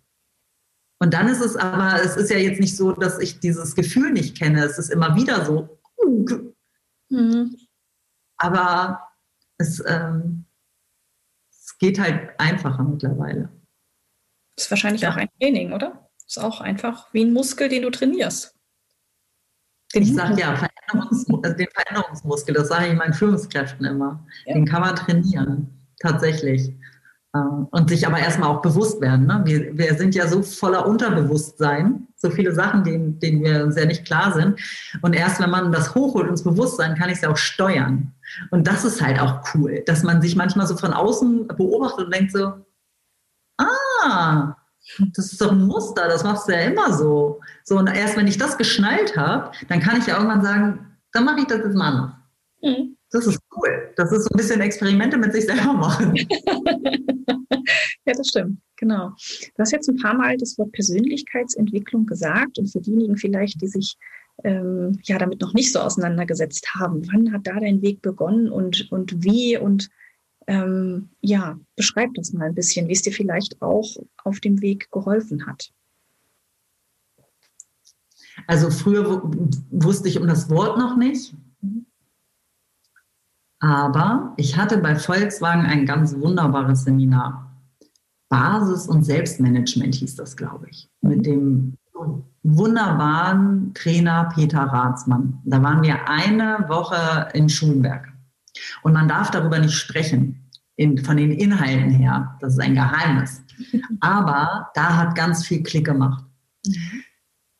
Und 1.02 1.14
dann 1.14 1.26
ist 1.26 1.40
es 1.40 1.56
aber, 1.56 2.00
es 2.00 2.16
ist 2.16 2.30
ja 2.30 2.38
jetzt 2.38 2.60
nicht 2.60 2.76
so, 2.76 2.92
dass 2.92 3.18
ich 3.18 3.40
dieses 3.40 3.74
Gefühl 3.74 4.12
nicht 4.12 4.38
kenne. 4.38 4.64
Es 4.64 4.78
ist 4.78 4.88
immer 4.88 5.16
wieder 5.16 5.44
so. 5.44 5.80
Mhm. 7.08 7.56
Aber 8.36 9.02
es, 9.58 9.82
ähm, 9.84 10.44
es 11.50 11.76
geht 11.78 11.98
halt 11.98 12.38
einfacher 12.38 12.84
mittlerweile. 12.84 13.48
Das 14.54 14.66
ist 14.66 14.70
wahrscheinlich 14.70 15.02
ja. 15.02 15.10
auch 15.10 15.16
ein 15.16 15.28
Training, 15.40 15.72
oder? 15.72 16.08
Das 16.18 16.36
ist 16.36 16.38
auch 16.38 16.60
einfach 16.60 17.12
wie 17.12 17.24
ein 17.24 17.32
Muskel, 17.32 17.68
den 17.68 17.82
du 17.82 17.90
trainierst. 17.90 18.54
Den 19.96 20.04
ich 20.04 20.14
sage 20.14 20.40
ja, 20.40 20.54
Veränderungs 20.54 21.26
also 21.28 21.56
den 21.56 21.68
Veränderungsmuskel, 21.74 22.54
das 22.54 22.68
sage 22.68 22.92
ich 22.92 22.94
meinen 22.94 23.12
Führungskräften 23.12 23.84
immer. 23.86 24.24
Ja. 24.46 24.54
Den 24.54 24.66
kann 24.66 24.82
man 24.82 24.94
trainieren, 24.94 25.84
tatsächlich. 26.00 26.72
Äh, 27.34 27.38
und 27.38 27.88
sich 27.88 28.06
aber 28.06 28.18
erstmal 28.18 28.50
auch 28.50 28.62
bewusst 28.62 29.00
werden. 29.00 29.26
Ne? 29.26 29.42
Wir, 29.44 29.78
wir 29.78 29.94
sind 29.96 30.14
ja 30.14 30.28
so 30.28 30.42
voller 30.42 30.86
Unterbewusstsein, 30.86 32.08
so 32.16 32.30
viele 32.30 32.54
Sachen, 32.54 32.84
denen, 32.84 33.18
denen 33.18 33.42
wir 33.42 33.64
uns 33.64 33.76
ja 33.76 33.86
nicht 33.86 34.04
klar 34.04 34.32
sind. 34.32 34.60
Und 35.00 35.14
erst 35.14 35.40
wenn 35.40 35.50
man 35.50 35.72
das 35.72 35.94
hochholt 35.94 36.28
ins 36.28 36.44
Bewusstsein, 36.44 36.94
kann 36.96 37.08
ich 37.08 37.16
es 37.16 37.22
ja 37.22 37.30
auch 37.30 37.36
steuern. 37.36 38.12
Und 38.50 38.66
das 38.66 38.84
ist 38.84 39.02
halt 39.02 39.20
auch 39.20 39.42
cool, 39.54 39.82
dass 39.86 40.02
man 40.02 40.22
sich 40.22 40.36
manchmal 40.36 40.66
so 40.66 40.76
von 40.76 40.92
außen 40.92 41.48
beobachtet 41.48 42.06
und 42.06 42.14
denkt 42.14 42.32
so, 42.32 42.52
ah, 43.58 44.54
Das 45.14 45.32
ist 45.32 45.40
doch 45.40 45.52
ein 45.52 45.66
Muster, 45.66 46.08
das 46.08 46.24
machst 46.24 46.48
du 46.48 46.52
ja 46.52 46.62
immer 46.62 46.92
so. 46.92 47.40
So, 47.64 47.78
und 47.78 47.86
erst 47.86 48.16
wenn 48.16 48.26
ich 48.26 48.38
das 48.38 48.58
geschnallt 48.58 49.16
habe, 49.16 49.52
dann 49.68 49.80
kann 49.80 49.98
ich 49.98 50.06
ja 50.06 50.16
irgendwann 50.16 50.42
sagen, 50.42 50.96
dann 51.12 51.24
mache 51.24 51.40
ich 51.40 51.46
das 51.46 51.58
jetzt 51.58 51.74
mal 51.74 51.88
anders. 51.88 52.10
Mhm. 52.62 52.96
Das 53.10 53.26
ist 53.26 53.38
cool. 53.56 53.92
Das 53.96 54.12
ist 54.12 54.24
so 54.24 54.30
ein 54.32 54.36
bisschen 54.36 54.60
Experimente 54.60 55.16
mit 55.16 55.32
sich 55.32 55.46
selber 55.46 55.72
machen. 55.72 56.14
ja, 58.04 58.12
das 58.14 58.28
stimmt. 58.28 58.58
Genau. 58.76 59.10
Du 59.54 59.58
hast 59.58 59.72
jetzt 59.72 59.88
ein 59.88 59.96
paar 59.96 60.14
Mal 60.14 60.36
das 60.36 60.58
Wort 60.58 60.72
Persönlichkeitsentwicklung 60.72 62.06
gesagt 62.06 62.58
und 62.58 62.70
für 62.70 62.80
diejenigen 62.80 63.16
vielleicht, 63.16 63.60
die 63.60 63.68
sich 63.68 63.96
ähm, 64.44 64.98
ja 65.04 65.18
damit 65.18 65.40
noch 65.40 65.54
nicht 65.54 65.72
so 65.72 65.80
auseinandergesetzt 65.80 66.74
haben, 66.74 67.06
wann 67.12 67.32
hat 67.32 67.46
da 67.46 67.60
dein 67.60 67.82
Weg 67.82 68.02
begonnen 68.02 68.50
und, 68.50 68.90
und 68.90 69.22
wie 69.22 69.56
und 69.56 69.88
ähm, 70.48 71.10
ja, 71.20 71.58
beschreib 71.76 72.14
das 72.14 72.32
mal 72.32 72.46
ein 72.46 72.54
bisschen, 72.54 72.88
wie 72.88 72.92
es 72.92 73.02
dir 73.02 73.12
vielleicht 73.12 73.62
auch 73.62 73.96
auf 74.24 74.40
dem 74.40 74.60
Weg 74.60 74.90
geholfen 74.90 75.46
hat. 75.46 75.70
Also 78.46 78.70
früher 78.70 79.22
wusste 79.70 80.08
ich 80.08 80.18
um 80.18 80.26
das 80.26 80.50
Wort 80.50 80.78
noch 80.78 80.96
nicht. 80.96 81.34
Aber 83.62 84.34
ich 84.36 84.56
hatte 84.56 84.78
bei 84.78 84.96
Volkswagen 84.96 85.64
ein 85.64 85.86
ganz 85.86 86.16
wunderbares 86.16 86.82
Seminar. 86.82 87.48
Basis- 88.28 88.88
und 88.88 89.04
Selbstmanagement 89.04 89.94
hieß 89.94 90.16
das, 90.16 90.36
glaube 90.36 90.68
ich, 90.68 90.90
mit 91.00 91.24
dem 91.24 91.76
wunderbaren 92.42 93.72
Trainer 93.74 94.30
Peter 94.34 94.62
Rathsmann. 94.62 95.40
Da 95.44 95.62
waren 95.62 95.80
wir 95.82 96.08
eine 96.08 96.64
Woche 96.66 97.28
in 97.34 97.48
Schulenberg. 97.48 98.08
Und 98.82 98.94
man 98.94 99.06
darf 99.06 99.30
darüber 99.30 99.60
nicht 99.60 99.74
sprechen, 99.74 100.50
in, 100.74 100.98
von 100.98 101.16
den 101.16 101.30
Inhalten 101.30 101.90
her. 101.90 102.36
Das 102.40 102.54
ist 102.54 102.60
ein 102.60 102.74
Geheimnis. 102.74 103.42
Aber 104.00 104.70
da 104.74 104.96
hat 104.96 105.14
ganz 105.14 105.46
viel 105.46 105.62
Klick 105.62 105.84
gemacht. 105.84 106.24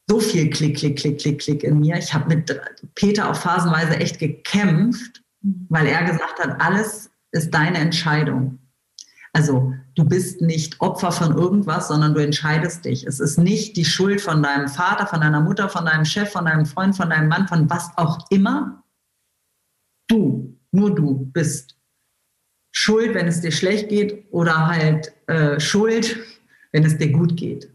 So 0.09 0.19
viel 0.19 0.51
Klick, 0.51 0.79
Klick, 0.79 0.99
Klick, 0.99 1.21
Klick, 1.21 1.39
Klick 1.39 1.63
in 1.63 1.79
mir. 1.79 1.97
Ich 1.97 2.13
habe 2.13 2.35
mit 2.35 2.61
Peter 2.97 3.31
auch 3.31 3.37
phasenweise 3.37 3.97
echt 3.99 4.19
gekämpft, 4.19 5.22
weil 5.43 5.87
er 5.87 6.05
gesagt 6.05 6.39
hat, 6.39 6.61
alles 6.61 7.11
ist 7.33 7.53
deine 7.53 7.79
Entscheidung. 7.79 8.59
Also 9.33 9.73
du 9.95 10.05
bist 10.05 10.43
nicht 10.43 10.81
Opfer 10.81 11.11
von 11.11 11.37
irgendwas, 11.37 11.89
sondern 11.89 12.15
du 12.15 12.23
entscheidest 12.23 12.85
dich. 12.85 13.07
Es 13.07 13.19
ist 13.19 13.39
nicht 13.39 13.77
die 13.77 13.85
Schuld 13.85 14.21
von 14.21 14.43
deinem 14.43 14.69
Vater, 14.69 15.07
von 15.07 15.21
deiner 15.21 15.41
Mutter, 15.41 15.69
von 15.69 15.87
deinem 15.87 16.05
Chef, 16.05 16.31
von 16.31 16.45
deinem 16.45 16.67
Freund, 16.67 16.97
von 16.97 17.09
deinem 17.09 17.29
Mann, 17.29 17.49
von 17.49 17.69
was 17.71 17.91
auch 17.97 18.27
immer. 18.31 18.85
Du, 20.09 20.59
nur 20.71 20.95
du 20.95 21.31
bist 21.33 21.79
schuld, 22.73 23.15
wenn 23.15 23.27
es 23.27 23.41
dir 23.41 23.53
schlecht 23.53 23.89
geht 23.89 24.27
oder 24.33 24.67
halt 24.67 25.13
äh, 25.29 25.59
schuld, 25.59 26.19
wenn 26.73 26.85
es 26.85 26.99
dir 26.99 27.13
gut 27.13 27.37
geht. 27.37 27.71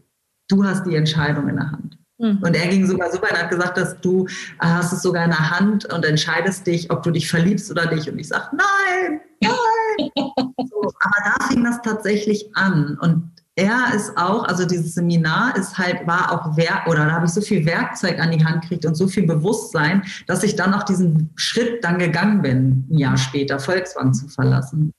Du 0.48 0.64
hast 0.64 0.86
die 0.86 0.94
Entscheidung 0.94 1.48
in 1.48 1.56
der 1.56 1.72
Hand. 1.72 1.97
Mhm. 2.18 2.38
Und 2.42 2.54
er 2.54 2.66
ging 2.68 2.86
sogar 2.86 3.10
so 3.10 3.22
weit 3.22 3.32
und 3.32 3.38
hat 3.38 3.50
gesagt, 3.50 3.76
dass 3.76 4.00
du 4.00 4.26
äh, 4.26 4.66
hast 4.66 4.92
es 4.92 5.02
sogar 5.02 5.24
in 5.24 5.30
der 5.30 5.50
Hand 5.50 5.92
und 5.92 6.04
entscheidest 6.04 6.66
dich, 6.66 6.90
ob 6.90 7.02
du 7.02 7.10
dich 7.10 7.28
verliebst 7.28 7.70
oder 7.70 7.92
nicht. 7.94 8.08
Und 8.08 8.18
ich 8.18 8.28
sage, 8.28 8.56
nein, 8.56 9.20
nein. 9.40 10.10
so, 10.70 10.92
aber 11.00 11.16
da 11.24 11.46
fing 11.46 11.64
das 11.64 11.80
tatsächlich 11.82 12.50
an. 12.54 12.98
Und 13.00 13.30
er 13.54 13.92
ist 13.94 14.16
auch, 14.16 14.44
also 14.44 14.64
dieses 14.64 14.94
Seminar 14.94 15.56
ist 15.56 15.78
halt, 15.78 16.06
war 16.06 16.32
auch 16.32 16.56
Werk, 16.56 16.86
oder 16.86 17.06
da 17.06 17.12
habe 17.12 17.26
ich 17.26 17.32
so 17.32 17.40
viel 17.40 17.66
Werkzeug 17.66 18.20
an 18.20 18.30
die 18.30 18.44
Hand 18.44 18.62
gekriegt 18.62 18.86
und 18.86 18.94
so 18.94 19.08
viel 19.08 19.26
Bewusstsein, 19.26 20.04
dass 20.26 20.44
ich 20.44 20.54
dann 20.54 20.74
auch 20.74 20.84
diesen 20.84 21.30
Schritt 21.34 21.82
dann 21.82 21.98
gegangen 21.98 22.42
bin, 22.42 22.86
ein 22.90 22.98
Jahr 22.98 23.16
später, 23.16 23.58
Volkswagen 23.58 24.14
zu 24.14 24.28
verlassen. 24.28 24.92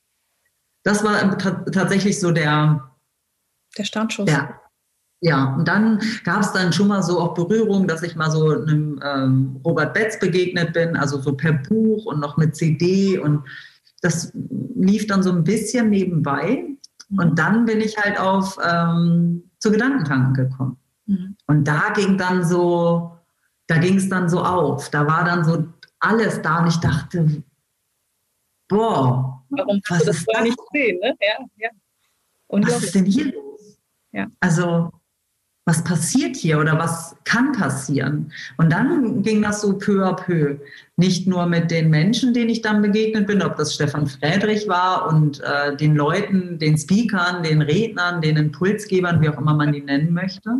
Das 0.82 1.04
war 1.04 1.38
tatsächlich 1.38 2.20
so 2.20 2.32
der, 2.32 2.90
der 3.76 3.84
Startschuss. 3.84 4.26
Der, 4.26 4.60
ja, 5.22 5.54
und 5.54 5.68
dann 5.68 6.00
gab 6.24 6.40
es 6.40 6.52
dann 6.52 6.72
schon 6.72 6.88
mal 6.88 7.02
so 7.02 7.20
auch 7.20 7.34
Berührung, 7.34 7.86
dass 7.86 8.02
ich 8.02 8.16
mal 8.16 8.30
so 8.30 8.50
einem 8.50 8.98
ähm, 9.04 9.60
Robert 9.64 9.92
Betz 9.92 10.18
begegnet 10.18 10.72
bin, 10.72 10.96
also 10.96 11.20
so 11.20 11.34
per 11.34 11.52
Buch 11.52 12.06
und 12.06 12.20
noch 12.20 12.38
mit 12.38 12.56
CD 12.56 13.18
und 13.18 13.44
das 14.00 14.32
lief 14.34 15.06
dann 15.06 15.22
so 15.22 15.30
ein 15.30 15.44
bisschen 15.44 15.90
nebenbei. 15.90 16.64
Mhm. 17.10 17.18
Und 17.18 17.38
dann 17.38 17.66
bin 17.66 17.82
ich 17.82 17.98
halt 17.98 18.18
auf 18.18 18.56
ähm, 18.66 19.50
zu 19.58 19.70
Gedankentanken 19.70 20.32
gekommen. 20.32 20.78
Mhm. 21.04 21.36
Und 21.46 21.64
da 21.64 21.90
ging 21.94 22.16
dann 22.16 22.42
so, 22.42 23.18
da 23.66 23.76
ging 23.76 23.96
es 23.96 24.08
dann 24.08 24.30
so 24.30 24.42
auf. 24.42 24.90
Da 24.90 25.06
war 25.06 25.24
dann 25.24 25.44
so 25.44 25.66
alles 25.98 26.40
da 26.40 26.62
und 26.62 26.68
ich 26.68 26.76
dachte, 26.78 27.42
boah, 28.68 29.44
warum 29.50 29.82
was 29.86 30.04
das 30.04 30.24
gar 30.24 30.42
nicht 30.42 30.58
sehen? 30.72 30.98
Ne? 31.00 31.14
Ja, 31.20 31.44
ja. 31.58 31.70
Was 32.48 32.82
ist 32.82 32.94
denn 32.94 33.04
hier 33.04 33.34
los? 33.34 33.78
Ja. 34.12 34.26
Also 34.40 34.90
was 35.70 35.84
passiert 35.84 36.34
hier 36.34 36.58
oder 36.58 36.76
was 36.76 37.14
kann 37.22 37.52
passieren? 37.52 38.32
Und 38.56 38.72
dann 38.72 39.22
ging 39.22 39.40
das 39.40 39.60
so 39.60 39.78
peu 39.78 40.04
à 40.04 40.16
peu. 40.16 40.56
Nicht 40.96 41.28
nur 41.28 41.46
mit 41.46 41.70
den 41.70 41.90
Menschen, 41.90 42.34
denen 42.34 42.50
ich 42.50 42.60
dann 42.60 42.82
begegnet 42.82 43.28
bin, 43.28 43.40
ob 43.40 43.54
das 43.56 43.74
Stefan 43.74 44.08
Friedrich 44.08 44.66
war 44.66 45.06
und 45.06 45.40
äh, 45.40 45.76
den 45.76 45.94
Leuten, 45.94 46.58
den 46.58 46.76
Speakern, 46.76 47.44
den 47.44 47.62
Rednern, 47.62 48.20
den 48.20 48.36
Impulsgebern, 48.36 49.20
wie 49.20 49.28
auch 49.28 49.38
immer 49.38 49.54
man 49.54 49.72
die 49.72 49.82
nennen 49.82 50.12
möchte, 50.12 50.58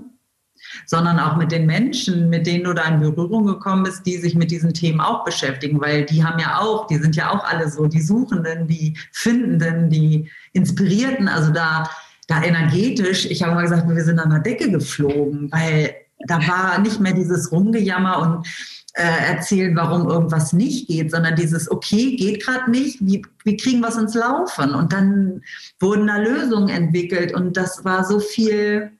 sondern 0.86 1.18
auch 1.18 1.36
mit 1.36 1.50
den 1.50 1.66
Menschen, 1.66 2.30
mit 2.30 2.46
denen 2.46 2.62
du 2.62 2.72
da 2.72 2.84
in 2.84 3.00
Berührung 3.00 3.46
gekommen 3.46 3.82
bist, 3.82 4.06
die 4.06 4.16
sich 4.16 4.36
mit 4.36 4.52
diesen 4.52 4.72
Themen 4.72 5.00
auch 5.00 5.24
beschäftigen, 5.24 5.80
weil 5.80 6.04
die 6.04 6.22
haben 6.22 6.38
ja 6.38 6.60
auch, 6.60 6.86
die 6.86 6.98
sind 6.98 7.16
ja 7.16 7.30
auch 7.30 7.42
alle 7.44 7.68
so, 7.68 7.88
die 7.88 8.00
Suchenden, 8.00 8.68
die 8.68 8.96
Findenden, 9.10 9.90
die 9.90 10.30
Inspirierten, 10.52 11.26
also 11.26 11.52
da 11.52 11.90
da 12.30 12.42
energetisch, 12.42 13.26
ich 13.26 13.42
habe 13.42 13.54
mal 13.54 13.62
gesagt, 13.62 13.88
wir 13.88 14.04
sind 14.04 14.20
an 14.20 14.30
der 14.30 14.38
Decke 14.38 14.70
geflogen, 14.70 15.50
weil 15.50 15.94
da 16.28 16.38
war 16.46 16.78
nicht 16.78 17.00
mehr 17.00 17.12
dieses 17.12 17.50
Rumgejammer 17.50 18.20
und 18.20 18.46
äh, 18.94 19.32
erzählen, 19.32 19.74
warum 19.74 20.08
irgendwas 20.08 20.52
nicht 20.52 20.86
geht, 20.86 21.10
sondern 21.10 21.34
dieses, 21.34 21.68
okay, 21.70 22.14
geht 22.16 22.44
gerade 22.44 22.70
nicht, 22.70 22.98
wie, 23.00 23.22
wie 23.44 23.56
kriegen 23.56 23.80
wir 23.80 23.88
es 23.88 23.96
ins 23.96 24.14
Laufen? 24.14 24.74
Und 24.74 24.92
dann 24.92 25.42
wurden 25.80 26.06
da 26.06 26.18
Lösungen 26.18 26.68
entwickelt 26.68 27.34
und 27.34 27.56
das 27.56 27.84
war 27.84 28.04
so 28.04 28.20
viel, 28.20 28.92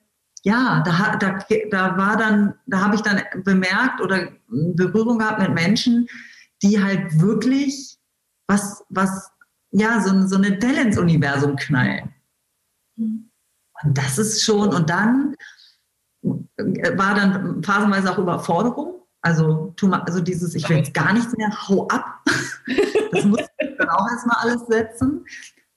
ja, 0.42 0.82
da, 0.84 1.16
da, 1.16 1.38
da 1.70 1.96
war 1.96 2.16
dann, 2.16 2.54
da 2.66 2.80
habe 2.80 2.96
ich 2.96 3.02
dann 3.02 3.20
bemerkt 3.44 4.00
oder 4.00 4.28
Berührung 4.48 5.18
gehabt 5.18 5.40
mit 5.40 5.54
Menschen, 5.54 6.08
die 6.62 6.82
halt 6.82 7.20
wirklich 7.20 7.96
was, 8.48 8.82
was, 8.88 9.30
ja, 9.70 10.00
so, 10.00 10.26
so 10.26 10.36
eine 10.36 10.58
Delle 10.58 10.82
ins 10.82 10.98
Universum 10.98 11.54
knallen. 11.54 12.12
Und 13.82 13.98
das 13.98 14.18
ist 14.18 14.44
schon, 14.44 14.74
und 14.74 14.90
dann 14.90 15.34
war 16.56 17.14
dann 17.14 17.62
phasenweise 17.62 18.12
auch 18.12 18.18
Überforderung. 18.18 19.02
Also, 19.22 19.74
also 19.80 20.20
dieses, 20.20 20.54
ich 20.54 20.68
will 20.68 20.78
jetzt 20.78 20.94
gar 20.94 21.12
nichts 21.12 21.36
mehr, 21.36 21.50
hau 21.68 21.86
ab. 21.88 22.24
Das 23.12 23.24
muss 23.24 23.40
ich 23.40 23.76
dann 23.76 23.88
auch 23.88 24.08
erstmal 24.08 24.36
alles 24.40 24.66
setzen. 24.68 25.24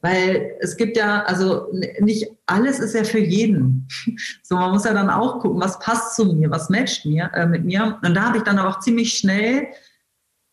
Weil 0.01 0.57
es 0.59 0.77
gibt 0.77 0.97
ja, 0.97 1.23
also 1.23 1.67
nicht 1.99 2.27
alles 2.45 2.79
ist 2.79 2.93
ja 2.93 3.03
für 3.03 3.19
jeden. 3.19 3.87
So, 4.43 4.55
man 4.55 4.71
muss 4.71 4.83
ja 4.83 4.93
dann 4.93 5.09
auch 5.09 5.39
gucken, 5.39 5.59
was 5.59 5.79
passt 5.79 6.15
zu 6.15 6.25
mir, 6.25 6.51
was 6.51 6.69
matcht 6.69 7.05
mir, 7.05 7.31
äh, 7.33 7.47
mit 7.47 7.65
mir. 7.65 7.99
Und 8.03 8.13
da 8.13 8.23
habe 8.23 8.37
ich 8.37 8.43
dann 8.43 8.59
aber 8.59 8.69
auch 8.69 8.79
ziemlich 8.81 9.17
schnell, 9.17 9.67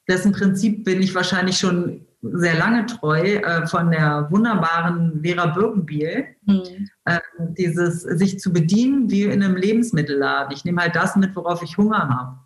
dessen 0.09 0.33
Prinzip 0.33 0.85
bin 0.85 1.03
ich 1.03 1.15
wahrscheinlich 1.15 1.59
schon 1.59 2.07
sehr 2.23 2.55
lange 2.55 2.87
treu 2.87 3.21
äh, 3.21 3.67
von 3.67 3.91
der 3.91 4.31
wunderbaren 4.31 5.23
Vera 5.23 5.47
Birkenbiel. 5.47 6.27
Mhm. 6.45 6.89
Äh, 7.05 7.21
dieses 7.57 8.03
sich 8.03 8.39
zu 8.39 8.53
bedienen 8.53 9.11
wie 9.11 9.25
in 9.25 9.43
einem 9.43 9.57
Lebensmittelladen. 9.57 10.53
Ich 10.53 10.65
nehme 10.65 10.83
halt 10.83 10.97
das 10.97 11.17
mit, 11.17 11.35
worauf 11.35 11.63
ich 11.63 11.79
Hunger 11.79 12.09
habe. 12.09 12.39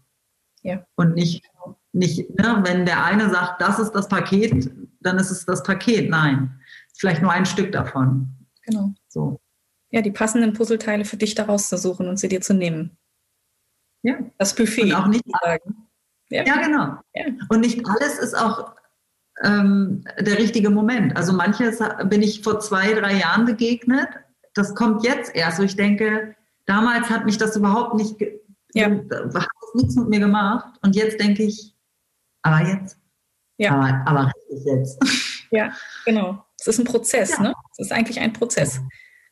Ja. 0.63 0.85
Und 0.95 1.15
nicht, 1.15 1.45
nicht 1.93 2.31
ne, 2.39 2.61
wenn 2.65 2.87
der 2.87 3.05
eine 3.05 3.31
sagt, 3.31 3.61
das 3.61 3.79
ist 3.79 3.93
das 3.93 4.09
Paket, 4.09 4.71
dann 5.01 5.19
ist 5.19 5.31
es 5.31 5.45
das 5.45 5.63
Paket. 5.63 6.09
Nein, 6.09 6.59
vielleicht 6.97 7.23
nur 7.23 7.33
ein 7.33 7.47
Stück 7.47 7.73
davon. 7.73 8.29
Genau. 8.63 8.95
So. 9.09 9.41
Ja, 9.91 10.03
die 10.03 10.11
passenden 10.11 10.55
Puzzleteile 10.55 11.05
für 11.05 11.17
dich 11.17 11.35
daraus 11.35 11.69
zu 11.69 11.77
suchen 11.77 12.09
und 12.09 12.19
sie 12.19 12.29
dir 12.29 12.41
zu 12.41 12.55
nehmen. 12.55 12.97
Ja. 14.03 14.19
Das 14.39 14.55
Buffet. 14.55 14.85
Und 14.85 14.95
auch 14.95 15.07
nicht 15.07 15.25
sagen. 15.43 15.89
Ja. 16.31 16.45
ja, 16.45 16.57
genau. 16.61 16.99
Ja. 17.15 17.27
Und 17.49 17.61
nicht 17.61 17.87
alles 17.87 18.19
ist 18.19 18.35
auch 18.35 18.75
ähm, 19.43 20.05
der 20.19 20.39
richtige 20.39 20.71
Moment. 20.71 21.17
Also 21.17 21.33
manches 21.33 21.81
bin 22.05 22.23
ich 22.23 22.43
vor 22.43 22.61
zwei, 22.61 22.93
drei 22.95 23.19
Jahren 23.19 23.45
begegnet. 23.45 24.09
Das 24.55 24.75
kommt 24.75 25.05
jetzt 25.05 25.35
erst. 25.35 25.59
wo 25.59 25.63
ich 25.63 25.77
denke, 25.77 26.37
damals 26.67 27.11
hat 27.11 27.25
mich 27.25 27.39
das 27.39 27.57
überhaupt 27.57 27.95
nicht, 27.95 28.17
ja. 28.75 28.91
hat 28.91 29.11
das 29.11 29.75
nichts 29.75 29.97
mit 29.97 30.09
mir 30.09 30.21
gemacht. 30.21 30.79
Und 30.83 30.95
jetzt 30.95 31.21
denke 31.21 31.43
ich, 31.43 31.75
aber 32.43 32.67
jetzt. 32.69 32.99
Ja. 33.57 33.73
Aber, 33.73 34.03
aber 34.07 34.33
richtig 34.51 34.65
jetzt. 34.65 34.99
Ja, 35.51 35.73
genau. 36.05 36.45
Es 36.59 36.67
ist 36.67 36.81
ein 36.81 36.85
Prozess, 36.85 37.31
ja. 37.31 37.41
ne? 37.43 37.55
Es 37.71 37.87
ist 37.87 37.93
eigentlich 37.93 38.19
ein 38.19 38.33
Prozess. 38.33 38.81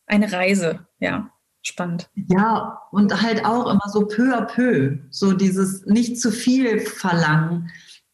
Eine 0.07 0.30
Reise, 0.30 0.86
ja. 1.00 1.32
Spannend. 1.62 2.11
Ja, 2.14 2.80
und 2.92 3.22
halt 3.22 3.44
auch 3.44 3.68
immer 3.68 3.88
so 3.88 4.07
peu 4.07 4.36
à 4.36 4.42
peu. 4.42 4.98
So 5.11 5.32
dieses 5.32 5.84
nicht 5.86 6.20
zu 6.20 6.30
viel 6.30 6.78
verlangen 6.78 7.70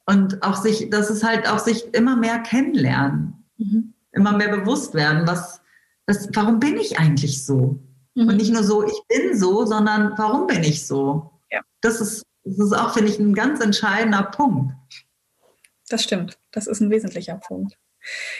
und 0.08 0.42
auch 0.42 0.56
sich, 0.56 0.88
das 0.88 1.10
ist 1.10 1.22
halt 1.22 1.46
auch 1.46 1.58
sich 1.58 1.92
immer 1.92 2.16
mehr 2.16 2.38
kennenlernen, 2.38 3.44
mhm. 3.58 3.92
immer 4.12 4.34
mehr 4.34 4.48
bewusst 4.48 4.94
werden, 4.94 5.26
was, 5.26 5.60
was, 6.06 6.30
warum 6.32 6.58
bin 6.58 6.78
ich 6.78 6.98
eigentlich 6.98 7.44
so? 7.44 7.78
Mhm. 8.14 8.28
Und 8.28 8.36
nicht 8.38 8.50
nur 8.50 8.62
so, 8.62 8.86
ich 8.86 9.02
bin 9.06 9.38
so, 9.38 9.66
sondern 9.66 10.14
warum 10.16 10.46
bin 10.46 10.64
ich 10.64 10.86
so? 10.86 11.30
Ja. 11.52 11.60
Das 11.82 12.00
ist, 12.00 12.24
das 12.44 12.58
ist 12.58 12.72
auch, 12.72 12.94
finde 12.94 13.10
ich, 13.10 13.18
ein 13.18 13.34
ganz 13.34 13.60
entscheidender 13.60 14.22
Punkt. 14.22 14.72
Das 15.90 16.04
stimmt. 16.04 16.38
Das 16.52 16.66
ist 16.66 16.80
ein 16.80 16.90
wesentlicher 16.90 17.36
Punkt. 17.36 17.76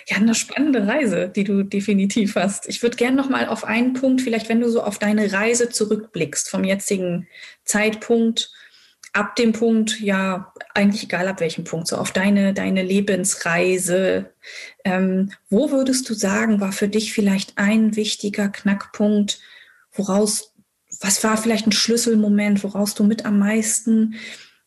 Ja, 0.07 0.17
eine 0.17 0.35
spannende 0.35 0.87
Reise, 0.87 1.29
die 1.29 1.45
du 1.45 1.65
definitiv 1.65 2.37
hast. 2.37 2.67
Ich 2.67 2.83
würde 2.83 2.97
gerne 2.97 3.17
noch 3.19 3.29
mal 3.29 3.47
auf 3.47 3.65
einen 3.65 3.93
Punkt, 3.93 4.23
vielleicht 4.23 4.49
wenn 4.49 4.63
du 4.63 4.71
so 4.71 4.83
auf 4.83 4.99
deine 4.99 5.35
Reise 5.35 5.69
zurückblickst 5.69 6.49
vom 6.49 6.65
jetzigen 6.65 7.29
Zeitpunkt, 7.65 8.53
ab 9.19 9.35
dem 9.35 9.53
Punkt, 9.53 9.99
ja, 10.01 10.53
eigentlich 10.75 11.03
egal 11.03 11.27
ab 11.27 11.41
welchem 11.41 11.65
Punkt, 11.65 11.89
so 11.89 11.97
auf 11.97 12.13
deine, 12.13 12.55
deine 12.55 12.85
Lebensreise. 12.85 14.33
Ähm, 14.85 15.33
wo 15.51 15.73
würdest 15.73 16.09
du 16.09 16.15
sagen, 16.15 16.61
war 16.61 16.71
für 16.71 16.87
dich 16.87 17.13
vielleicht 17.13 17.59
ein 17.59 17.97
wichtiger 17.97 18.49
Knackpunkt, 18.49 19.41
woraus, 19.93 20.55
was 21.01 21.25
war 21.25 21.37
vielleicht 21.37 21.67
ein 21.67 21.73
Schlüsselmoment, 21.73 22.63
woraus 22.63 22.95
du 22.95 23.03
mit 23.03 23.27
am 23.27 23.41
meisten 23.41 24.15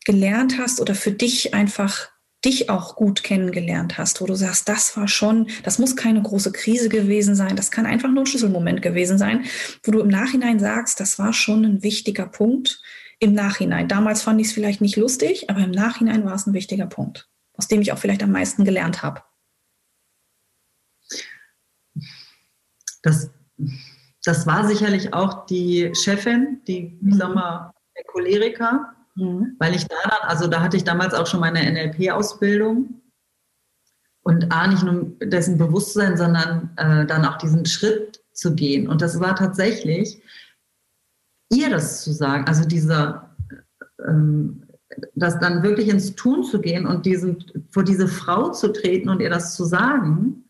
gelernt 0.04 0.58
hast 0.58 0.82
oder 0.82 0.96
für 0.96 1.12
dich 1.12 1.54
einfach 1.54 2.10
dich 2.44 2.70
auch 2.70 2.98
gut 2.98 3.24
kennengelernt 3.24 3.98
hast, 3.98 4.20
wo 4.20 4.26
du 4.26 4.36
sagst, 4.36 4.68
das 4.68 4.98
war 4.98 5.08
schon, 5.08 5.48
das 5.64 5.80
muss 5.80 5.96
keine 5.96 6.22
große 6.22 6.52
Krise 6.52 6.90
gewesen 6.90 7.36
sein, 7.36 7.56
das 7.56 7.72
kann 7.72 7.86
einfach 7.86 8.10
nur 8.10 8.24
ein 8.24 8.26
Schlüsselmoment 8.26 8.82
gewesen 8.82 9.18
sein, 9.18 9.46
wo 9.84 9.94
du 9.94 10.02
im 10.02 10.10
Nachhinein 10.10 10.60
sagst, 10.60 11.00
das 11.00 11.20
war 11.20 11.32
schon 11.32 11.64
ein 11.64 11.84
wichtiger 11.84 12.26
Punkt 12.26 12.82
im 13.22 13.34
Nachhinein. 13.34 13.88
Damals 13.88 14.22
fand 14.22 14.42
ich 14.42 14.48
es 14.48 14.54
vielleicht 14.54 14.82
nicht 14.82 14.98
lustig, 14.98 15.50
aber 15.50 15.62
im 15.62 15.72
Nachhinein 15.72 16.26
war 16.26 16.36
es 16.36 16.46
ein 16.46 16.54
wichtiger 16.54 16.88
Punkt, 16.88 17.30
aus 17.54 17.70
dem 17.70 17.82
ich 17.82 17.94
auch 17.94 17.98
vielleicht 17.98 18.24
am 18.24 18.32
meisten 18.32 18.66
gelernt 18.66 19.02
habe. 19.02 19.22
Das, 23.04 23.32
das 24.24 24.46
war 24.46 24.68
sicherlich 24.68 25.14
auch 25.14 25.46
die 25.46 25.94
Chefin, 25.96 26.62
die, 26.68 26.98
mhm. 27.00 27.14
sag 27.14 27.34
mal, 27.34 27.74
der 27.96 28.04
Choleriker, 28.04 28.96
Mhm. 29.16 29.56
Weil 29.60 29.76
ich 29.76 29.86
da 29.88 29.96
dann, 30.04 30.30
also 30.30 30.48
da 30.48 30.62
hatte 30.62 30.78
ich 30.78 30.84
damals 30.84 31.14
auch 31.14 31.28
schon 31.28 31.40
meine 31.40 31.60
NLP-Ausbildung 31.72 33.02
und 34.24 34.52
A, 34.52 34.68
nicht 34.68 34.84
nur 34.84 35.12
dessen 35.24 35.58
Bewusstsein, 35.58 36.18
sondern 36.18 36.72
äh, 36.78 37.06
dann 37.06 37.26
auch 37.26 37.38
diesen 37.38 37.66
Schritt 37.66 38.24
zu 38.34 38.56
gehen. 38.56 38.88
Und 38.88 39.02
das 39.02 39.20
war 39.20 39.36
tatsächlich, 39.36 40.22
ihr 41.52 41.70
das 41.70 42.04
zu 42.04 42.12
sagen, 42.12 42.46
also 42.48 42.68
dieser, 42.68 43.36
ähm, 44.08 44.64
das 45.16 45.40
dann 45.40 45.64
wirklich 45.64 45.90
ins 45.90 46.16
Tun 46.16 46.44
zu 46.44 46.60
gehen 46.60 46.86
und 46.86 47.06
diesen, 47.06 47.44
vor 47.70 47.84
diese 47.84 48.08
Frau 48.08 48.52
zu 48.52 48.70
treten 48.74 49.10
und 49.10 49.22
ihr 49.22 49.30
das 49.30 49.56
zu 49.56 49.64
sagen, 49.64 50.44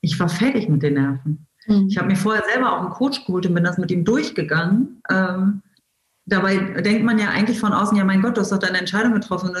ich 0.00 0.18
war 0.18 0.28
fertig 0.28 0.68
mit 0.68 0.82
den 0.82 0.94
Nerven. 0.94 1.46
Mhm. 1.66 1.86
Ich 1.88 1.98
habe 1.98 2.08
mir 2.08 2.16
vorher 2.16 2.44
selber 2.52 2.72
auch 2.72 2.80
einen 2.80 2.90
Coach 2.90 3.24
geholt 3.24 3.46
und 3.46 3.54
bin 3.54 3.64
das 3.64 3.78
mit 3.78 3.90
ihm 3.90 4.04
durchgegangen. 4.04 5.02
Ähm, 5.10 5.62
dabei 6.26 6.56
denkt 6.56 7.04
man 7.04 7.18
ja 7.18 7.28
eigentlich 7.28 7.60
von 7.60 7.72
außen, 7.72 7.96
ja 7.96 8.04
mein 8.04 8.22
Gott, 8.22 8.36
du 8.36 8.40
hast 8.40 8.52
doch 8.52 8.58
deine 8.58 8.78
Entscheidung 8.78 9.14
getroffen. 9.14 9.54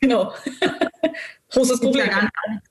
Genau. 0.00 0.32
Großes 1.50 1.80
Problem. 1.80 2.06
Ja 2.08 2.22
nicht, 2.22 2.62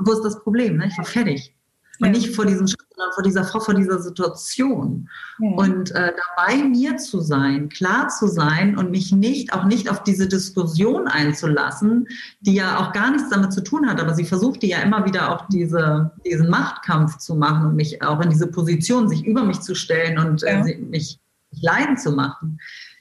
wo 0.00 0.12
ist 0.12 0.22
das 0.22 0.40
Problem? 0.42 0.76
Ne? 0.76 0.88
Ich 0.88 0.98
war 0.98 1.04
fertig. 1.04 1.54
Und 2.00 2.06
ja. 2.06 2.12
nicht 2.12 2.34
vor 2.34 2.46
diesem 2.46 2.66
Schritt, 2.66 2.86
sondern 2.94 3.12
vor 3.14 3.22
dieser 3.22 3.44
Frau, 3.44 3.60
vor 3.60 3.74
dieser 3.74 3.98
Situation. 3.98 5.08
Ja. 5.38 5.50
Und 5.50 5.90
äh, 5.92 6.12
dabei 6.36 6.62
mir 6.62 6.96
zu 6.96 7.20
sein, 7.20 7.68
klar 7.68 8.08
zu 8.08 8.28
sein 8.28 8.76
und 8.76 8.90
mich 8.90 9.12
nicht, 9.12 9.52
auch 9.52 9.64
nicht 9.64 9.90
auf 9.90 10.02
diese 10.04 10.28
Diskussion 10.28 11.08
einzulassen, 11.08 12.06
die 12.40 12.54
ja 12.54 12.78
auch 12.78 12.92
gar 12.92 13.10
nichts 13.10 13.30
damit 13.30 13.52
zu 13.52 13.62
tun 13.62 13.88
hat, 13.88 14.00
aber 14.00 14.14
sie 14.14 14.24
versuchte 14.24 14.66
ja 14.66 14.78
immer 14.80 15.04
wieder 15.04 15.32
auch 15.34 15.46
diese, 15.48 16.12
diesen 16.24 16.48
Machtkampf 16.48 17.18
zu 17.18 17.34
machen 17.34 17.66
und 17.66 17.76
mich 17.76 18.02
auch 18.02 18.20
in 18.20 18.30
diese 18.30 18.46
Position, 18.46 19.08
sich 19.08 19.24
über 19.24 19.44
mich 19.44 19.60
zu 19.60 19.74
stellen 19.74 20.18
und 20.18 20.42
äh, 20.42 20.58
ja. 20.58 20.66
äh, 20.66 20.78
mich 20.78 21.18
klein 21.60 21.96
zu 21.96 22.12
machen. 22.12 22.60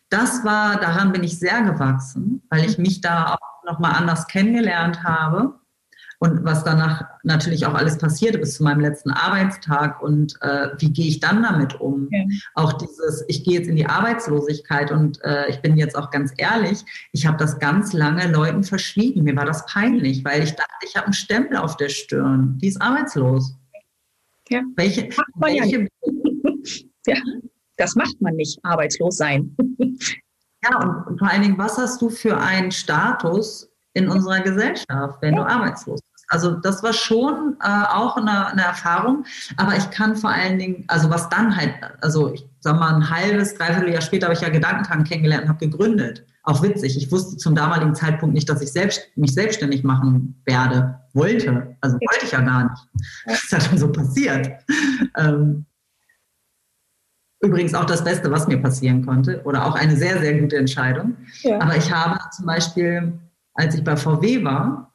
Das 0.10 0.43
war, 0.45 0.80
daran 0.80 1.12
bin 1.12 1.24
ich 1.24 1.38
sehr 1.38 1.62
gewachsen, 1.64 2.41
weil 2.50 2.66
ich 2.66 2.78
mich 2.78 3.02
da 3.02 3.36
auch 3.36 3.66
nochmal 3.66 3.93
anders 3.95 4.28
kennengelernt 4.28 5.04
habe 5.04 5.54
und 6.20 6.43
was 6.43 6.63
danach 6.63 7.03
natürlich 7.24 7.68
auch 7.68 7.76
alles 7.76 7.97
passierte 7.99 8.39
bis 8.39 8.55
zu 8.55 8.63
meinem 8.63 8.80
letzten 8.80 9.11
Arbeitstag 9.11 10.01
und 10.01 10.36
äh, 10.41 10.70
wie 10.80 10.91
gehe 10.91 11.07
ich 11.07 11.20
dann 11.20 11.43
damit 11.43 11.80
um? 11.80 12.09
Ja. 12.11 12.24
Auch 12.55 12.74
dieses, 12.74 13.24
ich 13.28 13.43
gehe 13.43 13.59
jetzt 13.59 13.68
in 13.68 13.76
die 13.76 13.86
Arbeitslosigkeit 13.86 14.91
und 14.91 15.24
äh, 15.24 15.47
ich 15.49 15.61
bin 15.61 15.78
jetzt 15.78 15.95
auch 15.95 16.09
ganz 16.09 16.34
ehrlich, 16.38 16.84
ich 17.11 17.28
habe 17.28 17.38
das 17.38 17.59
ganz 17.59 17.93
lange 17.93 18.32
Leuten 18.32 18.63
verschwiegen. 18.63 19.24
Mir 19.24 19.36
war 19.36 19.45
das 19.45 19.65
peinlich, 19.68 20.26
weil 20.26 20.43
ich 20.43 20.55
dachte, 20.55 20.72
ich 20.88 20.95
habe 20.95 21.05
einen 21.05 21.13
Stempel 21.13 21.57
auf 21.57 21.78
der 21.78 21.89
Stirn. 21.89 22.57
Die 22.63 22.68
ist 22.68 22.82
arbeitslos. 22.82 23.55
Ja. 24.49 24.63
Welche, 24.76 25.09
welche 25.36 25.88
ja. 27.05 27.15
Das 27.76 27.93
macht 27.93 28.20
man 28.20 28.36
nicht, 28.36 28.57
arbeitslos 28.63 29.18
sein. 29.18 29.55
ja, 30.63 31.05
und 31.05 31.20
vor 31.20 31.30
allen 31.30 31.43
Dingen, 31.43 31.59
was 31.59 31.78
hast 31.78 32.01
du 32.01 32.09
für 32.09 32.39
einen 32.39 32.72
Status 32.72 33.70
in 33.93 34.09
unserer 34.09 34.39
Gesellschaft, 34.39 35.22
wenn 35.22 35.36
ja. 35.36 35.43
du 35.43 35.47
arbeitslos 35.47 36.01
bist? 36.01 36.07
Also 36.30 36.51
das 36.51 36.84
war 36.84 36.93
schon 36.93 37.57
äh, 37.63 37.67
auch 37.67 38.17
eine, 38.17 38.47
eine, 38.47 38.63
Erfahrung, 38.63 39.25
aber 39.55 39.78
ich 39.78 39.89
kann 39.91 40.15
vor 40.15 40.30
allen 40.30 40.59
Dingen, 40.59 40.84
also 40.88 41.09
was 41.09 41.30
dann 41.30 41.55
halt, 41.55 41.73
also 42.01 42.34
ich 42.34 42.45
sag 42.59 42.78
mal 42.80 42.93
ein 42.93 43.09
halbes, 43.09 43.55
dreiviertel 43.55 43.93
Jahr 43.93 44.01
später 44.01 44.28
habe 44.28 44.34
ich 44.34 44.41
ja 44.41 44.49
Gedankentank 44.49 45.07
kennengelernt 45.07 45.43
und 45.43 45.49
habe 45.49 45.65
gegründet. 45.65 46.25
Auch 46.43 46.63
witzig, 46.63 46.97
ich 46.97 47.11
wusste 47.11 47.38
zum 47.38 47.55
damaligen 47.55 47.95
Zeitpunkt 47.95 48.34
nicht, 48.34 48.49
dass 48.49 48.61
ich 48.61 48.71
selbst, 48.71 49.01
mich 49.15 49.34
selbstständig 49.34 49.84
machen 49.84 50.41
werde, 50.45 50.99
wollte. 51.13 51.75
Also 51.82 51.95
wollte 51.95 52.25
ich 52.25 52.32
ja 52.32 52.41
gar 52.41 52.69
nicht. 52.69 52.84
Das 53.25 53.43
ist 53.43 53.51
ja 53.51 53.59
dann 53.59 53.78
so 53.78 53.91
passiert. 53.91 54.49
Ähm, 55.17 55.65
Übrigens 57.39 57.75
auch 57.75 57.86
das 57.86 58.03
Beste, 58.03 58.32
was 58.32 58.47
mir 58.47 58.57
passieren 58.57 59.05
konnte 59.05 59.43
oder 59.43 59.65
auch 59.65 59.75
eine 59.75 59.95
sehr, 59.95 60.19
sehr 60.19 60.39
gute 60.39 60.57
Entscheidung. 60.57 61.15
Ja. 61.41 61.61
Aber 61.61 61.75
ich 61.78 61.91
habe 61.91 62.19
zum 62.36 62.47
Beispiel, 62.47 63.13
als 63.53 63.75
ich 63.75 63.84
bei 63.84 63.95
VW 63.95 64.43
war, 64.43 64.86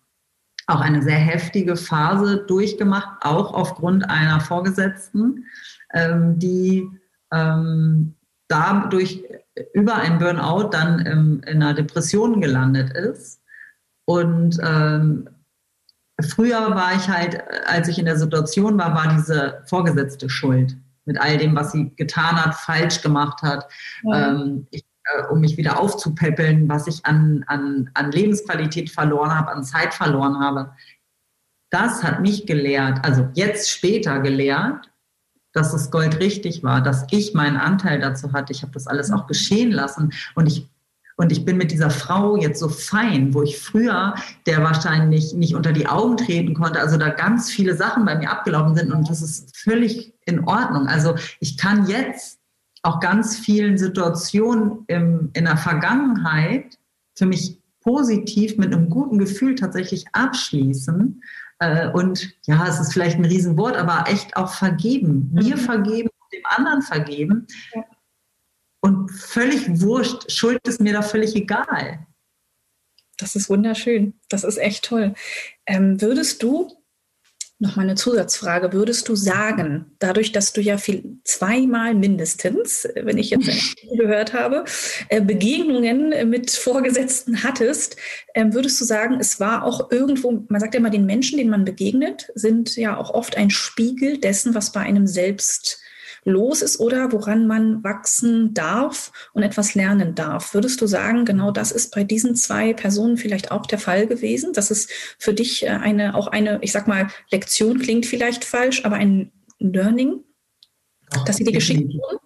auch 0.67 0.81
eine 0.81 1.03
sehr 1.03 1.19
heftige 1.19 1.77
Phase 1.77 2.45
durchgemacht, 2.47 3.25
auch 3.25 3.53
aufgrund 3.53 4.09
einer 4.09 4.41
Vorgesetzten, 4.41 5.45
ähm, 5.93 6.39
die 6.39 6.89
ähm, 7.33 8.15
dadurch 8.49 9.25
über 9.75 9.97
ein 9.97 10.19
Burnout 10.19 10.71
dann 10.71 11.05
ähm, 11.07 11.41
in 11.47 11.63
einer 11.63 11.75
Depression 11.75 12.41
gelandet 12.41 12.93
ist. 12.93 13.43
Und 14.05 14.59
ähm, 14.63 15.29
früher 16.21 16.75
war 16.75 16.95
ich 16.95 17.09
halt, 17.09 17.43
als 17.67 17.89
ich 17.89 17.99
in 17.99 18.05
der 18.05 18.19
Situation 18.19 18.79
war, 18.79 18.95
war 18.95 19.15
diese 19.15 19.63
Vorgesetzte 19.67 20.29
schuld 20.29 20.77
mit 21.05 21.21
all 21.21 21.37
dem, 21.37 21.57
was 21.57 21.73
sie 21.73 21.93
getan 21.97 22.37
hat, 22.45 22.55
falsch 22.55 23.03
gemacht 23.03 23.43
hat, 23.43 23.69
ja. 24.05 24.31
ähm, 24.31 24.67
ich, 24.71 24.85
äh, 25.05 25.25
um 25.31 25.41
mich 25.41 25.57
wieder 25.57 25.81
aufzupäppeln, 25.81 26.69
was 26.69 26.87
ich 26.87 27.05
an, 27.05 27.45
an, 27.47 27.91
an 27.95 28.13
Lebensqualität 28.13 28.91
verloren 28.91 29.35
habe, 29.35 29.51
an 29.51 29.65
Zeit 29.65 29.95
verloren 29.95 30.39
habe. 30.39 30.73
Das 31.71 32.03
hat 32.03 32.21
mich 32.21 32.47
gelehrt, 32.47 33.05
also 33.05 33.29
jetzt 33.35 33.71
später 33.71 34.21
gelehrt, 34.21 34.91
dass 35.53 35.73
es 35.73 35.91
Gold 35.91 36.21
richtig 36.21 36.63
war, 36.63 36.83
dass 36.83 37.07
ich 37.11 37.35
meinen 37.35 37.57
Anteil 37.57 38.01
dazu 38.01 38.33
hatte. 38.33 38.53
Ich 38.53 38.63
habe 38.63 38.73
das 38.73 38.87
alles 38.87 39.11
auch 39.11 39.27
geschehen 39.27 39.71
lassen 39.71 40.13
und 40.35 40.47
ich 40.47 40.69
und 41.17 41.31
ich 41.31 41.45
bin 41.45 41.59
mit 41.59 41.71
dieser 41.71 41.91
Frau 41.91 42.37
jetzt 42.37 42.59
so 42.59 42.69
fein, 42.69 43.35
wo 43.35 43.43
ich 43.43 43.61
früher 43.61 44.15
der 44.47 44.63
wahrscheinlich 44.63 45.35
nicht 45.35 45.55
unter 45.55 45.73
die 45.73 45.87
Augen 45.87 46.17
treten 46.17 46.55
konnte, 46.55 46.81
also 46.81 46.97
da 46.97 47.11
ganz 47.11 47.51
viele 47.51 47.77
Sachen 47.77 48.05
bei 48.05 48.17
mir 48.17 48.31
abgelaufen 48.31 48.75
sind 48.75 48.93
und 48.93 49.09
das 49.09 49.21
ist 49.23 49.57
völlig 49.57 50.15
in 50.25 50.49
Ordnung. 50.49 50.89
Also 50.89 51.15
ich 51.39 51.59
kann 51.59 51.87
jetzt 51.87 52.41
auch 52.83 53.01
ganz 53.01 53.39
vielen 53.39 53.79
Situationen 53.79 54.85
im, 54.89 55.31
in 55.35 55.45
der 55.45 55.57
Vergangenheit 55.57 56.79
für 57.17 57.27
mich 57.27 57.59
positiv 57.81 58.57
mit 58.59 58.73
einem 58.73 58.89
guten 58.91 59.19
Gefühl 59.19 59.55
tatsächlich 59.55 60.07
abschließen. 60.13 61.23
Äh, 61.59 61.91
und 61.91 62.35
ja, 62.47 62.67
es 62.67 62.81
ist 62.81 62.93
vielleicht 62.93 63.19
ein 63.19 63.25
Riesenwort, 63.25 63.77
aber 63.77 64.09
echt 64.09 64.37
auch 64.37 64.53
vergeben. 64.53 65.31
Mir 65.33 65.57
mhm. 65.57 65.61
vergeben, 65.61 66.11
dem 66.33 66.43
anderen 66.45 66.83
vergeben. 66.83 67.47
Ja. 67.75 67.85
Und 68.81 69.11
völlig 69.11 69.81
wurscht, 69.81 70.31
Schuld 70.31 70.61
ist 70.67 70.81
mir 70.81 70.93
da 70.93 71.03
völlig 71.03 71.37
egal. 71.37 72.05
Das 73.17 73.37
ist 73.37 73.49
wunderschön. 73.49 74.15
Das 74.29 74.43
ist 74.43 74.57
echt 74.57 74.85
toll. 74.85 75.15
Ähm, 75.67 76.01
würdest 76.01 76.43
du, 76.43 76.73
noch 77.63 77.77
mal 77.77 77.83
eine 77.83 77.95
Zusatzfrage, 77.95 78.73
würdest 78.73 79.09
du 79.09 79.15
sagen, 79.15 79.87
dadurch, 80.01 80.33
dass 80.33 80.53
du 80.53 80.61
ja 80.61 80.79
viel, 80.79 81.19
zweimal 81.23 81.95
mindestens, 81.95 82.89
wenn 82.97 83.19
ich 83.19 83.31
jetzt 83.31 83.77
gehört 83.97 84.33
habe, 84.33 84.65
äh, 85.09 85.21
Begegnungen 85.21 86.29
mit 86.29 86.51
Vorgesetzten 86.51 87.45
hattest, 87.45 87.97
äh, 88.35 88.47
würdest 88.51 88.81
du 88.81 88.85
sagen, 88.85 89.19
es 89.21 89.39
war 89.39 89.65
auch 89.65 89.93
irgendwo, 89.93 90.45
man 90.49 90.61
sagt 90.61 90.75
ja 90.75 90.81
immer, 90.81 90.91
den 90.91 91.07
Menschen, 91.07 91.39
denen 91.39 91.51
man 91.51 91.65
begegnet, 91.65 92.33
sind 92.35 92.75
ja 92.77 92.97
auch 92.97 93.11
oft 93.15 93.37
ein 93.37 93.51
Spiegel 93.51 94.19
dessen, 94.19 94.57
was 94.57 94.73
bei 94.73 94.81
einem 94.81 95.07
selbst 95.07 95.82
los 96.25 96.63
ist 96.63 96.79
oder 96.79 97.13
woran 97.13 97.47
man 97.47 97.83
wachsen 97.83 98.55
darf 98.55 99.13
und 99.33 99.43
etwas 99.43 99.75
lernen 99.75 100.15
darf. 100.15 100.55
Würdest 100.55 100.81
du 100.81 100.87
sagen, 100.87 101.25
genau 101.25 101.51
das 101.51 101.73
ist 101.73 101.95
bei 101.95 102.05
diesen 102.05 102.37
zwei 102.37 102.73
Personen 102.75 103.17
vielleicht 103.17 103.51
auch 103.51 103.67
der 103.67 103.79
Fall 103.79 104.07
gewesen? 104.07 104.53
Dass 104.53 104.71
es 104.71 104.89
für 105.19 105.35
dich 105.35 105.65
äh, 105.65 105.71
eine, 105.71 106.15
auch 106.15 106.29
eine, 106.29 106.59
ich 106.63 106.73
sag 106.73 106.87
mal, 106.87 107.09
Lektion 107.31 107.79
klingt 107.79 108.07
vielleicht 108.07 108.45
falsch, 108.45 108.85
aber 108.85 108.97
ein 108.97 109.33
Learning, 109.59 110.21
dass 111.27 111.37
sie 111.37 111.45
dir 111.45 111.53
geschickt 111.53 111.93
wurden? 111.93 112.19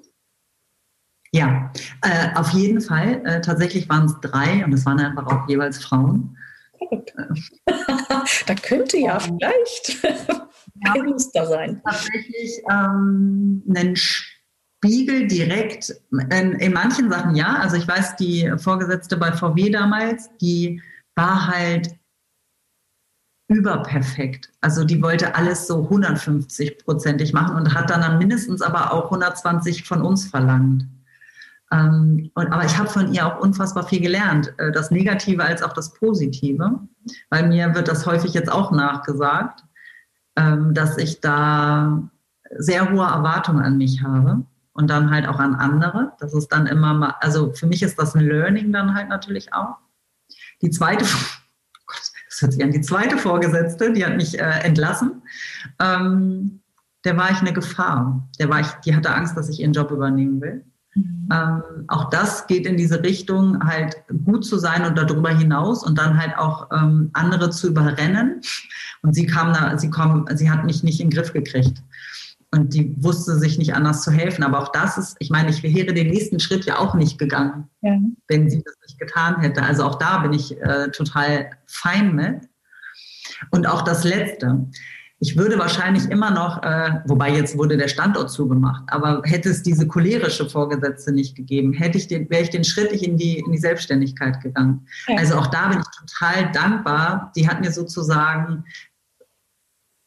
Ja, 1.32 1.72
äh, 2.02 2.34
auf 2.34 2.50
jeden 2.50 2.80
Fall. 2.80 3.22
Äh, 3.24 3.40
tatsächlich 3.40 3.88
waren 3.88 4.06
es 4.06 4.14
drei 4.20 4.64
und 4.64 4.72
es 4.72 4.86
waren 4.86 5.00
einfach 5.00 5.26
auch 5.26 5.48
jeweils 5.48 5.82
Frauen. 5.84 6.36
da 8.46 8.54
könnte 8.54 8.98
ja 8.98 9.18
vielleicht 9.20 9.98
ja, 10.84 10.92
ein 10.92 11.06
Muster 11.06 11.46
sein. 11.46 11.80
Tatsächlich 11.84 12.62
ähm, 12.70 13.62
einen 13.68 13.96
Spiegel 13.96 15.26
direkt 15.26 15.94
in, 16.10 16.52
in, 16.52 16.72
manchen 16.72 17.10
Sachen 17.10 17.34
ja. 17.34 17.56
Also 17.56 17.76
ich 17.76 17.86
weiß, 17.86 18.16
die 18.16 18.52
Vorgesetzte 18.58 19.16
bei 19.16 19.32
VW 19.32 19.70
damals, 19.70 20.30
die 20.40 20.82
war 21.14 21.46
halt 21.46 21.96
überperfekt. 23.48 24.50
Also 24.60 24.84
die 24.84 25.02
wollte 25.02 25.34
alles 25.34 25.66
so 25.66 25.88
150-prozentig 25.88 27.32
machen 27.32 27.56
und 27.56 27.74
hat 27.74 27.90
dann, 27.90 28.00
dann 28.00 28.18
mindestens 28.18 28.60
aber 28.60 28.92
auch 28.92 29.04
120 29.04 29.84
von 29.84 30.02
uns 30.02 30.26
verlangt. 30.26 30.86
Ähm, 31.72 32.30
und, 32.34 32.52
aber 32.52 32.64
ich 32.64 32.76
habe 32.76 32.88
von 32.88 33.12
ihr 33.12 33.26
auch 33.26 33.40
unfassbar 33.40 33.86
viel 33.86 34.00
gelernt, 34.00 34.54
äh, 34.58 34.70
das 34.72 34.90
Negative 34.90 35.44
als 35.44 35.62
auch 35.62 35.72
das 35.72 35.92
Positive, 35.94 36.80
weil 37.30 37.48
mir 37.48 37.74
wird 37.74 37.88
das 37.88 38.06
häufig 38.06 38.34
jetzt 38.34 38.50
auch 38.50 38.70
nachgesagt, 38.70 39.64
dass 40.36 40.98
ich 40.98 41.20
da 41.20 42.08
sehr 42.58 42.90
hohe 42.90 43.06
Erwartungen 43.06 43.64
an 43.64 43.78
mich 43.78 44.02
habe 44.02 44.44
und 44.72 44.90
dann 44.90 45.10
halt 45.10 45.26
auch 45.26 45.38
an 45.38 45.54
andere. 45.54 46.12
Das 46.20 46.34
ist 46.34 46.48
dann 46.48 46.66
immer 46.66 46.94
mal, 46.94 47.14
also 47.20 47.52
für 47.52 47.66
mich 47.66 47.82
ist 47.82 47.98
das 47.98 48.14
ein 48.14 48.26
Learning 48.26 48.72
dann 48.72 48.94
halt 48.94 49.08
natürlich 49.08 49.52
auch. 49.54 49.76
Die 50.62 50.70
zweite, 50.70 51.04
oh 51.78 51.82
Gott, 51.86 52.02
das 52.28 52.42
hört 52.42 52.52
sich 52.52 52.62
an, 52.62 52.72
die 52.72 52.82
zweite 52.82 53.16
Vorgesetzte, 53.16 53.92
die 53.92 54.04
hat 54.04 54.16
mich 54.16 54.38
äh, 54.38 54.60
entlassen. 54.60 55.22
Ähm, 55.80 56.60
der 57.04 57.16
war 57.16 57.30
ich 57.30 57.38
eine 57.38 57.52
Gefahr. 57.52 58.28
Der 58.38 58.48
war 58.48 58.60
ich, 58.60 58.68
die 58.84 58.94
hatte 58.94 59.14
Angst, 59.14 59.36
dass 59.36 59.48
ich 59.48 59.60
ihren 59.60 59.72
Job 59.72 59.90
übernehmen 59.90 60.40
will. 60.40 60.64
Mhm. 60.96 61.28
Ähm, 61.32 61.62
auch 61.88 62.10
das 62.10 62.46
geht 62.46 62.66
in 62.66 62.76
diese 62.76 63.02
Richtung, 63.02 63.62
halt 63.64 63.96
gut 64.24 64.44
zu 64.44 64.58
sein 64.58 64.84
und 64.84 64.96
darüber 64.96 65.30
hinaus 65.30 65.84
und 65.84 65.98
dann 65.98 66.18
halt 66.18 66.36
auch 66.36 66.68
ähm, 66.72 67.10
andere 67.12 67.50
zu 67.50 67.68
überrennen. 67.68 68.40
Und 69.02 69.14
sie 69.14 69.26
kam 69.26 69.52
da, 69.52 69.76
sie 69.78 69.90
kam, 69.90 70.26
sie 70.34 70.50
hat 70.50 70.64
mich 70.64 70.82
nicht 70.82 71.00
in 71.00 71.10
den 71.10 71.16
Griff 71.16 71.32
gekriegt. 71.32 71.82
Und 72.52 72.74
die 72.74 72.94
wusste 73.02 73.38
sich 73.38 73.58
nicht 73.58 73.74
anders 73.74 74.02
zu 74.02 74.10
helfen. 74.10 74.42
Aber 74.44 74.62
auch 74.62 74.72
das 74.72 74.96
ist, 74.96 75.16
ich 75.18 75.30
meine, 75.30 75.50
ich 75.50 75.62
wäre 75.62 75.92
den 75.92 76.08
nächsten 76.08 76.40
Schritt 76.40 76.64
ja 76.64 76.78
auch 76.78 76.94
nicht 76.94 77.18
gegangen, 77.18 77.68
ja. 77.82 77.98
wenn 78.28 78.48
sie 78.48 78.62
das 78.62 78.74
nicht 78.86 78.98
getan 78.98 79.40
hätte. 79.40 79.62
Also 79.62 79.84
auch 79.84 79.96
da 79.96 80.18
bin 80.18 80.32
ich 80.32 80.58
äh, 80.60 80.90
total 80.90 81.50
fein 81.66 82.14
mit. 82.14 82.48
Und 83.50 83.66
auch 83.66 83.82
das 83.82 84.04
Letzte. 84.04 84.66
Ich 85.18 85.36
würde 85.36 85.58
wahrscheinlich 85.58 86.10
immer 86.10 86.30
noch, 86.30 86.62
äh, 86.62 87.00
wobei 87.06 87.30
jetzt 87.34 87.56
wurde 87.56 87.78
der 87.78 87.88
Standort 87.88 88.30
zugemacht, 88.30 88.82
aber 88.88 89.22
hätte 89.24 89.48
es 89.48 89.62
diese 89.62 89.86
cholerische 89.86 90.48
Vorgesetzte 90.48 91.10
nicht 91.10 91.34
gegeben, 91.34 91.72
hätte 91.72 91.96
ich 91.96 92.06
den, 92.06 92.28
wäre 92.28 92.42
ich 92.42 92.50
den 92.50 92.64
Schritt 92.64 92.92
in 92.92 93.16
die, 93.16 93.38
in 93.38 93.50
die 93.50 93.58
Selbstständigkeit 93.58 94.42
gegangen. 94.42 94.86
Ja. 95.08 95.16
Also 95.16 95.36
auch 95.36 95.46
da 95.46 95.68
bin 95.68 95.80
ich 95.80 96.12
total 96.12 96.52
dankbar. 96.52 97.32
Die 97.34 97.48
hat 97.48 97.62
mir 97.62 97.72
sozusagen 97.72 98.64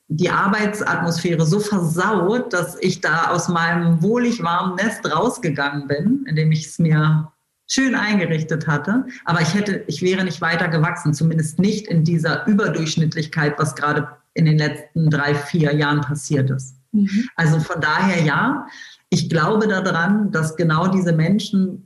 die 0.09 0.29
Arbeitsatmosphäre 0.29 1.45
so 1.45 1.59
versaut, 1.59 2.53
dass 2.53 2.77
ich 2.79 3.01
da 3.01 3.29
aus 3.29 3.47
meinem 3.47 4.01
wohlig 4.03 4.43
warmen 4.43 4.75
Nest 4.75 5.11
rausgegangen 5.11 5.87
bin, 5.87 6.25
indem 6.27 6.51
ich 6.51 6.65
es 6.67 6.77
mir 6.77 7.31
schön 7.67 7.95
eingerichtet 7.95 8.67
hatte. 8.67 9.05
Aber 9.25 9.41
ich 9.41 9.53
hätte, 9.53 9.83
ich 9.87 10.01
wäre 10.01 10.23
nicht 10.23 10.41
weiter 10.41 10.67
gewachsen, 10.67 11.13
zumindest 11.13 11.59
nicht 11.59 11.87
in 11.87 12.03
dieser 12.03 12.45
Überdurchschnittlichkeit, 12.47 13.57
was 13.57 13.75
gerade 13.75 14.18
in 14.39 14.45
den 14.45 14.57
letzten 14.57 15.09
drei, 15.09 15.35
vier 15.35 15.75
Jahren 15.75 16.01
passiert 16.01 16.49
ist. 16.49 16.75
Mhm. 16.91 17.29
Also 17.35 17.59
von 17.59 17.81
daher 17.81 18.23
ja, 18.23 18.65
ich 19.09 19.29
glaube 19.29 19.67
daran, 19.67 20.31
dass 20.31 20.55
genau 20.55 20.87
diese 20.87 21.13
Menschen 21.13 21.85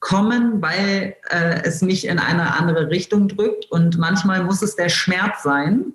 kommen, 0.00 0.62
weil 0.62 1.16
äh, 1.30 1.62
es 1.64 1.82
mich 1.82 2.06
in 2.06 2.18
eine 2.18 2.54
andere 2.54 2.88
Richtung 2.88 3.28
drückt. 3.28 3.70
Und 3.70 3.98
manchmal 3.98 4.44
muss 4.44 4.62
es 4.62 4.76
der 4.76 4.88
Schmerz 4.88 5.42
sein, 5.42 5.94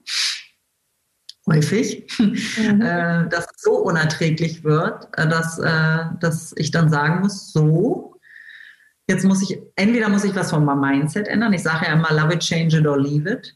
häufig, 1.47 2.07
mhm. 2.17 2.35
äh, 2.81 3.29
dass 3.29 3.45
es 3.55 3.61
so 3.61 3.77
unerträglich 3.77 4.63
wird, 4.63 5.07
äh, 5.17 5.27
dass, 5.27 5.59
äh, 5.59 5.99
dass 6.19 6.53
ich 6.57 6.71
dann 6.71 6.89
sagen 6.89 7.21
muss, 7.21 7.51
so, 7.51 8.19
jetzt 9.07 9.25
muss 9.25 9.41
ich, 9.41 9.59
entweder 9.75 10.09
muss 10.09 10.23
ich 10.23 10.35
was 10.35 10.49
von 10.49 10.65
meinem 10.65 10.81
Mindset 10.81 11.27
ändern. 11.27 11.53
Ich 11.53 11.63
sage 11.63 11.85
ja 11.85 11.93
immer, 11.93 12.11
love 12.11 12.33
it, 12.33 12.39
change 12.39 12.77
it 12.77 12.87
or 12.87 12.99
leave 12.99 13.29
it. 13.29 13.55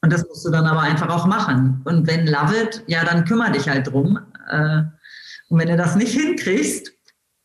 Und 0.00 0.12
das 0.12 0.26
musst 0.26 0.44
du 0.46 0.50
dann 0.50 0.66
aber 0.66 0.80
einfach 0.80 1.08
auch 1.08 1.26
machen. 1.26 1.82
Und 1.84 2.06
wenn 2.06 2.26
love 2.26 2.56
it, 2.56 2.84
ja, 2.86 3.04
dann 3.04 3.24
kümmere 3.24 3.52
dich 3.52 3.68
halt 3.68 3.88
drum. 3.88 4.18
Äh, 4.48 4.82
und 5.48 5.58
wenn 5.58 5.68
du 5.68 5.76
das 5.76 5.96
nicht 5.96 6.12
hinkriegst, 6.20 6.92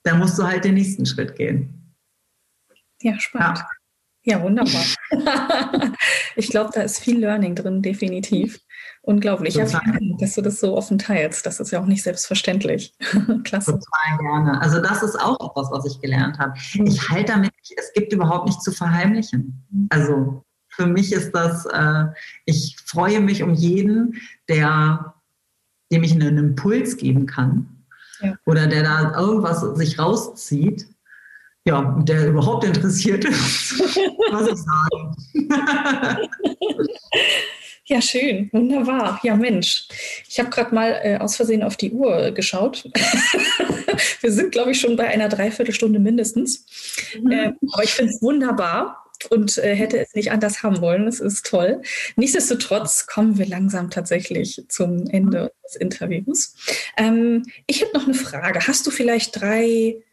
dann 0.03 0.19
musst 0.19 0.37
du 0.37 0.43
halt 0.43 0.65
den 0.65 0.75
nächsten 0.75 1.05
Schritt 1.05 1.35
gehen. 1.35 1.95
Ja, 3.01 3.19
spannend. 3.19 3.59
Ja. 3.59 3.67
Ja, 4.25 4.41
wunderbar. 4.41 4.83
ich 6.37 6.47
glaube, 6.47 6.71
da 6.73 6.81
ist 6.81 6.99
viel 6.99 7.19
Learning 7.19 7.55
drin, 7.55 7.81
definitiv. 7.81 8.61
Unglaublich. 9.01 9.55
Ja, 9.55 9.65
dass 10.17 10.35
du 10.35 10.41
das 10.41 10.61
so 10.61 10.77
offen 10.77 10.97
teilst. 10.97 11.45
Das 11.45 11.59
ist 11.59 11.71
ja 11.71 11.81
auch 11.81 11.85
nicht 11.85 12.03
selbstverständlich. 12.03 12.93
Klasse. 13.43 13.73
Total 13.73 14.17
gerne. 14.19 14.61
Also 14.61 14.81
das 14.81 15.03
ist 15.03 15.19
auch 15.19 15.49
etwas, 15.49 15.69
was 15.71 15.85
ich 15.85 15.99
gelernt 15.99 16.39
habe. 16.39 16.53
Mhm. 16.73 16.87
Ich 16.87 17.09
halte 17.09 17.33
damit, 17.33 17.51
es 17.75 17.91
gibt 17.93 18.13
überhaupt 18.13 18.45
nichts 18.45 18.63
zu 18.63 18.71
verheimlichen. 18.71 19.87
Also 19.89 20.45
für 20.75 20.87
mich 20.87 21.13
ist 21.13 21.31
das, 21.31 21.65
äh, 21.65 22.05
ich 22.45 22.75
freue 22.85 23.19
mich 23.19 23.43
um 23.43 23.53
jeden, 23.53 24.21
der, 24.49 25.13
dem 25.91 26.03
ich 26.03 26.13
einen 26.13 26.37
Impuls 26.37 26.97
geben 26.97 27.25
kann 27.25 27.67
ja. 28.21 28.35
oder 28.45 28.67
der 28.67 28.83
da 28.83 29.17
irgendwas 29.17 29.61
sich 29.77 29.99
rauszieht, 29.99 30.87
ja, 31.65 31.97
der 32.03 32.27
überhaupt 32.27 32.65
interessiert 32.65 33.23
ist, 33.25 33.79
was 34.31 34.47
ich 34.47 34.57
sage. 34.57 36.29
Ja, 37.85 38.01
schön, 38.01 38.49
wunderbar. 38.53 39.19
Ja, 39.23 39.35
Mensch, 39.35 39.89
ich 40.25 40.39
habe 40.39 40.49
gerade 40.49 40.73
mal 40.73 41.01
äh, 41.03 41.17
aus 41.17 41.35
Versehen 41.35 41.63
auf 41.63 41.75
die 41.75 41.91
Uhr 41.91 42.31
geschaut. 42.31 42.85
Wir 44.21 44.31
sind, 44.31 44.53
glaube 44.53 44.71
ich, 44.71 44.79
schon 44.79 44.95
bei 44.95 45.09
einer 45.09 45.27
Dreiviertelstunde 45.27 45.99
mindestens. 45.99 46.65
Mhm. 47.21 47.31
Äh, 47.31 47.51
aber 47.73 47.83
ich 47.83 47.91
finde 47.91 48.13
es 48.13 48.21
wunderbar 48.21 49.02
und 49.25 49.57
äh, 49.57 49.75
hätte 49.75 49.99
es 49.99 50.13
nicht 50.15 50.31
anders 50.31 50.63
haben 50.63 50.81
wollen. 50.81 51.07
Es 51.07 51.19
ist 51.19 51.45
toll. 51.45 51.81
Nichtsdestotrotz 52.15 53.07
kommen 53.07 53.37
wir 53.37 53.45
langsam 53.45 53.89
tatsächlich 53.89 54.63
zum 54.69 55.07
Ende 55.07 55.51
des 55.63 55.75
Interviews. 55.75 56.55
Ähm, 56.97 57.43
ich 57.67 57.81
habe 57.81 57.93
noch 57.93 58.05
eine 58.05 58.13
Frage. 58.13 58.67
Hast 58.67 58.85
du 58.87 58.91
vielleicht 58.91 59.39
drei, 59.39 60.03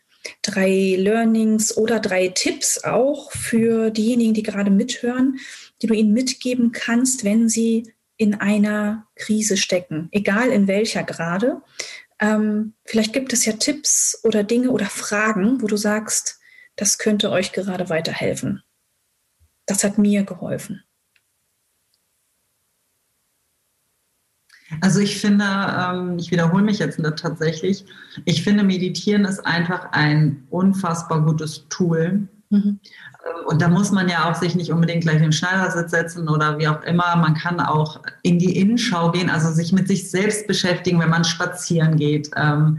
drei 0.42 0.96
Learnings 0.98 1.76
oder 1.76 2.00
drei 2.00 2.28
Tipps 2.28 2.84
auch 2.84 3.32
für 3.32 3.90
diejenigen, 3.90 4.34
die 4.34 4.42
gerade 4.42 4.70
mithören, 4.70 5.38
die 5.82 5.86
du 5.86 5.94
ihnen 5.94 6.12
mitgeben 6.12 6.72
kannst, 6.72 7.24
wenn 7.24 7.48
sie 7.48 7.92
in 8.16 8.34
einer 8.34 9.06
Krise 9.16 9.56
stecken, 9.56 10.08
egal 10.12 10.50
in 10.50 10.68
welcher 10.68 11.04
gerade? 11.04 11.62
Ähm, 12.20 12.74
vielleicht 12.84 13.14
gibt 13.14 13.32
es 13.32 13.46
ja 13.46 13.54
Tipps 13.54 14.20
oder 14.24 14.44
Dinge 14.44 14.70
oder 14.72 14.86
Fragen, 14.86 15.62
wo 15.62 15.66
du 15.66 15.76
sagst, 15.76 16.38
das 16.76 16.98
könnte 16.98 17.30
euch 17.30 17.52
gerade 17.52 17.88
weiterhelfen 17.88 18.62
das 19.70 19.84
hat 19.84 19.98
mir 19.98 20.24
geholfen. 20.24 20.82
Also 24.80 25.00
ich 25.00 25.20
finde, 25.20 25.44
ähm, 25.44 26.18
ich 26.18 26.30
wiederhole 26.30 26.62
mich 26.62 26.78
jetzt 26.78 27.00
tatsächlich, 27.16 27.84
ich 28.24 28.42
finde, 28.42 28.62
Meditieren 28.62 29.24
ist 29.24 29.44
einfach 29.44 29.92
ein 29.92 30.46
unfassbar 30.50 31.22
gutes 31.22 31.66
Tool. 31.68 32.28
Mhm. 32.50 32.80
Ähm, 33.24 33.46
und 33.46 33.62
da 33.62 33.68
muss 33.68 33.90
man 33.90 34.08
ja 34.08 34.30
auch 34.30 34.34
sich 34.34 34.54
nicht 34.54 34.70
unbedingt 34.70 35.02
gleich 35.02 35.18
den 35.18 35.32
Schneidersitz 35.32 35.90
setzen 35.90 36.28
oder 36.28 36.58
wie 36.58 36.68
auch 36.68 36.82
immer. 36.82 37.16
Man 37.16 37.34
kann 37.34 37.60
auch 37.60 38.00
in 38.22 38.38
die 38.38 38.56
Innenschau 38.56 39.10
gehen, 39.10 39.30
also 39.30 39.52
sich 39.52 39.72
mit 39.72 39.88
sich 39.88 40.10
selbst 40.10 40.46
beschäftigen, 40.46 41.00
wenn 41.00 41.10
man 41.10 41.24
spazieren 41.24 41.96
geht, 41.96 42.30
ähm, 42.36 42.78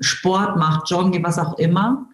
Sport 0.00 0.56
macht, 0.56 0.90
joggen 0.90 1.12
geht, 1.12 1.24
was 1.24 1.38
auch 1.38 1.58
immer 1.58 2.06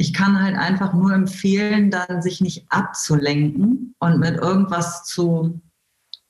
ich 0.00 0.14
kann 0.14 0.42
halt 0.42 0.56
einfach 0.56 0.94
nur 0.94 1.12
empfehlen, 1.12 1.90
dann 1.90 2.22
sich 2.22 2.40
nicht 2.40 2.64
abzulenken 2.70 3.94
und 3.98 4.18
mit 4.18 4.38
irgendwas 4.38 5.04
zu, 5.04 5.60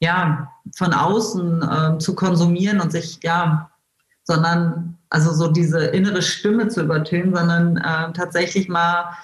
ja, 0.01 0.51
von 0.75 0.93
außen 0.93 1.63
äh, 1.63 1.99
zu 1.99 2.17
konsumieren 2.17 2.81
und 2.81 2.91
sich, 2.91 3.21
ja, 3.23 3.71
sondern, 4.25 4.99
also 5.09 5.33
so 5.33 5.53
diese 5.53 5.85
innere 5.85 6.21
Stimme 6.21 6.67
zu 6.67 6.83
übertönen, 6.83 7.33
sondern 7.33 7.77
äh, 7.77 8.13
tatsächlich 8.13 8.69
mal 8.69 9.17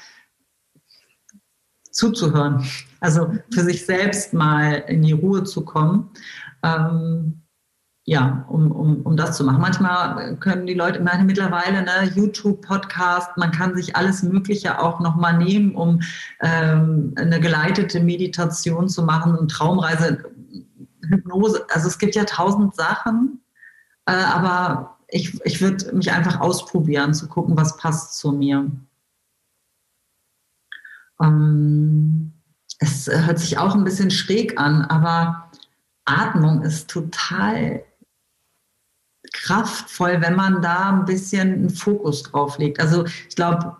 zuzuhören. 1.90 2.64
Also 3.00 3.34
für 3.52 3.64
sich 3.64 3.84
selbst 3.84 4.32
mal 4.32 4.84
in 4.86 5.02
die 5.02 5.12
Ruhe 5.12 5.42
zu 5.42 5.64
kommen. 5.64 6.10
Ähm, 6.62 7.42
ja, 8.08 8.46
um, 8.48 8.70
um, 8.70 9.02
um 9.02 9.16
das 9.16 9.36
zu 9.36 9.42
machen. 9.42 9.60
Manchmal 9.60 10.36
können 10.36 10.64
die 10.64 10.74
Leute, 10.74 11.00
meine 11.02 11.24
mittlerweile, 11.24 11.82
ne, 11.82 12.08
YouTube, 12.14 12.64
Podcast, 12.64 13.36
man 13.36 13.50
kann 13.50 13.74
sich 13.74 13.96
alles 13.96 14.22
Mögliche 14.22 14.80
auch 14.80 15.00
nochmal 15.00 15.36
nehmen, 15.36 15.74
um 15.74 16.00
ähm, 16.40 17.14
eine 17.16 17.40
geleitete 17.40 17.98
Meditation 17.98 18.88
zu 18.88 19.02
machen 19.02 19.34
und 19.34 19.50
Traumreise, 19.50 20.24
Hypnose. 21.08 21.66
Also 21.74 21.88
es 21.88 21.98
gibt 21.98 22.14
ja 22.14 22.22
tausend 22.22 22.76
Sachen, 22.76 23.40
äh, 24.06 24.12
aber 24.12 24.98
ich, 25.08 25.44
ich 25.44 25.60
würde 25.60 25.92
mich 25.92 26.12
einfach 26.12 26.40
ausprobieren, 26.40 27.12
zu 27.12 27.26
gucken, 27.26 27.56
was 27.56 27.76
passt 27.76 28.16
zu 28.16 28.30
mir. 28.30 28.70
Ähm, 31.20 32.34
es 32.78 33.08
hört 33.08 33.40
sich 33.40 33.58
auch 33.58 33.74
ein 33.74 33.82
bisschen 33.82 34.12
schräg 34.12 34.60
an, 34.60 34.82
aber 34.82 35.50
Atmung 36.04 36.62
ist 36.62 36.88
total 36.88 37.82
kraftvoll, 39.42 40.20
wenn 40.20 40.34
man 40.34 40.62
da 40.62 40.90
ein 40.90 41.04
bisschen 41.04 41.52
einen 41.52 41.70
Fokus 41.70 42.22
drauf 42.24 42.58
legt. 42.58 42.80
Also 42.80 43.04
ich 43.04 43.36
glaube, 43.36 43.76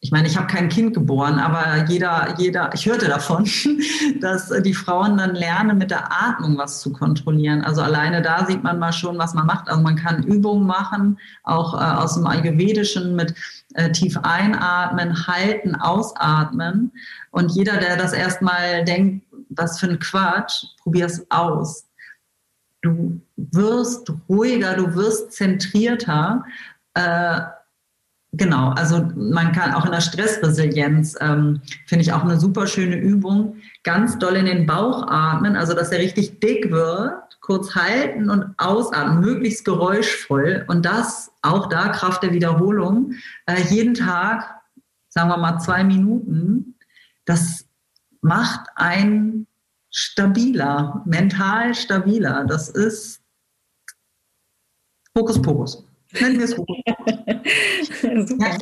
ich 0.00 0.10
meine, 0.10 0.26
ich 0.26 0.36
habe 0.36 0.46
kein 0.46 0.68
Kind 0.68 0.94
geboren, 0.94 1.38
aber 1.38 1.84
jeder, 1.88 2.34
jeder, 2.38 2.72
ich 2.72 2.86
hörte 2.86 3.08
davon, 3.08 3.48
dass 4.20 4.50
die 4.62 4.74
Frauen 4.74 5.18
dann 5.18 5.34
lernen, 5.34 5.78
mit 5.78 5.90
der 5.90 6.10
Atmung 6.10 6.56
was 6.56 6.80
zu 6.80 6.92
kontrollieren. 6.92 7.62
Also 7.62 7.82
alleine 7.82 8.22
da 8.22 8.46
sieht 8.46 8.62
man 8.62 8.78
mal 8.78 8.92
schon, 8.92 9.18
was 9.18 9.34
man 9.34 9.46
macht. 9.46 9.68
Also 9.68 9.82
man 9.82 9.96
kann 9.96 10.22
Übungen 10.22 10.66
machen, 10.66 11.18
auch 11.42 11.74
äh, 11.74 11.96
aus 11.96 12.14
dem 12.14 12.26
Ayurvedischen 12.26 13.16
mit 13.16 13.34
äh, 13.74 13.90
tief 13.92 14.16
einatmen, 14.22 15.26
halten, 15.26 15.74
ausatmen. 15.74 16.92
Und 17.30 17.52
jeder, 17.52 17.76
der 17.76 17.96
das 17.96 18.12
erstmal 18.12 18.84
denkt, 18.84 19.26
was 19.50 19.78
für 19.78 19.88
ein 19.88 19.98
Quatsch, 19.98 20.64
probier 20.82 21.06
es 21.06 21.26
aus. 21.30 21.85
Du 22.86 23.20
wirst 23.36 24.12
ruhiger, 24.28 24.74
du 24.74 24.94
wirst 24.94 25.32
zentrierter. 25.32 26.44
Äh, 26.94 27.40
Genau, 28.32 28.70
also 28.70 29.08
man 29.14 29.52
kann 29.52 29.72
auch 29.72 29.86
in 29.86 29.92
der 29.92 30.00
Stressresilienz, 30.00 31.16
ähm, 31.20 31.62
finde 31.86 32.02
ich 32.02 32.12
auch 32.12 32.22
eine 32.22 32.38
super 32.38 32.66
schöne 32.66 32.96
Übung, 32.96 33.56
ganz 33.82 34.18
doll 34.18 34.36
in 34.36 34.44
den 34.44 34.66
Bauch 34.66 35.06
atmen, 35.08 35.56
also 35.56 35.72
dass 35.72 35.90
er 35.90 36.00
richtig 36.00 36.40
dick 36.40 36.70
wird, 36.70 37.38
kurz 37.40 37.74
halten 37.74 38.28
und 38.28 38.52
ausatmen, 38.58 39.20
möglichst 39.20 39.64
geräuschvoll 39.64 40.64
und 40.68 40.84
das 40.84 41.32
auch 41.40 41.68
da 41.68 41.88
Kraft 41.88 42.24
der 42.24 42.34
Wiederholung, 42.34 43.12
äh, 43.46 43.62
jeden 43.70 43.94
Tag, 43.94 44.60
sagen 45.08 45.30
wir 45.30 45.38
mal 45.38 45.58
zwei 45.58 45.82
Minuten, 45.82 46.74
das 47.24 47.66
macht 48.20 48.66
einen 48.74 49.45
stabiler, 49.96 51.02
mental 51.06 51.74
stabiler. 51.74 52.44
Das 52.46 52.68
ist 52.68 53.22
Hokuspokus. 55.16 55.84
Nennen 56.20 56.38
wir 56.38 56.44
es 56.44 56.56
hoch. 56.56 56.66
ja, 56.86 57.42
ich 57.42 57.94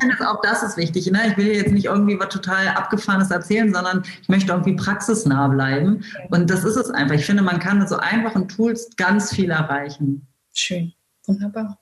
finde 0.01 0.30
auch 0.30 0.41
das 0.43 0.62
ist 0.62 0.76
wichtig. 0.76 1.11
Ne? 1.11 1.28
Ich 1.28 1.37
will 1.37 1.49
jetzt 1.49 1.72
nicht 1.72 1.87
irgendwie 1.87 2.18
was 2.18 2.28
total 2.28 2.68
Abgefahrenes 2.68 3.30
erzählen, 3.30 3.74
sondern 3.74 4.05
ich 4.22 4.28
möchte 4.28 4.53
irgendwie 4.53 4.76
praxisnah 4.76 5.49
bleiben. 5.49 6.05
Und 6.30 6.49
das 6.51 6.64
ist 6.64 6.76
es 6.76 6.91
einfach. 6.91 7.16
Ich 7.16 7.26
finde, 7.26 7.43
man 7.43 7.59
kann 7.59 7.80
mit 7.80 7.89
so 7.89 7.97
einfachen 7.97 8.49
Tools 8.49 8.91
ganz 8.97 9.35
viel 9.35 9.51
erreichen. 9.51 10.26
Schön, 10.53 10.93
wunderbar. 11.26 11.80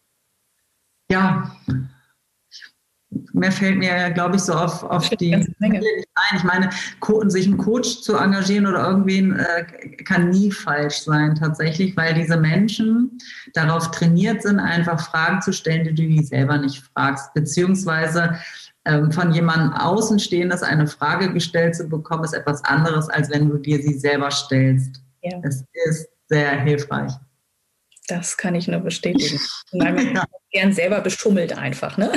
Ja, 1.11 1.55
mehr 3.32 3.52
fällt 3.52 3.78
mir, 3.78 4.10
glaube 4.10 4.36
ich, 4.36 4.42
so 4.42 4.52
auf, 4.52 4.82
auf 4.84 5.08
die 5.10 5.34
ein. 5.34 5.54
Ich 6.34 6.44
meine, 6.44 6.70
sich 7.26 7.46
einen 7.46 7.58
Coach 7.58 8.02
zu 8.02 8.16
engagieren 8.16 8.66
oder 8.66 8.86
irgendwen 8.86 9.38
äh, 9.38 9.64
kann 10.04 10.30
nie 10.30 10.50
falsch 10.50 10.98
sein 10.98 11.34
tatsächlich, 11.34 11.96
weil 11.96 12.14
diese 12.14 12.36
Menschen 12.36 13.18
darauf 13.54 13.90
trainiert 13.90 14.42
sind, 14.42 14.58
einfach 14.58 15.10
Fragen 15.10 15.42
zu 15.42 15.52
stellen, 15.52 15.84
die 15.84 15.94
du 15.94 16.02
die 16.02 16.22
selber 16.22 16.58
nicht 16.58 16.82
fragst, 16.94 17.34
beziehungsweise 17.34 18.38
ähm, 18.84 19.12
von 19.12 19.32
jemandem 19.32 19.72
Außenstehendes 19.74 20.62
eine 20.62 20.86
Frage 20.86 21.32
gestellt 21.32 21.76
zu 21.76 21.88
bekommen, 21.88 22.24
ist 22.24 22.34
etwas 22.34 22.64
anderes, 22.64 23.08
als 23.08 23.30
wenn 23.30 23.48
du 23.48 23.58
dir 23.58 23.80
sie 23.82 23.98
selber 23.98 24.30
stellst. 24.30 25.02
Ja. 25.22 25.38
Es 25.42 25.64
ist 25.86 26.08
sehr 26.28 26.60
hilfreich. 26.60 27.12
Das 28.08 28.36
kann 28.36 28.54
ich 28.54 28.68
nur 28.68 28.80
bestätigen. 28.80 29.38
Ja. 29.72 30.24
Gern 30.53 30.72
selber 30.72 31.00
beschummelt 31.00 31.57
einfach, 31.57 31.96
ne? 31.96 32.12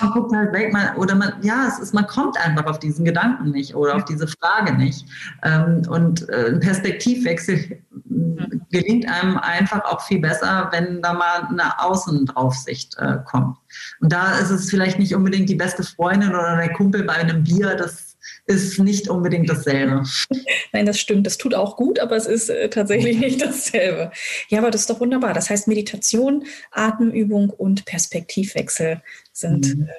man 0.00 0.10
guckt 0.12 0.34
halt 0.34 0.52
weg, 0.52 0.72
man, 0.72 0.96
oder 0.96 1.14
man, 1.14 1.34
ja, 1.42 1.66
es 1.68 1.78
ist, 1.78 1.92
man 1.92 2.06
kommt 2.06 2.38
einfach 2.38 2.66
auf 2.66 2.78
diesen 2.78 3.04
Gedanken 3.04 3.50
nicht 3.50 3.74
oder 3.74 3.96
auf 3.96 4.04
diese 4.06 4.26
Frage 4.26 4.74
nicht. 4.74 5.06
Ähm, 5.44 5.82
und 5.88 6.28
äh, 6.30 6.48
ein 6.48 6.60
Perspektivwechsel 6.60 7.82
mhm. 8.08 8.62
gelingt 8.70 9.06
einem 9.08 9.36
einfach 9.36 9.84
auch 9.84 10.00
viel 10.00 10.20
besser, 10.20 10.68
wenn 10.72 11.02
da 11.02 11.12
mal 11.12 11.48
eine 11.50 11.78
Außendraufsicht 11.80 12.96
äh, 12.98 13.18
kommt. 13.26 13.58
Und 14.00 14.12
da 14.12 14.38
ist 14.38 14.50
es 14.50 14.70
vielleicht 14.70 14.98
nicht 14.98 15.14
unbedingt 15.14 15.50
die 15.50 15.56
beste 15.56 15.84
Freundin 15.84 16.30
oder 16.30 16.56
der 16.56 16.72
Kumpel 16.72 17.04
bei 17.04 17.14
einem 17.14 17.44
Bier, 17.44 17.76
das 17.76 18.09
ist 18.50 18.78
nicht 18.78 19.08
unbedingt 19.08 19.48
dasselbe. 19.48 20.02
Nein, 20.72 20.86
das 20.86 20.98
stimmt. 20.98 21.26
Das 21.26 21.38
tut 21.38 21.54
auch 21.54 21.76
gut, 21.76 21.98
aber 21.98 22.16
es 22.16 22.26
ist 22.26 22.50
äh, 22.50 22.68
tatsächlich 22.68 23.18
nicht 23.18 23.40
dasselbe. 23.40 24.10
Ja, 24.48 24.58
aber 24.58 24.70
das 24.70 24.82
ist 24.82 24.90
doch 24.90 25.00
wunderbar. 25.00 25.32
Das 25.32 25.48
heißt, 25.48 25.68
Meditation, 25.68 26.44
Atemübung 26.72 27.50
und 27.50 27.84
Perspektivwechsel 27.84 29.02
sind 29.32 29.76
mhm. 29.76 29.84
äh, 29.84 29.92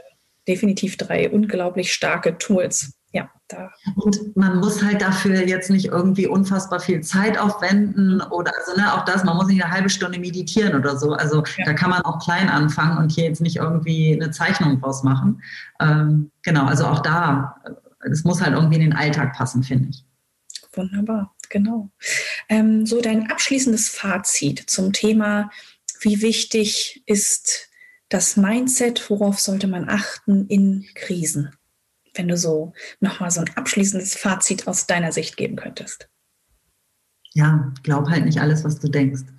definitiv 0.47 0.97
drei 0.97 1.29
unglaublich 1.29 1.93
starke 1.93 2.37
Tools. 2.37 2.93
Ja, 3.13 3.29
da. 3.49 3.71
Und 3.95 4.37
man 4.37 4.59
muss 4.59 4.81
halt 4.81 5.01
dafür 5.01 5.45
jetzt 5.45 5.69
nicht 5.69 5.87
irgendwie 5.87 6.27
unfassbar 6.27 6.79
viel 6.79 7.01
Zeit 7.01 7.37
aufwenden 7.37 8.21
oder 8.21 8.53
also 8.57 8.79
ne, 8.79 8.93
auch 8.93 9.03
das, 9.03 9.25
man 9.25 9.35
muss 9.35 9.47
nicht 9.47 9.61
eine 9.61 9.73
halbe 9.73 9.89
Stunde 9.89 10.17
meditieren 10.17 10.75
oder 10.75 10.95
so. 10.97 11.11
Also 11.11 11.43
ja. 11.57 11.65
da 11.65 11.73
kann 11.73 11.89
man 11.89 12.03
auch 12.03 12.19
klein 12.19 12.47
anfangen 12.47 12.97
und 12.97 13.11
hier 13.11 13.25
jetzt 13.25 13.41
nicht 13.41 13.57
irgendwie 13.57 14.13
eine 14.13 14.31
Zeichnung 14.31 14.79
draus 14.79 15.03
machen. 15.03 15.41
Ähm, 15.81 16.31
genau, 16.41 16.65
also 16.65 16.85
auch 16.85 16.99
da 16.99 17.57
es 18.09 18.23
muss 18.23 18.41
halt 18.41 18.53
irgendwie 18.53 18.75
in 18.75 18.81
den 18.81 18.93
Alltag 18.93 19.33
passen, 19.33 19.63
finde 19.63 19.89
ich. 19.89 20.05
Wunderbar, 20.73 21.35
genau. 21.49 21.89
Ähm, 22.47 22.85
so 22.85 23.01
dein 23.01 23.29
abschließendes 23.29 23.89
Fazit 23.89 24.69
zum 24.69 24.93
Thema, 24.93 25.49
wie 26.01 26.21
wichtig 26.21 27.03
ist 27.05 27.69
das 28.09 28.37
Mindset, 28.37 29.09
worauf 29.09 29.39
sollte 29.39 29.67
man 29.67 29.89
achten 29.89 30.47
in 30.47 30.85
Krisen? 30.95 31.51
Wenn 32.13 32.27
du 32.27 32.35
so 32.35 32.73
nochmal 32.99 33.31
so 33.31 33.41
ein 33.41 33.49
abschließendes 33.55 34.15
Fazit 34.15 34.67
aus 34.67 34.85
deiner 34.87 35.11
Sicht 35.11 35.37
geben 35.37 35.55
könntest. 35.55 36.09
Ja, 37.33 37.71
glaub 37.83 38.09
halt 38.09 38.25
nicht 38.25 38.41
alles, 38.41 38.65
was 38.65 38.79
du 38.79 38.89
denkst. 38.89 39.21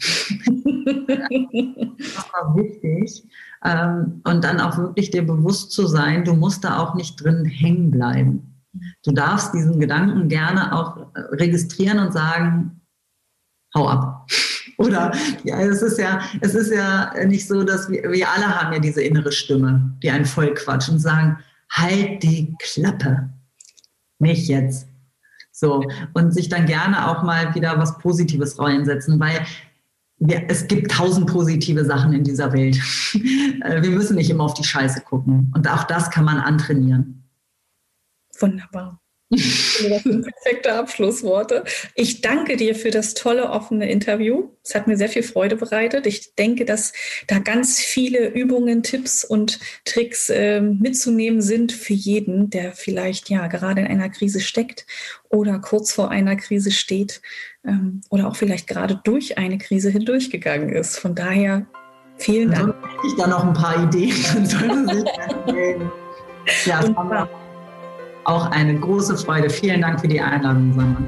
das 1.99 2.33
war 2.33 2.57
wichtig. 2.57 3.23
Ähm, 3.65 4.23
und 4.25 4.43
dann 4.43 4.61
auch 4.61 4.79
wirklich 4.79 5.11
dir 5.11 5.27
bewusst 5.27 5.73
zu 5.73 5.87
sein, 5.87 6.25
du 6.25 6.33
musst 6.33 6.65
da 6.65 6.79
auch 6.79 6.95
nicht 6.95 7.23
drin 7.23 7.45
hängen 7.45 7.91
bleiben. 7.91 8.52
Du 9.05 9.13
darfst 9.13 9.55
diesen 9.55 9.79
Gedanken 9.81 10.29
gerne 10.29 10.73
auch 10.73 10.97
äh, 11.15 11.21
registrieren 11.33 11.99
und 11.99 12.13
sagen, 12.13 12.81
hau 13.75 13.89
ab. 13.89 14.31
Oder 14.79 15.13
ja, 15.45 15.61
es 15.61 15.83
ist 15.83 15.99
ja, 15.99 16.21
es 16.41 16.55
ist 16.55 16.73
ja 16.73 17.13
nicht 17.27 17.47
so, 17.47 17.63
dass 17.63 17.91
wir, 17.91 18.11
wir 18.11 18.29
alle 18.31 18.47
haben 18.47 18.73
ja 18.73 18.79
diese 18.79 19.03
innere 19.03 19.33
Stimme, 19.33 19.97
die 20.03 20.11
einen 20.11 20.25
voll 20.25 20.55
quatscht 20.55 20.89
und 20.89 20.99
sagen, 20.99 21.39
halt 21.71 22.23
die 22.23 22.55
Klappe. 22.59 23.31
Nicht 24.19 24.49
jetzt. 24.49 24.89
So. 25.51 25.85
Und 26.15 26.33
sich 26.33 26.49
dann 26.49 26.67
gerne 26.67 27.09
auch 27.09 27.23
mal 27.23 27.55
wieder 27.55 27.79
was 27.79 27.99
Positives 27.99 28.59
reinsetzen, 28.59 29.21
weil 29.21 29.45
wir, 30.19 30.45
es 30.49 30.67
gibt 30.67 30.91
tausend 30.91 31.27
positive 31.27 31.85
Sachen 31.85 32.13
in 32.13 32.25
dieser 32.25 32.53
Welt. 32.53 32.79
Äh, 33.63 33.81
wir 33.81 33.91
müssen 33.91 34.17
nicht 34.17 34.29
immer 34.29 34.43
auf 34.43 34.55
die 34.55 34.65
Scheiße 34.65 35.03
gucken. 35.03 35.53
Und 35.55 35.69
auch 35.69 35.85
das 35.85 36.11
kann 36.11 36.25
man 36.25 36.39
antrainieren. 36.39 37.22
Wunderbar. 38.43 39.03
Das 39.33 40.03
sind 40.03 40.27
perfekte 40.27 40.75
Abschlussworte. 40.75 41.65
Ich 41.95 42.21
danke 42.21 42.59
dir 42.59 42.75
für 42.75 42.91
das 42.91 43.15
tolle 43.15 43.49
offene 43.49 43.91
Interview. 43.91 44.51
Es 44.63 44.75
hat 44.75 44.87
mir 44.87 44.99
sehr 44.99 45.09
viel 45.09 45.23
Freude 45.23 45.57
bereitet. 45.57 46.07
Ich 46.07 46.35
denke, 46.35 46.67
dass 46.67 46.93
da 47.29 47.39
ganz 47.39 47.81
viele 47.81 48.29
Übungen, 48.29 48.83
Tipps 48.83 49.25
und 49.25 49.59
Tricks 49.87 50.29
äh, 50.29 50.61
mitzunehmen 50.61 51.41
sind 51.41 51.73
für 51.73 51.95
jeden, 51.95 52.51
der 52.51 52.73
vielleicht 52.73 53.31
ja 53.31 53.47
gerade 53.47 53.81
in 53.81 53.87
einer 53.87 54.11
Krise 54.11 54.41
steckt 54.41 54.87
oder 55.31 55.59
kurz 55.61 55.93
vor 55.93 56.11
einer 56.11 56.37
Krise 56.37 56.71
steht 56.71 57.23
ähm, 57.65 58.03
oder 58.11 58.29
auch 58.29 58.37
vielleicht 58.37 58.67
gerade 58.67 59.01
durch 59.03 59.39
eine 59.39 59.57
Krise 59.57 59.89
hindurchgegangen 59.89 60.69
ist. 60.69 60.99
Von 60.99 61.15
daher 61.15 61.65
vielen 62.19 62.51
Dank. 62.51 62.75
Ich 63.07 63.17
da 63.17 63.27
noch 63.27 63.45
ein 63.45 63.55
paar 63.55 63.83
Ideen. 63.83 64.15
ja, 66.67 66.81
auch 68.25 68.51
eine 68.51 68.79
große 68.79 69.17
Freude. 69.17 69.51
Vielen 69.51 69.81
Dank 69.81 70.01
für 70.01 70.09
die 70.09 70.21
Einladung, 70.21 70.73
Sandra. 70.75 71.03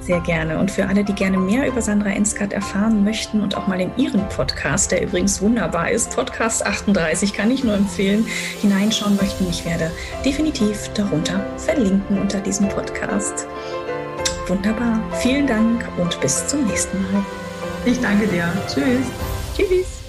Sehr 0.00 0.20
gerne. 0.20 0.58
Und 0.58 0.70
für 0.70 0.86
alle, 0.86 1.04
die 1.04 1.12
gerne 1.12 1.38
mehr 1.38 1.68
über 1.68 1.82
Sandra 1.82 2.08
Enskat 2.08 2.52
erfahren 2.52 3.04
möchten 3.04 3.40
und 3.40 3.56
auch 3.56 3.66
mal 3.66 3.80
in 3.80 3.90
ihren 3.96 4.26
Podcast, 4.28 4.90
der 4.90 5.02
übrigens 5.02 5.40
wunderbar 5.42 5.90
ist, 5.90 6.14
Podcast 6.16 6.66
38, 6.66 7.32
kann 7.32 7.50
ich 7.50 7.62
nur 7.62 7.74
empfehlen, 7.74 8.26
hineinschauen 8.60 9.16
möchten. 9.16 9.46
Ich 9.48 9.64
werde 9.64 9.90
definitiv 10.24 10.88
darunter 10.94 11.44
verlinken 11.58 12.18
unter 12.18 12.40
diesem 12.40 12.68
Podcast. 12.68 13.46
Wunderbar. 14.48 15.00
Vielen 15.20 15.46
Dank 15.46 15.86
und 15.98 16.20
bis 16.20 16.46
zum 16.48 16.66
nächsten 16.66 17.00
Mal. 17.12 17.24
Ich 17.84 18.00
danke 18.00 18.26
dir. 18.26 18.52
Tschüss. 18.66 19.06
Tschüss. 19.56 19.99